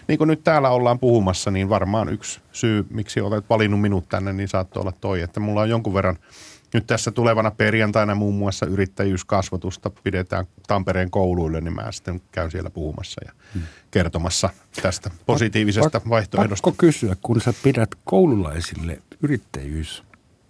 niin 0.07 0.17
kuin 0.17 0.27
nyt 0.27 0.43
täällä 0.43 0.69
ollaan 0.69 0.99
puhumassa, 0.99 1.51
niin 1.51 1.69
varmaan 1.69 2.09
yksi 2.09 2.39
syy, 2.51 2.85
miksi 2.89 3.21
olet 3.21 3.45
valinnut 3.49 3.81
minut 3.81 4.09
tänne, 4.09 4.33
niin 4.33 4.47
saattoi 4.47 4.81
olla 4.81 4.93
toi, 5.01 5.21
että 5.21 5.39
mulla 5.39 5.61
on 5.61 5.69
jonkun 5.69 5.93
verran– 5.93 6.17
nyt 6.73 6.87
tässä 6.87 7.11
tulevana 7.11 7.51
perjantaina 7.51 8.15
muun 8.15 8.35
muassa 8.35 8.65
yrittäjyyskasvatusta 8.65 9.91
pidetään 10.03 10.45
Tampereen 10.67 11.11
kouluille, 11.11 11.61
niin 11.61 11.75
mä 11.75 11.91
sitten 11.91 12.21
käyn 12.31 12.51
siellä 12.51 12.69
puhumassa 12.69 13.21
ja 13.25 13.31
hmm. 13.53 13.61
kertomassa 13.91 14.49
tästä 14.81 15.11
positiivisesta 15.25 15.99
Pak- 15.99 16.09
vaihtoehdosta. 16.09 16.65
Pakko 16.65 16.85
kysyä, 16.85 17.15
kun 17.21 17.41
sä 17.41 17.53
pidät 17.63 17.89
koululaisille 18.03 19.01
yrittäjyys 19.23 20.03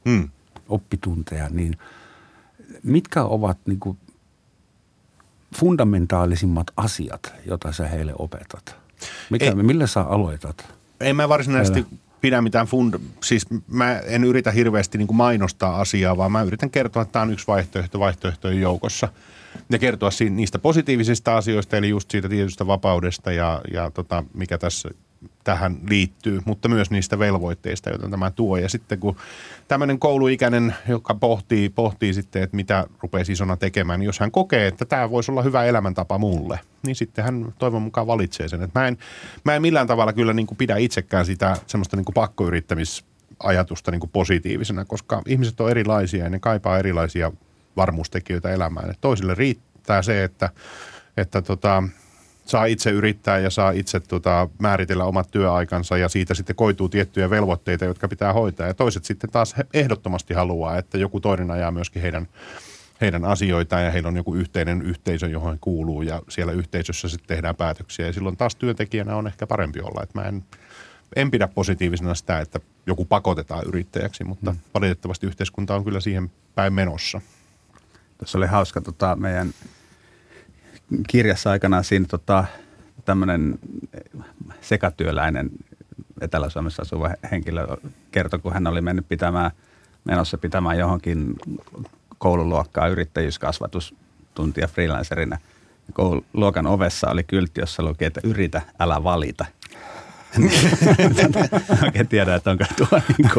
hmm. 0.09 0.29
oppitunteja, 0.69 1.49
niin 1.49 1.77
mitkä 2.83 3.23
ovat 3.23 3.57
niin 3.65 3.79
kuin 3.79 3.97
fundamentaalisimmat 5.55 6.67
asiat, 6.77 7.33
joita 7.45 7.71
sä 7.71 7.87
heille 7.87 8.13
opetat? 8.19 8.75
Mikä, 9.29 9.45
Ei, 9.45 9.55
millä 9.55 9.87
sä 9.87 10.01
aloitat? 10.01 10.73
Ei 10.99 11.13
mä 11.13 11.29
varsinaisesti 11.29 11.79
Älä 11.79 12.10
pidä 12.21 12.41
mitään 12.41 12.67
fund... 12.67 12.93
Siis 13.23 13.45
mä 13.67 13.99
en 13.99 14.23
yritä 14.23 14.51
hirveästi 14.51 14.97
niin 14.97 15.07
kuin 15.07 15.17
mainostaa 15.17 15.81
asiaa, 15.81 16.17
vaan 16.17 16.31
mä 16.31 16.41
yritän 16.43 16.69
kertoa, 16.69 17.01
että 17.01 17.11
tämä 17.11 17.23
on 17.23 17.31
yksi 17.33 17.47
vaihtoehto 17.47 17.99
vaihtoehtojen 17.99 18.61
joukossa. 18.61 19.07
Ja 19.69 19.79
kertoa 19.79 20.09
niistä 20.29 20.59
positiivisista 20.59 21.37
asioista, 21.37 21.77
eli 21.77 21.89
just 21.89 22.11
siitä 22.11 22.29
tietystä 22.29 22.67
vapaudesta 22.67 23.31
ja, 23.31 23.61
ja 23.73 23.91
tota, 23.91 24.23
mikä 24.33 24.57
tässä 24.57 24.89
tähän 25.43 25.77
liittyy, 25.89 26.41
mutta 26.45 26.67
myös 26.69 26.91
niistä 26.91 27.19
velvoitteista, 27.19 27.89
joita 27.89 28.09
tämä 28.09 28.31
tuo. 28.31 28.57
Ja 28.57 28.69
sitten 28.69 28.99
kun 28.99 29.15
tämmöinen 29.67 29.99
kouluikäinen, 29.99 30.75
joka 30.87 31.15
pohtii, 31.15 31.69
pohtii 31.69 32.13
sitten, 32.13 32.43
että 32.43 32.55
mitä 32.55 32.87
rupeaa 33.01 33.23
isona 33.29 33.57
tekemään, 33.57 33.99
niin 33.99 34.05
jos 34.05 34.19
hän 34.19 34.31
kokee, 34.31 34.67
että 34.67 34.85
tämä 34.85 35.09
voisi 35.09 35.31
olla 35.31 35.41
hyvä 35.41 35.65
elämäntapa 35.65 36.17
mulle, 36.17 36.59
niin 36.85 36.95
sitten 36.95 37.23
hän 37.23 37.53
toivon 37.59 37.81
mukaan 37.81 38.07
valitsee 38.07 38.47
sen. 38.47 38.63
Että 38.63 38.79
mä, 38.79 38.87
en, 38.87 38.97
mä 39.45 39.55
en 39.55 39.61
millään 39.61 39.87
tavalla 39.87 40.13
kyllä 40.13 40.33
niin 40.33 40.47
kuin 40.47 40.57
pidä 40.57 40.77
itsekään 40.77 41.25
sitä 41.25 41.57
semmoista 41.67 41.97
niin 41.97 42.05
kuin 42.05 42.13
pakkoyrittämisajatusta 42.13 43.91
niin 43.91 43.99
kuin 43.99 44.11
positiivisena, 44.13 44.85
koska 44.85 45.21
ihmiset 45.25 45.61
on 45.61 45.71
erilaisia 45.71 46.23
ja 46.23 46.29
ne 46.29 46.39
kaipaa 46.39 46.79
erilaisia 46.79 47.31
varmuustekijöitä 47.77 48.49
elämään. 48.49 48.89
Että 48.89 49.01
toisille 49.01 49.35
riittää 49.35 50.01
se, 50.01 50.23
että, 50.23 50.49
että 51.17 51.41
tota, 51.41 51.83
saa 52.51 52.65
itse 52.65 52.91
yrittää 52.91 53.39
ja 53.39 53.49
saa 53.49 53.71
itse 53.71 53.99
tota, 53.99 54.49
määritellä 54.59 55.05
omat 55.05 55.31
työaikansa 55.31 55.97
ja 55.97 56.09
siitä 56.09 56.33
sitten 56.33 56.55
koituu 56.55 56.89
tiettyjä 56.89 57.29
velvoitteita, 57.29 57.85
jotka 57.85 58.07
pitää 58.07 58.33
hoitaa. 58.33 58.67
Ja 58.67 58.73
toiset 58.73 59.05
sitten 59.05 59.29
taas 59.29 59.55
ehdottomasti 59.73 60.33
haluaa, 60.33 60.77
että 60.77 60.97
joku 60.97 61.19
toinen 61.19 61.51
ajaa 61.51 61.71
myöskin 61.71 62.01
heidän, 62.01 62.27
heidän 63.01 63.25
asioitaan 63.25 63.83
ja 63.83 63.91
heillä 63.91 64.09
on 64.09 64.15
joku 64.15 64.35
yhteinen 64.35 64.81
yhteisö, 64.81 65.27
johon 65.27 65.57
kuuluu 65.61 66.01
ja 66.01 66.21
siellä 66.29 66.53
yhteisössä 66.53 67.09
sitten 67.09 67.27
tehdään 67.27 67.55
päätöksiä. 67.55 68.05
Ja 68.05 68.13
silloin 68.13 68.37
taas 68.37 68.55
työntekijänä 68.55 69.15
on 69.15 69.27
ehkä 69.27 69.47
parempi 69.47 69.79
olla. 69.79 70.03
Että 70.03 70.19
mä 70.19 70.27
en, 70.27 70.43
en 71.15 71.31
pidä 71.31 71.47
positiivisena 71.47 72.15
sitä, 72.15 72.39
että 72.39 72.59
joku 72.85 73.05
pakotetaan 73.05 73.63
yrittäjäksi, 73.67 74.23
mutta 74.23 74.51
mm. 74.51 74.57
valitettavasti 74.73 75.27
yhteiskunta 75.27 75.75
on 75.75 75.83
kyllä 75.83 75.99
siihen 75.99 76.31
päin 76.55 76.73
menossa. 76.73 77.21
Tässä 78.17 78.37
oli 78.37 78.47
hauska 78.47 78.81
tota, 78.81 79.15
meidän 79.15 79.53
kirjassa 81.07 81.51
aikanaan 81.51 81.83
siinä 81.83 82.05
tota, 82.09 82.45
tämmöinen 83.05 83.59
sekatyöläinen 84.61 85.49
Etelä-Suomessa 86.21 86.81
asuva 86.81 87.09
henkilö 87.31 87.67
kertoi, 88.11 88.39
kun 88.39 88.53
hän 88.53 88.67
oli 88.67 88.81
mennyt 88.81 89.07
pitämään, 89.09 89.51
menossa 90.03 90.37
pitämään 90.37 90.77
johonkin 90.77 91.35
koululuokkaa 92.17 92.87
yrittäjyyskasvatustuntia 92.87 94.67
freelancerina. 94.67 95.37
Luokan 96.33 96.67
ovessa 96.67 97.09
oli 97.09 97.23
kyltti, 97.23 97.61
jossa 97.61 97.83
luki, 97.83 98.05
että 98.05 98.21
yritä, 98.23 98.61
älä 98.79 99.03
valita. 99.03 99.45
Oikein 101.83 102.07
tiedä, 102.07 102.35
että 102.35 102.51
onko 102.51 102.65
tuo 102.77 103.01
niin 103.17 103.31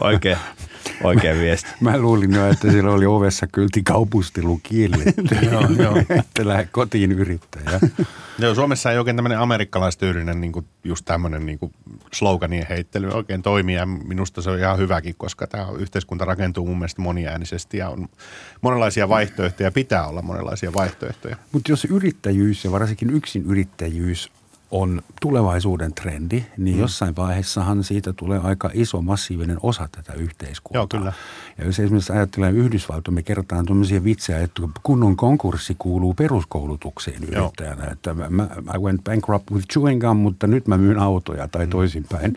oikein 0.00 0.36
Oikea 1.04 1.34
viesti. 1.34 1.70
Mä 1.80 1.98
luulin 1.98 2.34
jo, 2.34 2.50
että 2.50 2.70
siellä 2.70 2.92
oli 2.92 3.06
ovessa 3.06 3.46
kylti 3.46 3.82
kaupustelu 3.82 4.60
kielletty. 4.62 5.34
joo, 5.52 5.66
joo. 5.78 5.96
että 6.18 6.48
lähde 6.48 6.68
kotiin 6.72 7.12
yrittäjä. 7.12 7.80
joo, 8.38 8.54
Suomessa 8.54 8.92
ei 8.92 8.98
oikein 8.98 9.16
tämmöinen 9.16 9.38
amerikkalaistyylinen 9.38 10.40
niin 10.40 10.52
kuin 10.52 10.66
just 10.84 11.04
tämmöinen 11.04 11.46
niin 11.46 11.58
kuin 11.58 11.72
sloganien 12.12 12.66
heittely 12.68 13.08
oikein 13.08 13.42
toimii 13.42 13.74
ja 13.74 13.86
minusta 13.86 14.42
se 14.42 14.50
on 14.50 14.58
ihan 14.58 14.78
hyväkin, 14.78 15.14
koska 15.18 15.46
tämä 15.46 15.66
yhteiskunta 15.78 16.24
rakentuu 16.24 16.66
mun 16.66 16.78
mielestä 16.78 17.02
moniäänisesti 17.02 17.76
ja 17.76 17.88
on 17.88 18.08
monenlaisia 18.60 19.08
vaihtoehtoja, 19.08 19.72
pitää 19.72 20.06
olla 20.06 20.22
monenlaisia 20.22 20.72
vaihtoehtoja. 20.72 21.36
Mutta 21.52 21.72
jos 21.72 21.84
yrittäjyys 21.84 22.64
ja 22.64 22.72
varsinkin 22.72 23.10
yksin 23.10 23.44
yrittäjyys 23.46 24.30
on 24.70 25.02
tulevaisuuden 25.20 25.94
trendi, 25.94 26.44
niin 26.56 26.76
mm. 26.76 26.80
jossain 26.80 27.16
vaiheessahan 27.16 27.84
siitä 27.84 28.12
tulee 28.12 28.40
aika 28.42 28.70
iso 28.74 29.02
massiivinen 29.02 29.58
osa 29.62 29.88
tätä 29.92 30.12
yhteiskuntaa. 30.12 30.80
Joo, 30.80 30.86
kyllä. 30.86 31.12
Ja 31.58 31.64
jos 31.64 31.80
esimerkiksi 31.80 32.12
ajattelee 32.12 32.50
Yhdysvaltoja, 32.50 33.14
me 33.14 33.22
kerrotaan 33.22 33.66
tuommoisia 33.66 34.04
vitsejä, 34.04 34.38
että 34.38 34.62
kunnon 34.82 35.16
konkurssi 35.16 35.76
kuuluu 35.78 36.14
peruskoulutukseen 36.14 37.24
yrittäjänä. 37.24 37.84
Joo. 37.84 37.92
Että 37.92 38.14
mä, 38.14 38.48
I 38.76 38.78
went 38.78 39.04
bankrupt 39.04 39.50
with 39.50 39.66
chewing 39.66 40.00
gum, 40.00 40.16
mutta 40.16 40.46
nyt 40.46 40.68
mä 40.68 40.78
myyn 40.78 40.98
autoja 40.98 41.48
tai 41.48 41.66
mm. 41.66 41.70
toisinpäin. 41.70 42.36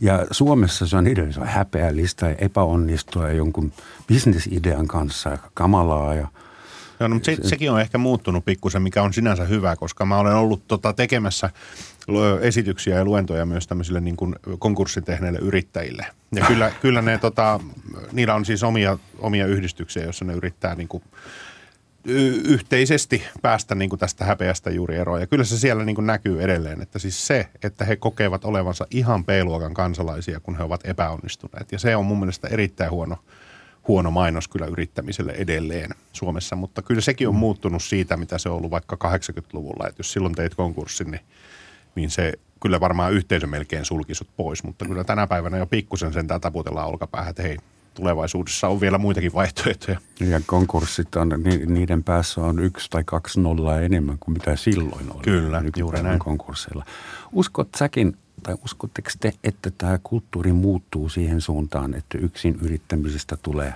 Ja 0.00 0.26
Suomessa 0.30 0.86
se 0.86 0.96
on 0.96 1.06
edelleen 1.06 1.32
se 1.32 1.40
on 1.40 1.46
häpeällistä 1.46 2.28
ja 2.28 2.34
epäonnistua 2.38 3.30
jonkun 3.30 3.72
bisnesidean 4.06 4.86
kanssa 4.88 5.30
ja 5.30 5.38
kamalaa 5.54 6.14
ja 6.14 6.28
Joo, 7.00 7.08
no, 7.08 7.14
mutta 7.14 7.26
se, 7.26 7.48
sekin 7.48 7.70
on 7.70 7.80
ehkä 7.80 7.98
muuttunut 7.98 8.44
pikkusen, 8.44 8.82
mikä 8.82 9.02
on 9.02 9.12
sinänsä 9.12 9.44
hyvä, 9.44 9.76
koska 9.76 10.04
mä 10.04 10.18
olen 10.18 10.34
ollut 10.34 10.62
tota, 10.68 10.92
tekemässä 10.92 11.50
esityksiä 12.40 12.96
ja 12.96 13.04
luentoja 13.04 13.46
myös 13.46 13.66
tämmöisille 13.66 14.00
niin 14.00 14.16
kuin 14.16 14.36
konkurssin 14.58 15.04
tehneille 15.04 15.38
yrittäjille. 15.38 16.06
Ja 16.34 16.46
kyllä, 16.46 16.72
kyllä 16.82 17.02
ne, 17.02 17.18
tota, 17.18 17.60
niillä 18.12 18.34
on 18.34 18.44
siis 18.44 18.62
omia, 18.62 18.98
omia 19.18 19.46
yhdistyksiä, 19.46 20.02
joissa 20.02 20.24
ne 20.24 20.32
yrittää 20.32 20.74
niin 20.74 20.88
kuin, 20.88 21.02
y- 22.04 22.40
yhteisesti 22.44 23.22
päästä 23.42 23.74
niin 23.74 23.90
kuin 23.90 24.00
tästä 24.00 24.24
häpeästä 24.24 24.70
juuri 24.70 24.96
eroon. 24.96 25.20
Ja 25.20 25.26
kyllä 25.26 25.44
se 25.44 25.58
siellä 25.58 25.84
niin 25.84 25.96
kuin 25.96 26.06
näkyy 26.06 26.42
edelleen, 26.42 26.82
että 26.82 26.98
siis 26.98 27.26
se, 27.26 27.48
että 27.62 27.84
he 27.84 27.96
kokevat 27.96 28.44
olevansa 28.44 28.86
ihan 28.90 29.24
P-luokan 29.24 29.74
kansalaisia, 29.74 30.40
kun 30.40 30.56
he 30.56 30.62
ovat 30.62 30.80
epäonnistuneet. 30.84 31.72
Ja 31.72 31.78
se 31.78 31.96
on 31.96 32.06
mun 32.06 32.18
mielestä 32.18 32.48
erittäin 32.48 32.90
huono, 32.90 33.16
huono 33.90 34.10
mainos 34.10 34.48
kyllä 34.48 34.66
yrittämiselle 34.66 35.32
edelleen 35.32 35.90
Suomessa, 36.12 36.56
mutta 36.56 36.82
kyllä 36.82 37.00
sekin 37.00 37.28
on 37.28 37.34
mm. 37.34 37.38
muuttunut 37.38 37.82
siitä, 37.82 38.16
mitä 38.16 38.38
se 38.38 38.48
on 38.48 38.56
ollut 38.56 38.70
vaikka 38.70 38.96
80-luvulla. 39.04 39.88
Että 39.88 40.00
jos 40.00 40.12
silloin 40.12 40.34
teit 40.34 40.54
konkurssin, 40.54 41.10
niin, 41.10 41.20
niin 41.94 42.10
se 42.10 42.32
kyllä 42.62 42.80
varmaan 42.80 43.12
yhteisö 43.12 43.46
melkein 43.46 43.84
sulkisut 43.84 44.28
pois, 44.36 44.64
mutta 44.64 44.84
kyllä 44.84 45.04
tänä 45.04 45.26
päivänä 45.26 45.58
jo 45.58 45.66
pikkusen 45.66 46.12
sen 46.12 46.26
taputellaan 46.26 46.88
olkapäähän, 46.88 47.30
että 47.30 47.42
hei, 47.42 47.56
tulevaisuudessa 47.94 48.68
on 48.68 48.80
vielä 48.80 48.98
muitakin 48.98 49.32
vaihtoehtoja. 49.32 49.98
Ja 50.20 50.40
konkurssit 50.46 51.16
on, 51.16 51.28
niiden 51.66 52.04
päässä 52.04 52.40
on 52.40 52.58
yksi 52.58 52.90
tai 52.90 53.04
kaksi 53.04 53.40
nollaa 53.40 53.80
enemmän 53.80 54.18
kuin 54.20 54.32
mitä 54.32 54.56
silloin 54.56 55.12
oli. 55.14 55.22
Kyllä, 55.22 55.62
juuri 55.76 56.02
näin. 56.02 56.18
konkursseilla. 56.18 56.84
Uskot 57.32 57.68
säkin, 57.76 58.16
tai 58.42 58.54
uskotteko 58.64 59.10
te, 59.20 59.32
että 59.44 59.70
tämä 59.78 59.98
kulttuuri 60.02 60.52
muuttuu 60.52 61.08
siihen 61.08 61.40
suuntaan, 61.40 61.94
että 61.94 62.18
yksin 62.18 62.58
yrittämisestä 62.62 63.36
tulee 63.42 63.74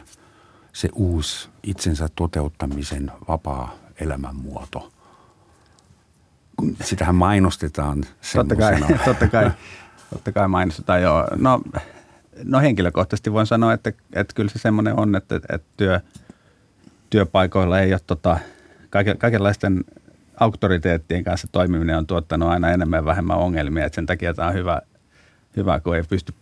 se 0.73 0.89
uusi 0.95 1.49
itsensä 1.63 2.09
toteuttamisen 2.17 3.13
vapaa 3.29 3.75
elämänmuoto? 4.01 4.93
Sitähän 6.85 7.15
mainostetaan 7.15 8.05
Totta 8.35 8.57
kai, 8.57 8.81
totta 9.05 9.29
kai, 9.29 9.51
totta 10.11 10.33
kai 10.33 10.49
mainostetaan, 10.49 11.03
joo. 11.03 11.29
No 11.37 11.61
No 12.45 12.61
henkilökohtaisesti 12.61 13.33
voin 13.33 13.47
sanoa, 13.47 13.73
että, 13.73 13.93
että 14.13 14.35
kyllä 14.35 14.51
se 14.51 14.59
semmoinen 14.59 15.01
on, 15.01 15.17
että, 15.17 15.37
että 15.37 15.69
työ, 15.77 16.01
työpaikoilla 17.11 17.81
ei 17.81 17.93
ole 17.93 18.01
tota, 18.07 18.39
kaiken, 18.91 19.19
kaikenlaisten 19.19 19.85
auktoriteettien 20.41 21.25
kanssa 21.25 21.49
toimiminen 21.53 21.99
on 21.99 22.07
tuottanut 22.07 22.49
aina 22.49 22.71
enemmän 22.71 22.99
ja 22.99 23.05
vähemmän 23.05 23.39
ongelmia. 23.39 23.85
Että 23.85 23.95
sen 23.95 24.07
takia 24.07 24.35
tämä 24.35 24.49
on 24.49 24.55
hyvä, 24.55 24.83
hyvä, 25.57 25.81
kun 25.81 25.97
ei 25.97 26.03
pysty 26.03 26.35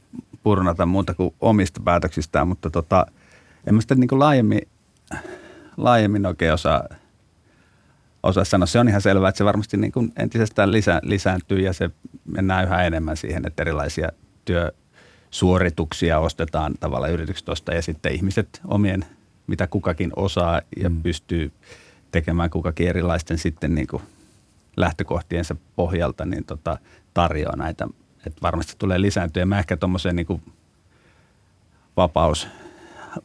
purnata 0.43 0.87
muuta 0.87 1.15
kuin 1.15 1.35
omista 1.41 1.81
päätöksistään, 1.85 2.49
mutta 2.49 2.71
tota, 2.71 3.07
en 3.67 3.75
mä 3.75 3.81
sitä 3.81 3.95
niin 3.95 4.09
laajemmin, 4.13 4.69
laajemmin 5.77 6.27
oikein 6.27 6.53
osaa, 6.53 6.89
osaa 8.23 8.45
sanoa. 8.45 8.67
Se 8.67 8.79
on 8.79 8.89
ihan 8.89 9.01
selvää, 9.01 9.29
että 9.29 9.39
se 9.39 9.45
varmasti 9.45 9.77
niin 9.77 9.93
kuin 9.93 10.13
entisestään 10.17 10.73
lisä, 10.73 11.01
lisääntyy 11.03 11.61
ja 11.61 11.73
se 11.73 11.91
mennään 12.25 12.65
yhä 12.65 12.83
enemmän 12.83 13.17
siihen, 13.17 13.47
että 13.47 13.63
erilaisia 13.63 14.09
työ, 14.45 14.73
suorituksia 15.31 16.19
ostetaan 16.19 16.75
tavallaan 16.81 17.13
yrityksestä 17.13 17.75
ja 17.75 17.83
sitten 17.83 18.13
ihmiset 18.13 18.61
omien, 18.67 19.05
mitä 19.47 19.67
kukakin 19.67 20.13
osaa 20.17 20.61
ja 20.77 20.91
mm. 20.91 21.03
pystyy 21.03 21.53
tekemään 22.13 22.51
kukakin 22.51 22.89
erilaisten 22.89 23.39
sitten 23.39 23.75
niin 23.75 23.87
kuin 23.87 24.03
lähtökohtiensa 24.77 25.57
pohjalta, 25.77 26.25
niin 26.25 26.45
tota, 26.45 26.79
tarjoaa 27.15 27.57
näitä. 27.57 27.89
että 28.27 28.43
varmasti 28.43 28.75
tulee 28.79 29.01
lisääntyä. 29.01 29.47
Mä 29.47 29.59
ehkä 29.59 29.77
tuommoiseen 29.77 30.17
niin 30.17 30.43
vapaus 31.97 32.49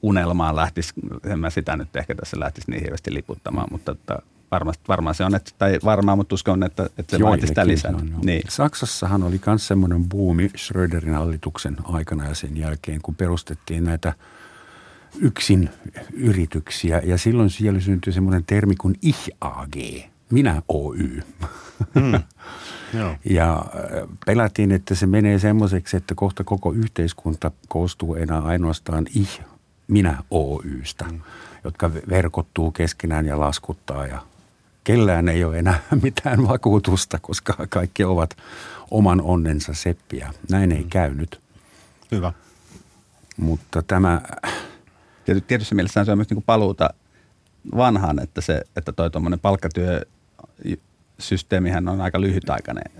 unelmaan 0.01 0.55
lähtisi, 0.55 0.93
en 1.23 1.39
mä 1.39 1.49
sitä 1.49 1.77
nyt 1.77 1.95
ehkä 1.95 2.15
tässä 2.15 2.39
lähtisi 2.39 2.71
niin 2.71 2.81
hirveästi 2.81 3.13
liputtamaan, 3.13 3.67
mutta 3.71 3.91
että 3.91 4.19
varmasti, 4.51 4.83
varmaan 4.87 5.15
se 5.15 5.23
on, 5.23 5.35
että, 5.35 5.51
tai 5.57 5.79
varmaan, 5.83 6.17
mutta 6.17 6.35
uskon, 6.35 6.63
että, 6.63 6.89
että 6.97 7.17
se 7.17 7.23
vaatii 7.23 7.47
sitä 7.47 7.67
lisää. 7.67 7.93
Niin. 8.23 8.41
Saksassahan 8.49 9.23
oli 9.23 9.41
myös 9.45 9.67
semmoinen 9.67 10.09
buumi 10.09 10.49
Schröderin 10.57 11.13
hallituksen 11.13 11.77
aikana 11.83 12.27
ja 12.27 12.35
sen 12.35 12.57
jälkeen, 12.57 13.01
kun 13.01 13.15
perustettiin 13.15 13.83
näitä 13.83 14.13
yksin 15.19 15.69
yrityksiä 16.13 17.01
ja 17.05 17.17
silloin 17.17 17.49
siellä 17.49 17.79
syntyi 17.79 18.13
semmoinen 18.13 18.45
termi 18.45 18.75
kuin 18.75 18.95
Ich 19.01 19.29
AG, 19.41 19.75
minä 20.29 20.61
Oy. 20.67 21.23
Mm. 21.95 22.13
Ja 23.29 23.53
äh, 23.53 24.17
pelättiin, 24.25 24.71
että 24.71 24.95
se 24.95 25.07
menee 25.07 25.39
semmoiseksi, 25.39 25.97
että 25.97 26.15
kohta 26.15 26.43
koko 26.43 26.71
yhteiskunta 26.71 27.51
koostuu 27.67 28.15
enää 28.15 28.39
ainoastaan 28.39 29.05
Ich, 29.15 29.41
minä 29.87 30.23
Oystä, 30.31 31.05
mm. 31.05 31.21
jotka 31.63 31.91
verkottuu 31.93 32.71
keskenään 32.71 33.25
ja 33.25 33.39
laskuttaa 33.39 34.07
ja 34.07 34.21
kellään 34.83 35.29
ei 35.29 35.43
ole 35.43 35.59
enää 35.59 35.79
mitään 36.03 36.47
vakuutusta, 36.47 37.19
koska 37.21 37.55
kaikki 37.69 38.03
ovat 38.03 38.37
oman 38.91 39.21
onnensa 39.21 39.73
seppiä. 39.73 40.33
Näin 40.49 40.71
ei 40.71 40.83
mm. 40.83 40.89
käynyt. 40.89 41.41
Hyvä. 42.11 42.33
Mutta 43.37 43.81
tämä... 43.81 44.21
Tietysti 45.47 45.75
mielessä 45.75 46.05
se 46.05 46.11
on 46.11 46.17
myös 46.17 46.29
niin 46.29 46.35
kuin 46.35 46.45
paluuta 46.45 46.89
vanhaan, 47.75 48.19
että, 48.19 48.41
se, 48.41 48.61
että 48.75 48.91
toi 48.91 49.09
tuommoinen 49.09 49.39
palkkatyösysteemihän 49.39 51.89
on 51.89 52.01
aika 52.01 52.21
lyhytaikainen 52.21 52.91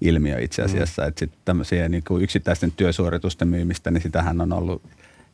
ilmiö 0.00 0.40
itse 0.40 0.62
mm. 0.62 0.66
asiassa. 0.66 1.02
Mm. 1.02 1.08
Että 1.08 1.18
sitten 1.18 1.40
tämmöisiä 1.44 1.88
niin 1.88 2.02
kuin 2.08 2.22
yksittäisten 2.22 2.72
työsuoritusten 2.72 3.48
myymistä, 3.48 3.90
niin 3.90 4.02
sitähän 4.02 4.40
on 4.40 4.52
ollut 4.52 4.82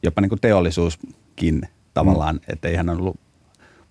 jopa 0.03 0.21
niin 0.21 0.29
kuin 0.29 0.41
teollisuuskin 0.41 1.69
tavallaan, 1.95 2.35
mm. 2.35 2.41
että 2.49 2.69
eihän 2.69 2.89
on 2.89 2.99
ollut 2.99 3.21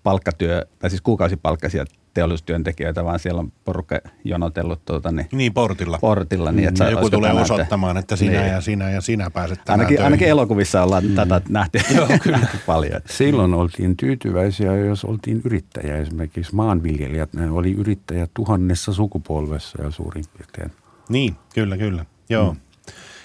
palkkatyö, 0.03 0.65
tai 0.79 0.89
siis 0.89 1.01
kuukausipalkkaisia 1.01 1.85
teollisuustyöntekijöitä, 2.13 3.05
vaan 3.05 3.19
siellä 3.19 3.39
on 3.39 3.51
porukka 3.65 3.99
jonotellut 4.23 4.85
tuota, 4.85 5.11
niin, 5.11 5.27
niin 5.31 5.53
portilla. 5.53 5.97
portilla 6.01 6.51
niin, 6.51 6.67
että 6.67 6.83
mm, 6.83 6.91
joku 6.91 7.09
tulee 7.09 7.31
osoittamaan, 7.31 7.97
että, 7.97 7.99
että 7.99 8.15
sinä 8.15 8.41
niin. 8.41 8.53
ja 8.53 8.61
sinä 8.61 8.89
ja 8.89 9.01
sinä 9.01 9.29
pääset 9.29 9.59
tänään 9.65 9.79
ainakin, 9.79 10.03
ainakin 10.03 10.27
elokuvissa 10.27 10.83
ollaan 10.83 11.05
mm. 11.05 11.15
tätä 11.15 11.41
nähty 11.49 11.79
Joo, 11.95 12.07
kyllä. 12.23 12.39
paljon. 12.65 13.01
Silloin 13.05 13.53
oltiin 13.53 13.97
tyytyväisiä, 13.97 14.77
jos 14.77 15.05
oltiin 15.05 15.41
yrittäjä. 15.45 15.97
Esimerkiksi 15.97 16.55
maanviljelijät, 16.55 17.33
ne 17.33 17.51
oli 17.51 17.71
yrittäjä 17.71 18.27
tuhannessa 18.33 18.93
sukupolvessa 18.93 19.83
ja 19.83 19.91
suurin 19.91 20.23
piirtein. 20.37 20.71
Niin, 21.09 21.35
kyllä, 21.53 21.77
kyllä. 21.77 22.05
Joo. 22.29 22.53
Mm. 22.53 22.59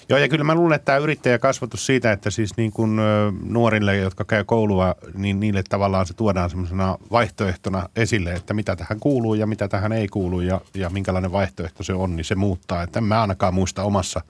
Joo, 0.09 0.19
ja 0.19 0.27
kyllä 0.27 0.43
mä 0.43 0.55
luulen, 0.55 0.75
että 0.75 0.85
tämä 0.85 0.97
yrittäjäkasvatus 0.97 1.85
siitä, 1.85 2.11
että 2.11 2.29
siis 2.29 2.57
niin 2.57 2.71
kuin 2.71 2.99
nuorille, 3.43 3.97
jotka 3.97 4.25
käy 4.25 4.43
koulua, 4.43 4.95
niin 5.13 5.39
niille 5.39 5.63
tavallaan 5.69 6.05
se 6.05 6.13
tuodaan 6.13 6.49
semmoisena 6.49 6.97
vaihtoehtona 7.11 7.89
esille, 7.95 8.33
että 8.33 8.53
mitä 8.53 8.75
tähän 8.75 8.99
kuuluu 8.99 9.33
ja 9.33 9.47
mitä 9.47 9.67
tähän 9.67 9.91
ei 9.91 10.07
kuulu 10.07 10.41
ja, 10.41 10.61
ja 10.73 10.89
minkälainen 10.89 11.31
vaihtoehto 11.31 11.83
se 11.83 11.93
on, 11.93 12.15
niin 12.15 12.25
se 12.25 12.35
muuttaa. 12.35 12.83
Että 12.83 12.99
en 12.99 13.03
mä 13.03 13.21
ainakaan 13.21 13.53
muista 13.53 13.83
omassa 13.83 14.21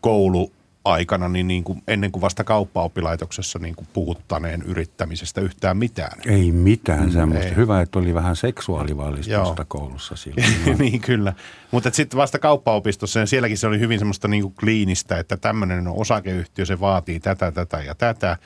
koulu 0.00 0.52
aikana, 0.92 1.28
niin, 1.28 1.48
niin 1.48 1.64
kuin 1.64 1.82
ennen 1.88 2.12
kuin 2.12 2.20
vasta 2.20 2.44
kauppaoppilaitoksessa 2.44 3.58
niin 3.58 3.74
kuin 3.74 3.88
puhuttaneen 3.92 4.62
yrittämisestä 4.62 5.40
yhtään 5.40 5.76
mitään. 5.76 6.18
Ei 6.26 6.52
mitään 6.52 7.04
mm, 7.04 7.10
semmoista. 7.10 7.48
Ei. 7.48 7.56
Hyvä, 7.56 7.80
että 7.80 7.98
oli 7.98 8.14
vähän 8.14 8.36
seksuaalivalistusta 8.36 9.64
koulussa 9.68 10.16
silloin. 10.16 10.78
niin 10.78 11.00
kyllä. 11.00 11.32
Mutta 11.70 11.90
sitten 11.92 12.16
vasta 12.16 12.38
kauppaopistossa, 12.38 13.20
ja 13.20 13.26
sielläkin 13.26 13.58
se 13.58 13.66
oli 13.66 13.78
hyvin 13.78 13.98
semmoista 13.98 14.28
niin 14.28 14.42
kuin 14.42 14.54
kliinistä, 14.60 15.18
että 15.18 15.36
tämmöinen 15.36 15.88
osakeyhtiö, 15.88 16.64
se 16.64 16.80
vaatii 16.80 17.20
tätä, 17.20 17.52
tätä 17.52 17.78
ja 17.78 17.94
tätä. 17.94 18.36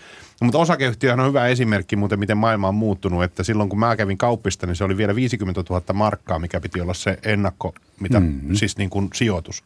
Mutta 0.42 0.58
osakeyhtiöhän 0.58 1.20
on 1.20 1.28
hyvä 1.28 1.46
esimerkki 1.46 1.96
muuten, 1.96 2.18
miten 2.18 2.36
maailma 2.36 2.68
on 2.68 2.74
muuttunut, 2.74 3.22
että 3.24 3.42
silloin 3.42 3.68
kun 3.68 3.78
mä 3.78 3.96
kävin 3.96 4.18
kauppista, 4.18 4.66
niin 4.66 4.76
se 4.76 4.84
oli 4.84 4.96
vielä 4.96 5.14
50 5.14 5.62
000 5.70 5.82
markkaa, 5.92 6.38
mikä 6.38 6.60
piti 6.60 6.80
olla 6.80 6.94
se 6.94 7.18
ennakko, 7.22 7.74
mitä, 8.02 8.20
mm. 8.20 8.40
siis 8.54 8.76
niin 8.76 8.90
kuin 8.90 9.08
sijoitus. 9.14 9.64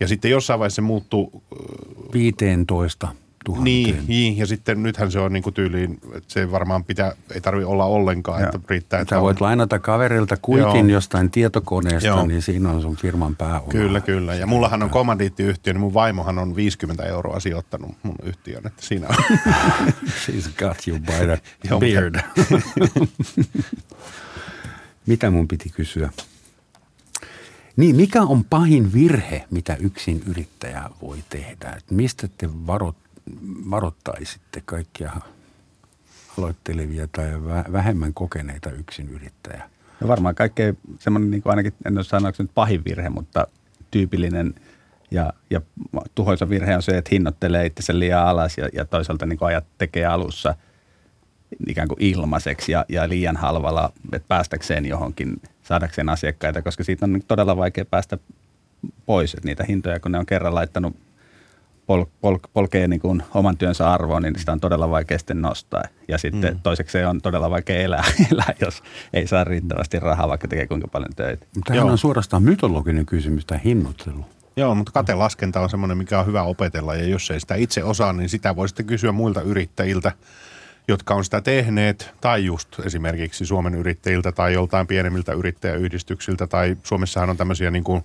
Ja 0.00 0.08
sitten 0.08 0.30
jossain 0.30 0.60
vaiheessa 0.60 0.76
se 0.76 0.82
muuttuu... 0.82 1.42
15 2.12 3.08
000. 3.48 3.62
Niin, 3.62 4.04
niin, 4.08 4.38
ja 4.38 4.46
sitten 4.46 4.82
nythän 4.82 5.12
se 5.12 5.20
on 5.20 5.32
niin 5.32 5.42
kuin 5.42 5.54
tyyliin, 5.54 5.98
että 6.14 6.32
se 6.32 6.50
varmaan 6.50 6.84
pitää, 6.84 7.12
ei 7.34 7.40
tarvi 7.40 7.64
olla 7.64 7.84
ollenkaan, 7.84 8.40
ja. 8.40 8.46
että 8.46 8.60
riittää. 8.68 9.00
Että 9.00 9.16
Sä 9.16 9.20
voit 9.20 9.40
on... 9.40 9.46
lainata 9.46 9.78
kaverilta 9.78 10.36
kuitin 10.42 10.90
Joo. 10.90 10.96
jostain 10.96 11.30
tietokoneesta, 11.30 12.06
Joo. 12.06 12.26
niin 12.26 12.42
siinä 12.42 12.70
on 12.70 12.82
sun 12.82 12.96
firman 12.96 13.36
pääoma. 13.36 13.68
Kyllä, 13.68 14.00
kyllä. 14.00 14.34
Ja 14.34 14.46
mullahan 14.46 14.82
on 14.82 14.90
kommandiittiyhtiö, 14.90 15.72
niin 15.72 15.80
mun 15.80 15.94
vaimohan 15.94 16.38
on 16.38 16.56
50 16.56 17.04
euroa 17.04 17.40
sijoittanut 17.40 17.90
mun 18.02 18.16
yhtiön, 18.22 18.66
että 18.66 18.82
siinä 18.82 19.06
on. 19.08 19.14
She's 20.26 20.50
got 20.58 20.88
you 20.88 20.98
by 20.98 21.12
the 21.22 21.40
beard. 21.80 22.14
Mitä 25.06 25.30
mun 25.30 25.48
piti 25.48 25.70
kysyä? 25.70 26.10
Niin, 27.78 27.96
mikä 27.96 28.22
on 28.22 28.44
pahin 28.44 28.92
virhe, 28.92 29.44
mitä 29.50 29.76
yksin 29.80 30.22
yrittäjä 30.26 30.90
voi 31.02 31.18
tehdä? 31.30 31.70
Et 31.76 31.90
mistä 31.90 32.28
te 32.38 32.48
varot, 32.66 32.96
varoittaisitte 33.70 34.62
kaikkia 34.64 35.12
aloittelevia 36.38 37.08
tai 37.12 37.26
vähemmän 37.72 38.14
kokeneita 38.14 38.70
yksin 38.70 39.08
yrittäjä? 39.08 39.70
No 40.00 40.08
varmaan 40.08 40.34
kaikkein 40.34 40.78
semmoinen, 40.98 41.30
niin 41.30 41.42
kuin 41.42 41.50
ainakin 41.50 41.72
en 41.86 41.98
ole 41.98 42.04
sanoa 42.04 42.32
nyt 42.38 42.50
pahin 42.54 42.84
virhe, 42.84 43.08
mutta 43.08 43.46
tyypillinen 43.90 44.54
Ja, 45.10 45.32
ja 45.50 45.60
tuhoisa 46.14 46.48
virhe 46.48 46.76
on 46.76 46.82
se, 46.82 46.98
että 46.98 47.08
hinnoittelee 47.12 47.66
itsensä 47.66 47.98
liian 47.98 48.26
alas 48.26 48.58
ja, 48.58 48.68
ja 48.72 48.84
toisaalta 48.84 49.26
niin 49.26 49.38
ajat 49.40 49.64
tekee 49.78 50.06
alussa 50.06 50.54
ikään 51.68 51.88
kuin 51.88 52.02
ilmaiseksi 52.02 52.72
ja, 52.72 52.84
ja 52.88 53.08
liian 53.08 53.36
halvalla, 53.36 53.92
että 54.12 54.28
päästäkseen 54.28 54.86
johonkin, 54.86 55.42
saadakseen 55.68 56.08
asiakkaita, 56.08 56.62
koska 56.62 56.84
siitä 56.84 57.04
on 57.04 57.20
todella 57.28 57.56
vaikea 57.56 57.84
päästä 57.84 58.18
pois, 59.06 59.34
että 59.34 59.48
niitä 59.48 59.64
hintoja, 59.68 60.00
kun 60.00 60.12
ne 60.12 60.18
on 60.18 60.26
kerran 60.26 60.54
laittanut 60.54 60.96
pol, 61.86 62.04
pol, 62.20 62.38
polkee 62.52 62.88
niin 62.88 63.00
kuin 63.00 63.22
oman 63.34 63.56
työnsä 63.56 63.90
arvoon, 63.90 64.22
niin 64.22 64.38
sitä 64.38 64.52
on 64.52 64.60
todella 64.60 64.90
vaikea 64.90 65.18
sitten 65.18 65.42
nostaa. 65.42 65.82
Ja 66.08 66.18
sitten 66.18 66.54
mm. 66.54 66.60
toiseksi 66.62 66.92
se 66.92 67.06
on 67.06 67.20
todella 67.20 67.50
vaikea 67.50 67.80
elää, 67.80 68.04
elää, 68.32 68.54
jos 68.60 68.82
ei 69.12 69.26
saa 69.26 69.44
riittävästi 69.44 70.00
rahaa, 70.00 70.28
vaikka 70.28 70.48
tekee 70.48 70.66
kuinka 70.66 70.88
paljon 70.88 71.14
töitä. 71.16 71.46
Tämä 71.66 71.82
on 71.82 71.98
suorastaan 71.98 72.42
mytologinen 72.42 73.06
kysymys, 73.06 73.46
tämä 73.46 73.60
hinnoittelu. 73.64 74.24
Joo, 74.56 74.74
mutta 74.74 74.92
katelaskenta 74.92 75.60
on 75.60 75.70
semmoinen, 75.70 75.98
mikä 75.98 76.20
on 76.20 76.26
hyvä 76.26 76.42
opetella 76.42 76.94
ja 76.94 77.04
jos 77.04 77.30
ei 77.30 77.40
sitä 77.40 77.54
itse 77.54 77.84
osaa, 77.84 78.12
niin 78.12 78.28
sitä 78.28 78.56
voi 78.56 78.68
sitten 78.68 78.86
kysyä 78.86 79.12
muilta 79.12 79.40
yrittäjiltä, 79.40 80.12
jotka 80.88 81.14
on 81.14 81.24
sitä 81.24 81.40
tehneet, 81.40 82.10
tai 82.20 82.44
just 82.44 82.68
esimerkiksi 82.84 83.46
Suomen 83.46 83.74
yrittäjiltä 83.74 84.32
tai 84.32 84.52
joltain 84.52 84.86
pienemmiltä 84.86 85.32
yrittäjäyhdistyksiltä, 85.32 86.46
tai 86.46 86.76
Suomessahan 86.82 87.30
on 87.30 87.36
tämmöisiä 87.36 87.70
niin 87.70 87.84
kuin 87.84 88.04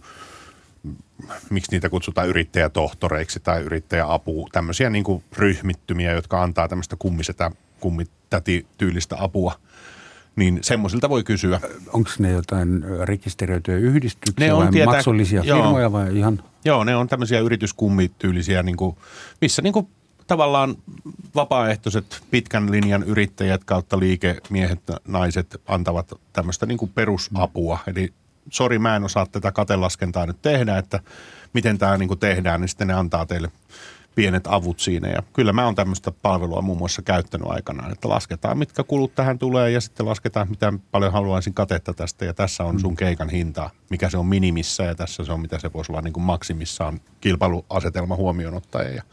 miksi 1.49 1.71
niitä 1.71 1.89
kutsutaan 1.89 2.27
yrittäjätohtoreiksi 2.27 3.39
tai 3.39 3.61
yrittäjäapu, 3.61 4.47
tämmöisiä 4.51 4.89
niin 4.89 5.03
kuin 5.03 5.23
ryhmittymiä, 5.37 6.11
jotka 6.11 6.43
antaa 6.43 6.67
tämmöistä 6.67 6.95
kummisetä, 6.99 7.51
kummitäti-tyylistä 7.79 9.15
apua. 9.19 9.55
Niin 10.35 10.59
semmoisilta 10.61 11.09
voi 11.09 11.23
kysyä. 11.23 11.59
Onko 11.93 12.09
ne 12.19 12.31
jotain 12.31 12.83
rekisteröityjä 13.03 13.77
yhdistyksiä 13.77 14.47
ne 14.47 14.53
on 14.53 14.63
vai 14.63 14.71
tietää, 14.71 14.93
maksullisia 14.93 15.43
joo, 15.43 15.57
firmoja 15.57 15.91
vai 15.91 16.17
ihan? 16.17 16.43
Joo, 16.65 16.83
ne 16.83 16.95
on 16.95 17.07
tämmöisiä 17.07 17.39
yrityskummityylisiä, 17.39 18.63
niin 18.63 18.77
kuin, 18.77 18.97
missä 19.41 19.61
niin 19.61 19.73
kuin 19.73 19.87
tavallaan 20.27 20.75
vapaaehtoiset 21.35 22.21
pitkän 22.31 22.71
linjan 22.71 23.03
yrittäjät 23.03 23.63
kautta 23.63 23.99
liikemiehet, 23.99 24.79
naiset 25.07 25.61
antavat 25.67 26.11
tämmöistä 26.33 26.65
niin 26.65 26.91
perusapua. 26.95 27.79
Eli 27.87 28.13
sori 28.49 28.79
mä 28.79 28.95
en 28.95 29.03
osaa 29.03 29.25
tätä 29.25 29.51
katelaskentaa 29.51 30.25
nyt 30.25 30.41
tehdä, 30.41 30.77
että 30.77 30.99
miten 31.53 31.77
tämä 31.77 31.97
niin 31.97 32.19
tehdään, 32.19 32.61
niin 32.61 32.69
sitten 32.69 32.87
ne 32.87 32.93
antaa 32.93 33.25
teille 33.25 33.51
pienet 34.15 34.47
avut 34.47 34.79
siinä. 34.79 35.07
Ja 35.07 35.23
kyllä 35.33 35.53
mä 35.53 35.65
oon 35.65 35.75
tämmöistä 35.75 36.11
palvelua 36.11 36.61
muun 36.61 36.77
muassa 36.77 37.01
käyttänyt 37.01 37.47
aikanaan, 37.47 37.91
että 37.91 38.09
lasketaan 38.09 38.57
mitkä 38.57 38.83
kulut 38.83 39.15
tähän 39.15 39.39
tulee 39.39 39.71
ja 39.71 39.81
sitten 39.81 40.05
lasketaan 40.05 40.49
mitä 40.49 40.73
paljon 40.91 41.13
haluaisin 41.13 41.53
katetta 41.53 41.93
tästä 41.93 42.25
ja 42.25 42.33
tässä 42.33 42.63
on 42.63 42.79
sun 42.79 42.95
keikan 42.95 43.29
hinta, 43.29 43.69
mikä 43.89 44.09
se 44.09 44.17
on 44.17 44.25
minimissä 44.25 44.83
ja 44.83 44.95
tässä 44.95 45.23
se 45.23 45.31
on 45.31 45.39
mitä 45.39 45.59
se 45.59 45.73
voisi 45.73 45.91
olla 45.91 46.01
niin 46.01 46.13
kuin 46.13 46.23
maksimissaan 46.23 46.99
kilpailuasetelma 47.21 48.15
huomioon 48.15 48.53
ottaen. 48.53 48.95
Ja 48.95 49.03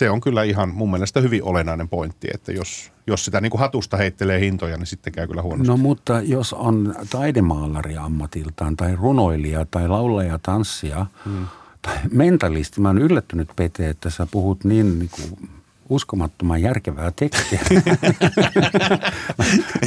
se 0.00 0.10
on 0.10 0.20
kyllä 0.20 0.42
ihan 0.42 0.74
mun 0.74 0.90
mielestä 0.90 1.20
hyvin 1.20 1.44
olennainen 1.44 1.88
pointti, 1.88 2.28
että 2.34 2.52
jos, 2.52 2.92
jos 3.06 3.24
sitä 3.24 3.40
niin 3.40 3.50
kuin 3.50 3.60
hatusta 3.60 3.96
heittelee 3.96 4.40
hintoja, 4.40 4.76
niin 4.76 4.86
sitten 4.86 5.12
käy 5.12 5.26
kyllä 5.26 5.42
huonosti. 5.42 5.68
No 5.68 5.76
mutta 5.76 6.20
jos 6.20 6.52
on 6.52 6.94
taidemaalari 7.10 7.96
ammatiltaan 7.96 8.76
tai 8.76 8.96
runoilija 8.96 9.66
tai 9.70 9.88
laulaja, 9.88 10.38
tanssia 10.38 11.06
hmm. 11.24 11.46
tai 11.82 11.96
mentalisti, 12.12 12.80
mä 12.80 12.88
oon 12.88 12.98
yllättynyt 12.98 13.50
Pete, 13.56 13.88
että 13.88 14.10
sä 14.10 14.26
puhut 14.30 14.64
niin, 14.64 14.98
niin 14.98 15.10
kuin 15.10 15.50
uskomattoman 15.88 16.62
järkevää 16.62 17.10
tekstiä. 17.16 17.60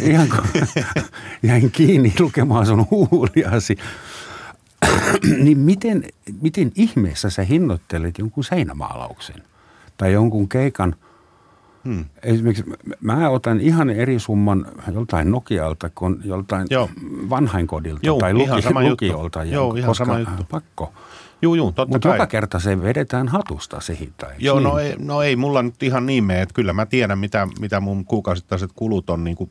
ihan 0.12 0.30
kun 0.30 0.68
jäin 1.44 1.72
kiinni 1.72 2.14
lukemaan 2.20 2.66
sun 2.66 2.88
huuliasi. 2.92 3.78
niin 5.44 5.58
miten, 5.58 6.04
miten 6.42 6.72
ihmeessä 6.76 7.30
sä 7.30 7.44
hinnoittelet 7.44 8.18
jonkun 8.18 8.44
seinämaalauksen? 8.44 9.44
Tai 9.98 10.14
jonkun 10.14 10.50
keikan. 10.50 10.96
Hmm. 11.86 12.06
Esimerkiksi 12.24 12.64
mä 13.02 13.30
otan 13.30 13.62
ihan 13.62 13.90
eri 13.90 14.20
summan 14.20 14.66
joltain 14.94 15.32
Nokialta 15.32 15.90
kuin 15.96 16.22
joltain 16.26 16.68
Joo. 16.70 16.90
vanhainkodilta 17.30 18.00
Joo, 18.04 18.20
tai 18.20 18.34
luki, 18.34 18.62
sama 18.62 18.84
lukiolta. 18.84 19.44
Juttu. 19.44 19.56
Joo, 19.56 19.76
ihan 19.76 19.96
sama 19.96 20.20
juttu. 20.20 20.44
Pakko. 20.50 20.94
Joo, 21.42 21.56
joo, 21.56 21.72
totta 21.72 21.96
Mutta 21.96 22.08
joka 22.08 22.28
kerta 22.28 22.60
se 22.60 22.84
vedetään 22.84 23.28
hatusta 23.28 23.82
se 23.82 23.98
hinta. 24.00 24.28
Joo, 24.38 24.60
niin? 24.60 24.64
no, 24.64 24.78
ei, 24.78 24.96
no 25.00 25.22
ei 25.22 25.36
mulla 25.36 25.64
nyt 25.64 25.84
ihan 25.84 26.06
niin 26.06 26.24
mene, 26.24 26.42
että 26.42 26.54
kyllä 26.54 26.74
mä 26.74 26.86
tiedän, 26.86 27.20
mitä, 27.20 27.48
mitä 27.60 27.80
mun 27.80 28.06
kuukausittaiset 28.06 28.72
kulut 28.76 29.10
on 29.10 29.24
niin 29.24 29.38
kuin, 29.38 29.50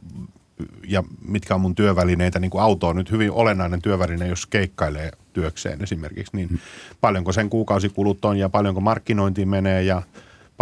ja 0.88 1.02
mitkä 1.28 1.54
on 1.54 1.60
mun 1.60 1.74
työvälineitä. 1.74 2.38
Niin 2.38 2.50
kuin 2.50 2.62
auto 2.62 2.88
on 2.88 2.96
nyt 2.96 3.10
hyvin 3.10 3.32
olennainen 3.32 3.82
työväline, 3.82 4.28
jos 4.28 4.46
keikkailee 4.46 5.10
työkseen 5.32 5.82
esimerkiksi. 5.82 6.36
Niin 6.36 6.48
hmm. 6.48 6.58
paljonko 7.00 7.32
sen 7.32 7.50
kuukausikulut 7.50 8.24
on 8.24 8.38
ja 8.38 8.48
paljonko 8.48 8.80
markkinointiin 8.80 9.48
menee 9.48 9.82
ja– 9.82 10.02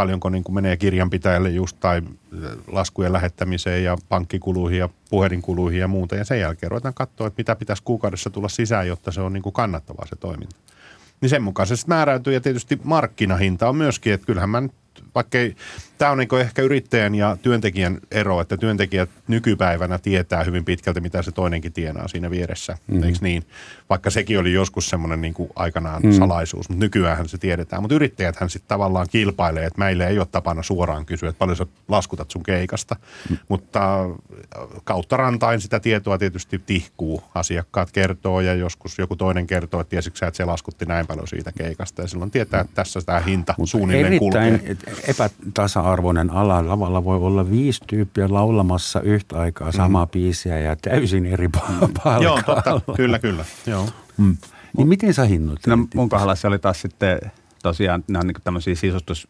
paljonko 0.00 0.28
niin 0.30 0.44
kuin 0.44 0.54
menee 0.54 0.76
kirjanpitäjälle 0.76 1.50
just 1.50 1.76
tai 1.80 2.02
laskujen 2.66 3.12
lähettämiseen 3.12 3.84
ja 3.84 3.96
pankkikuluihin 4.08 4.78
ja 4.78 4.88
puhelinkuluihin 5.10 5.80
ja 5.80 5.88
muuta. 5.88 6.16
Ja 6.16 6.24
sen 6.24 6.40
jälkeen 6.40 6.70
ruvetaan 6.70 6.94
katsoa, 6.94 7.26
että 7.26 7.40
mitä 7.40 7.56
pitäisi 7.56 7.82
kuukaudessa 7.82 8.30
tulla 8.30 8.48
sisään, 8.48 8.88
jotta 8.88 9.12
se 9.12 9.20
on 9.20 9.32
niin 9.32 9.42
kuin 9.42 9.52
kannattavaa 9.52 10.06
se 10.06 10.16
toiminta. 10.16 10.56
Niin 11.20 11.30
sen 11.30 11.42
mukaisesti 11.42 11.88
määräytyy 11.88 12.32
ja 12.32 12.40
tietysti 12.40 12.80
markkinahinta 12.84 13.68
on 13.68 13.76
myöskin, 13.76 14.12
että 14.12 14.26
kyllähän 14.26 14.50
mä 14.50 14.60
nyt 14.60 14.72
vaikka 15.14 15.38
ei, 15.38 15.56
tämä 15.98 16.10
on 16.10 16.18
niin 16.18 16.40
ehkä 16.40 16.62
yrittäjän 16.62 17.14
ja 17.14 17.36
työntekijän 17.42 17.98
ero, 18.10 18.40
että 18.40 18.56
työntekijät 18.56 19.10
nykypäivänä 19.28 19.98
tietää 19.98 20.44
hyvin 20.44 20.64
pitkälti, 20.64 21.00
mitä 21.00 21.22
se 21.22 21.32
toinenkin 21.32 21.72
tienaa 21.72 22.08
siinä 22.08 22.30
vieressä, 22.30 22.72
mm-hmm. 22.72 23.02
eikö 23.02 23.18
niin? 23.20 23.42
Vaikka 23.90 24.10
sekin 24.10 24.38
oli 24.38 24.52
joskus 24.52 24.88
semmoinen 24.88 25.20
niin 25.20 25.34
aikanaan 25.56 26.02
mm-hmm. 26.02 26.18
salaisuus, 26.18 26.68
mutta 26.68 26.84
nykyään 26.84 27.28
se 27.28 27.38
tiedetään. 27.38 27.82
Mutta 27.82 27.94
yrittäjäthän 27.94 28.50
sitten 28.50 28.68
tavallaan 28.68 29.06
kilpailee, 29.10 29.66
että 29.66 29.78
meille 29.78 30.06
ei 30.06 30.18
ole 30.18 30.26
tapana 30.32 30.62
suoraan 30.62 31.06
kysyä, 31.06 31.28
että 31.28 31.38
paljon 31.38 31.56
sä 31.56 31.66
laskutat 31.88 32.30
sun 32.30 32.42
keikasta, 32.42 32.94
mm-hmm. 32.94 33.38
mutta 33.48 34.04
äh, 34.04 34.08
kautta 34.84 35.16
rantain 35.16 35.60
sitä 35.60 35.80
tietoa 35.80 36.18
tietysti 36.18 36.60
tihkuu. 36.66 37.22
Asiakkaat 37.34 37.92
kertoo 37.92 38.40
ja 38.40 38.54
joskus 38.54 38.98
joku 38.98 39.16
toinen 39.16 39.46
kertoo, 39.46 39.80
että 39.80 39.90
tiesitkö 39.90 40.18
sä, 40.18 40.26
että 40.26 40.36
se 40.36 40.44
laskutti 40.44 40.84
näin 40.84 41.06
paljon 41.06 41.28
siitä 41.28 41.52
keikasta 41.52 42.02
ja 42.02 42.08
silloin 42.08 42.30
tietää, 42.30 42.60
että 42.60 42.74
tässä 42.74 43.00
tämä 43.00 43.20
hinta 43.20 43.54
suunnilleen 43.64 44.18
kulkee 44.18 44.76
epätasa-arvoinen 45.08 46.30
ala. 46.30 46.68
Lavalla 46.68 47.04
voi 47.04 47.16
olla 47.16 47.50
viisi 47.50 47.80
tyyppiä 47.86 48.26
laulamassa 48.30 49.00
yhtä 49.00 49.40
aikaa 49.40 49.72
samaa 49.72 50.04
mm. 50.04 50.10
biisiä 50.10 50.58
ja 50.58 50.76
täysin 50.76 51.26
eri 51.26 51.48
palkalla. 51.58 52.24
Joo, 52.24 52.40
totta. 52.46 52.80
Kyllä, 52.96 53.18
kyllä. 53.18 53.44
Joo. 53.66 53.88
Mm. 54.16 54.36
Niin 54.76 54.88
miten 54.88 55.14
sä 55.14 55.24
hinnoit? 55.24 55.66
No, 55.66 55.76
mun 55.94 56.08
kohdalla 56.08 56.34
se 56.34 56.46
oli 56.46 56.58
taas 56.58 56.80
sitten 56.80 57.18
tosiaan, 57.62 58.04
ne 58.08 58.18
on 58.18 58.26
niin 58.26 58.36
tämmöisiä 58.44 58.74
sisustus, 58.74 59.28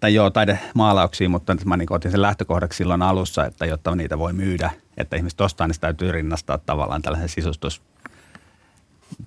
tai 0.00 0.14
joo, 0.14 0.30
taidemaalauksia, 0.30 1.28
mutta 1.28 1.56
mä 1.64 1.76
niin 1.76 1.92
otin 1.92 2.10
sen 2.10 2.22
lähtökohdaksi 2.22 2.76
silloin 2.76 3.02
alussa, 3.02 3.44
että 3.44 3.66
jotta 3.66 3.94
niitä 3.94 4.18
voi 4.18 4.32
myydä, 4.32 4.70
että 4.96 5.16
ihmiset 5.16 5.40
ostaa, 5.40 5.66
niin 5.66 5.74
sitä 5.74 5.86
täytyy 5.86 6.12
rinnastaa 6.12 6.58
tavallaan 6.58 7.02
tällaisen 7.02 7.28
sisustus 7.28 7.82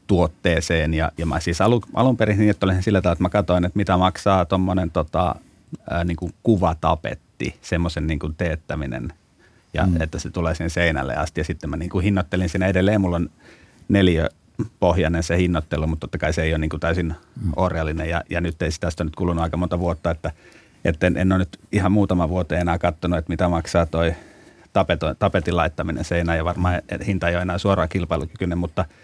tuotteeseen. 0.08 0.94
Ja, 0.94 1.12
ja 1.18 1.26
mä 1.26 1.40
siis 1.40 1.62
alun, 1.62 1.82
alun 1.94 2.18
perin 2.18 2.38
niin, 2.38 2.50
että 2.50 2.66
olin 2.66 2.84
sillä 2.84 3.02
tavalla, 3.02 3.14
että 3.14 3.24
mä 3.24 3.30
katsoin, 3.30 3.66
että 3.66 3.78
mitä 3.78 3.98
maksaa 3.98 4.46
tuommoinen 4.46 4.92
tota, 4.92 5.36
niin 6.06 6.16
kuin 6.16 6.34
kuvatapetti, 6.44 7.56
semmoisen 7.62 8.08
niin 8.08 8.20
kuin 8.20 8.36
teettäminen, 8.36 9.14
ja 9.74 9.86
mm. 9.86 10.02
että 10.02 10.20
se 10.20 10.30
tulee 10.30 10.56
sinne 10.56 10.70
seinälle 10.70 11.16
asti. 11.16 11.40
Ja 11.40 11.46
sitten 11.46 11.70
mä 11.70 11.78
niin 11.78 11.90
kuin 11.90 12.04
hinnoittelin 12.04 12.50
sinne 12.50 12.68
edelleen. 12.68 13.02
Mulla 13.02 13.16
on 13.16 13.30
neljä 13.90 14.30
pohjainen 14.80 15.24
se 15.24 15.38
hinnoittelu, 15.38 15.88
mutta 15.88 16.02
totta 16.02 16.18
kai 16.18 16.34
se 16.34 16.44
ei 16.44 16.52
ole 16.52 16.58
niin 16.58 16.70
kuin 16.70 16.80
täysin 16.80 17.16
mm. 17.46 17.52
orjallinen. 17.56 18.10
Ja, 18.10 18.24
ja 18.30 18.42
nyt 18.42 18.62
ei 18.62 18.70
tästä 18.80 19.04
nyt 19.04 19.16
kulunut 19.16 19.44
aika 19.44 19.58
monta 19.58 19.80
vuotta, 19.80 20.12
että, 20.12 20.32
että 20.86 21.08
en, 21.08 21.18
en 21.18 21.32
ole 21.32 21.40
nyt 21.40 21.60
ihan 21.72 21.92
muutama 21.92 22.30
vuoteen 22.30 22.62
enää 22.62 22.78
katsonut, 22.78 23.20
että 23.20 23.30
mitä 23.30 23.50
maksaa 23.50 23.86
toi 23.86 24.14
tapeto, 24.74 25.16
tapetin 25.16 25.56
laittaminen 25.56 26.06
seinään. 26.06 26.38
Ja 26.38 26.46
varmaan 26.46 26.82
hinta 27.08 27.30
ei 27.30 27.36
ole 27.36 27.42
enää 27.42 27.58
suoraan 27.58 27.90
kilpailukykyinen, 27.90 28.58
mutta– 28.58 28.86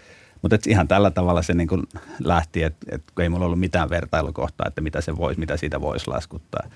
mutta 0.42 0.58
ihan 0.68 0.88
tällä 0.88 1.10
tavalla 1.10 1.42
se 1.42 1.54
niin 1.54 1.68
kuin 1.68 1.82
lähti, 2.24 2.62
että, 2.62 2.86
että 2.90 3.22
ei 3.22 3.28
mulla 3.28 3.44
ollut 3.44 3.60
mitään 3.60 3.90
vertailukohtaa, 3.90 4.68
että 4.68 4.80
mitä 4.80 5.00
se 5.00 5.16
voisi, 5.16 5.40
mitä 5.40 5.56
siitä 5.56 5.80
voisi 5.80 6.08
laskuttaa. 6.08 6.66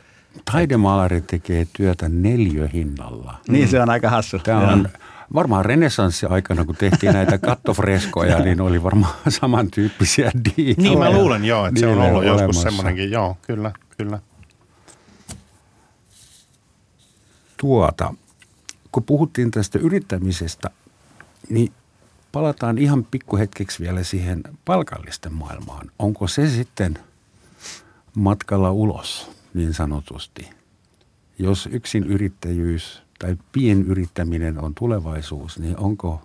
Taidemaalari 0.52 1.20
tekee 1.20 1.66
työtä 1.72 2.08
neljöhinnalla. 2.08 3.34
Niin, 3.48 3.68
se 3.68 3.80
on 3.80 3.90
aika 3.90 4.10
hassu. 4.10 4.38
Tämä 4.38 4.72
on 4.72 4.88
varmaan 5.34 5.64
renessanssi-aikana, 5.64 6.64
kun 6.64 6.76
tehtiin 6.76 7.12
näitä 7.12 7.38
kattofreskoja, 7.48 8.38
niin 8.38 8.60
oli 8.60 8.82
varmaan 8.82 9.14
samantyyppisiä 9.40 10.32
diitoja. 10.56 10.88
Niin, 10.88 10.98
mä 10.98 11.12
luulen 11.12 11.44
joo, 11.44 11.66
että 11.66 11.80
se 11.80 11.86
on 11.86 12.00
ollut 12.00 12.24
joskus 12.24 12.62
semmoinenkin. 12.62 13.10
Joo, 13.10 13.36
kyllä, 13.42 13.72
kyllä. 13.96 14.18
Tuota, 17.56 18.14
kun 18.92 19.02
puhuttiin 19.02 19.50
tästä 19.50 19.78
yrittämisestä, 19.78 20.70
niin 21.48 21.72
palataan 22.32 22.78
ihan 22.78 23.04
pikkuhetkeksi 23.04 23.82
vielä 23.82 24.02
siihen 24.02 24.42
palkallisten 24.64 25.32
maailmaan. 25.32 25.90
Onko 25.98 26.26
se 26.26 26.48
sitten 26.48 26.98
matkalla 28.14 28.70
ulos 28.72 29.30
niin 29.54 29.74
sanotusti? 29.74 30.50
Jos 31.38 31.68
yksin 31.72 32.04
yrittäjyys 32.04 33.02
tai 33.18 33.36
pienyrittäminen 33.52 34.60
on 34.64 34.74
tulevaisuus, 34.74 35.58
niin 35.58 35.76
onko 35.76 36.22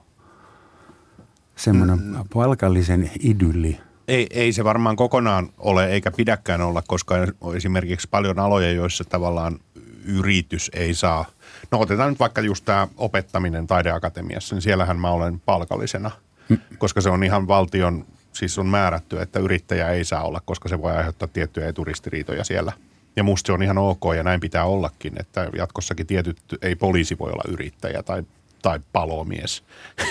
semmoinen 1.56 2.00
mm. 2.00 2.16
palkallisen 2.34 3.12
idylli 3.20 3.80
Ei, 4.08 4.28
ei 4.30 4.54
se 4.54 4.64
varmaan 4.64 4.96
kokonaan 4.96 5.50
ole 5.58 5.88
eikä 5.88 6.12
pidäkään 6.12 6.62
olla, 6.62 6.84
koska 6.88 7.16
on 7.42 7.56
esimerkiksi 7.56 8.08
paljon 8.12 8.40
aloja, 8.40 8.72
joissa 8.72 9.04
tavallaan 9.04 9.60
yritys 10.06 10.72
ei 10.74 10.94
saa. 10.94 11.26
No 11.72 11.80
otetaan 11.80 12.10
nyt 12.10 12.20
vaikka 12.20 12.42
just 12.42 12.66
tämä 12.66 12.88
opettaminen 12.98 13.68
taideakatemiassa, 13.68 14.56
niin 14.56 14.62
siellähän 14.62 15.00
mä 15.00 15.10
olen 15.10 15.40
palkallisena, 15.40 16.12
mm. 16.50 16.58
koska 16.78 17.02
se 17.02 17.10
on 17.10 17.24
ihan 17.24 17.48
valtion, 17.48 18.06
siis 18.34 18.60
on 18.60 18.68
määrätty, 18.68 19.22
että 19.22 19.40
yrittäjä 19.40 19.90
ei 19.90 20.04
saa 20.04 20.24
olla, 20.24 20.42
koska 20.46 20.70
se 20.70 20.82
voi 20.82 20.92
aiheuttaa 20.92 21.28
tiettyjä 21.28 21.68
eturistiriitoja 21.68 22.44
siellä. 22.44 22.74
Ja 23.16 23.24
musta 23.24 23.48
se 23.48 23.54
on 23.54 23.64
ihan 23.64 23.78
ok 23.78 24.02
ja 24.16 24.24
näin 24.24 24.40
pitää 24.40 24.66
ollakin, 24.66 25.14
että 25.20 25.50
jatkossakin 25.58 26.08
tietyt, 26.08 26.38
ei 26.62 26.76
poliisi 26.76 27.18
voi 27.20 27.32
olla 27.32 27.44
yrittäjä 27.54 28.04
tai 28.04 28.24
tai 28.66 28.80
palomies, 28.94 29.64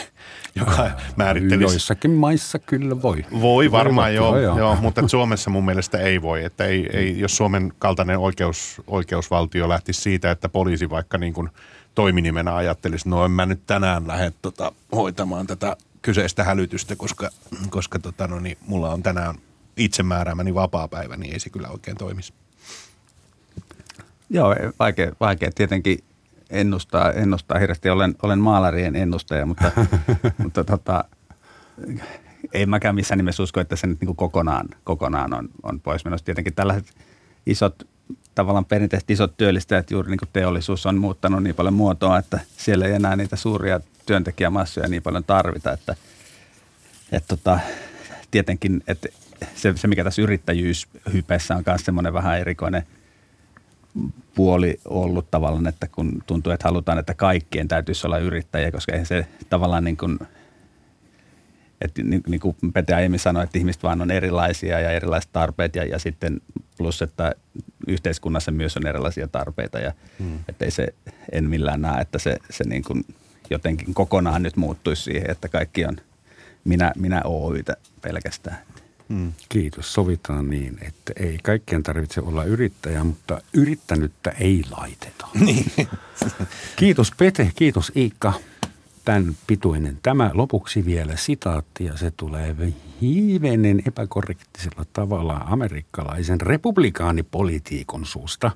joka 0.55 0.91
määrittelisi. 1.17 1.75
Joissakin 1.75 2.11
maissa 2.11 2.59
kyllä 2.59 3.03
voi. 3.03 3.25
Voi 3.41 3.73
varmaan 3.73 4.09
voi, 4.09 4.15
joo, 4.15 4.39
joo. 4.39 4.59
joo, 4.59 4.77
mutta 4.77 5.09
Suomessa 5.09 5.51
mun 5.51 5.65
mielestä 5.65 5.99
ei 5.99 6.23
voi. 6.23 6.45
Että 6.45 6.65
ei, 6.65 6.89
ei, 6.93 7.21
jos 7.21 7.37
Suomen 7.37 7.73
kaltainen 7.79 8.19
oikeus, 8.19 8.83
oikeusvaltio 8.87 9.69
lähtisi 9.69 10.01
siitä, 10.01 10.31
että 10.31 10.49
poliisi 10.49 10.91
vaikka 10.91 11.19
niin 11.19 11.33
kuin 11.33 11.51
toiminimenä 11.95 12.55
ajattelisi, 12.55 13.09
no 13.09 13.25
en 13.25 13.31
mä 13.31 13.47
nyt 13.47 13.61
tänään 13.67 14.07
lähde 14.07 14.33
tota, 14.43 14.73
hoitamaan 14.93 15.47
tätä 15.47 15.77
kyseistä 16.03 16.45
hälytystä, 16.45 16.97
koska, 16.97 17.31
koska 17.71 17.99
tota, 17.99 18.27
no 18.27 18.41
niin, 18.41 18.59
mulla 18.67 18.91
on 18.91 19.03
tänään 19.03 19.35
itsemääräämäni 19.77 20.55
vapaa-päivä, 20.55 21.17
niin 21.17 21.33
ei 21.33 21.41
se 21.41 21.51
kyllä 21.51 21.69
oikein 21.69 21.97
toimisi. 21.97 22.33
Joo, 24.31 24.55
vaikea, 24.79 25.13
vaikea 25.21 25.51
tietenkin 25.55 25.99
ennustaa, 26.51 27.13
ennustaa 27.13 27.59
hirveästi. 27.59 27.91
Olen, 27.91 28.15
olen 28.23 28.39
maalarien 28.39 28.97
ennustaja, 28.97 29.47
mutta, 29.47 29.71
mutta 30.43 30.65
tota, 30.65 31.05
ei 32.53 32.67
mäkään 32.67 32.95
missään 32.95 33.19
nimessä 33.19 33.43
usko, 33.43 33.61
että 33.61 33.77
se 33.77 33.87
nyt 33.87 34.01
niin 34.01 34.17
kokonaan, 34.17 34.69
kokonaan 34.85 35.35
on, 35.35 35.49
on 35.63 35.81
pois 35.81 36.05
menossa. 36.05 36.25
Tietenkin 36.25 36.55
tällaiset 36.55 36.95
isot, 37.47 37.89
tavallaan 38.35 38.65
perinteisesti 38.65 39.13
isot 39.13 39.37
työllistäjät, 39.37 39.91
juuri 39.91 40.11
niin 40.11 40.19
kuin 40.19 40.29
teollisuus 40.33 40.87
on 40.87 40.99
muuttanut 40.99 41.43
niin 41.43 41.55
paljon 41.55 41.75
muotoa, 41.75 42.19
että 42.19 42.41
siellä 42.57 42.87
ei 42.87 42.93
enää 42.93 43.17
niitä 43.17 43.37
suuria 43.37 43.81
työntekijämassoja 44.07 44.89
niin 44.89 45.03
paljon 45.03 45.25
tarvita, 45.25 45.73
että, 45.73 45.97
että 47.13 47.37
tota, 47.37 47.59
tietenkin, 48.31 48.83
että 48.87 49.09
se, 49.55 49.73
se, 49.77 49.89
mikä 49.89 50.05
tässä 50.05 50.23
yrittäjyyshypeessä 50.23 51.57
on 51.57 51.63
myös 51.67 51.85
semmoinen 51.85 52.13
vähän 52.13 52.39
erikoinen– 52.39 52.83
puoli 54.35 54.81
ollut 54.85 55.31
tavallaan, 55.31 55.67
että 55.67 55.89
kun 55.89 56.23
tuntuu, 56.27 56.53
että 56.53 56.69
halutaan, 56.69 56.99
että 56.99 57.15
kaikkien 57.15 57.69
täytyisi 57.69 58.07
olla 58.07 58.19
yrittäjiä, 58.19 58.71
koska 58.71 58.93
eihän 58.93 59.07
se 59.07 59.27
tavallaan 59.51 59.85
niin 59.85 59.97
kuin, 59.97 60.19
että 61.81 62.03
niin, 62.03 62.23
niin 62.27 62.41
kuin 62.41 62.57
Pete 62.75 62.95
aiemmin 62.95 63.21
sanoi, 63.21 63.45
että 63.45 63.59
ihmiset 63.59 63.83
vaan 63.83 64.03
on 64.03 64.11
erilaisia 64.11 64.81
ja 64.81 64.91
erilaiset 64.91 65.33
tarpeet 65.33 65.77
ja, 65.77 65.85
ja 65.85 65.99
sitten 65.99 66.41
plus, 66.79 67.03
että 67.03 67.35
yhteiskunnassa 67.89 68.53
myös 68.53 68.77
on 68.77 68.87
erilaisia 68.87 69.29
tarpeita 69.29 69.79
ja 69.79 69.93
hmm. 70.19 70.39
että 70.49 70.65
ei 70.65 70.71
se, 70.71 70.95
en 71.33 71.49
millään 71.49 71.81
näe, 71.83 72.01
että 72.01 72.19
se, 72.19 72.37
se 72.51 72.65
niin 72.65 72.85
kuin 72.85 73.05
jotenkin 73.51 73.95
kokonaan 73.95 74.43
nyt 74.43 74.57
muuttuisi 74.57 75.03
siihen, 75.03 75.31
että 75.31 75.49
kaikki 75.49 75.85
on 75.85 75.97
minä, 76.65 76.93
minä 76.97 77.21
Oytä 77.25 77.77
pelkästään. 78.03 78.59
Mm. 79.09 79.33
Kiitos. 79.49 79.93
Sovitaan 79.93 80.51
niin, 80.51 80.79
että 80.83 81.13
ei 81.17 81.39
kaikkien 81.43 81.83
tarvitse 81.83 82.21
olla 82.21 82.45
yrittäjä, 82.45 83.05
mutta 83.05 83.41
yrittänyttä 83.53 84.31
ei 84.31 84.65
laiteta. 84.77 85.29
Niin. 85.45 85.73
kiitos 86.77 87.13
Pete, 87.17 87.53
kiitos 87.57 87.93
Iikka. 87.97 88.33
Tämän 89.05 89.37
pituinen 89.47 89.99
tämä. 90.03 90.31
Lopuksi 90.35 90.85
vielä 90.85 91.17
sitaatti 91.17 91.85
ja 91.85 91.97
se 91.97 92.11
tulee 92.11 92.57
hivenen 93.03 93.83
epäkorrektisella 93.87 94.85
tavalla 94.93 95.35
amerikkalaisen 95.35 96.41
republikaanipolitiikon 96.41 98.07
suusta. 98.07 98.51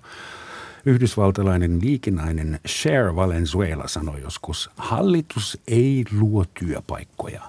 Yhdysvaltalainen 0.87 1.79
liikinainen 1.83 2.61
Cher 2.69 3.17
Valenzuela 3.17 3.89
sanoi 3.89 4.21
joskus, 4.21 4.71
hallitus 4.77 5.61
ei 5.69 6.05
luo 6.19 6.45
työpaikkoja, 6.45 7.43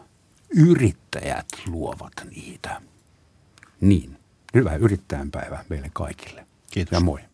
yrittäjät 0.56 1.48
luovat 1.68 2.14
niitä. 2.36 2.82
Niin, 3.82 4.18
hyvää 4.54 4.76
yrittäjän 4.76 5.32
päivää 5.32 5.66
meille 5.70 5.90
kaikille. 5.94 6.46
Kiitos. 6.72 6.92
Ja 6.92 7.00
moi. 7.00 7.29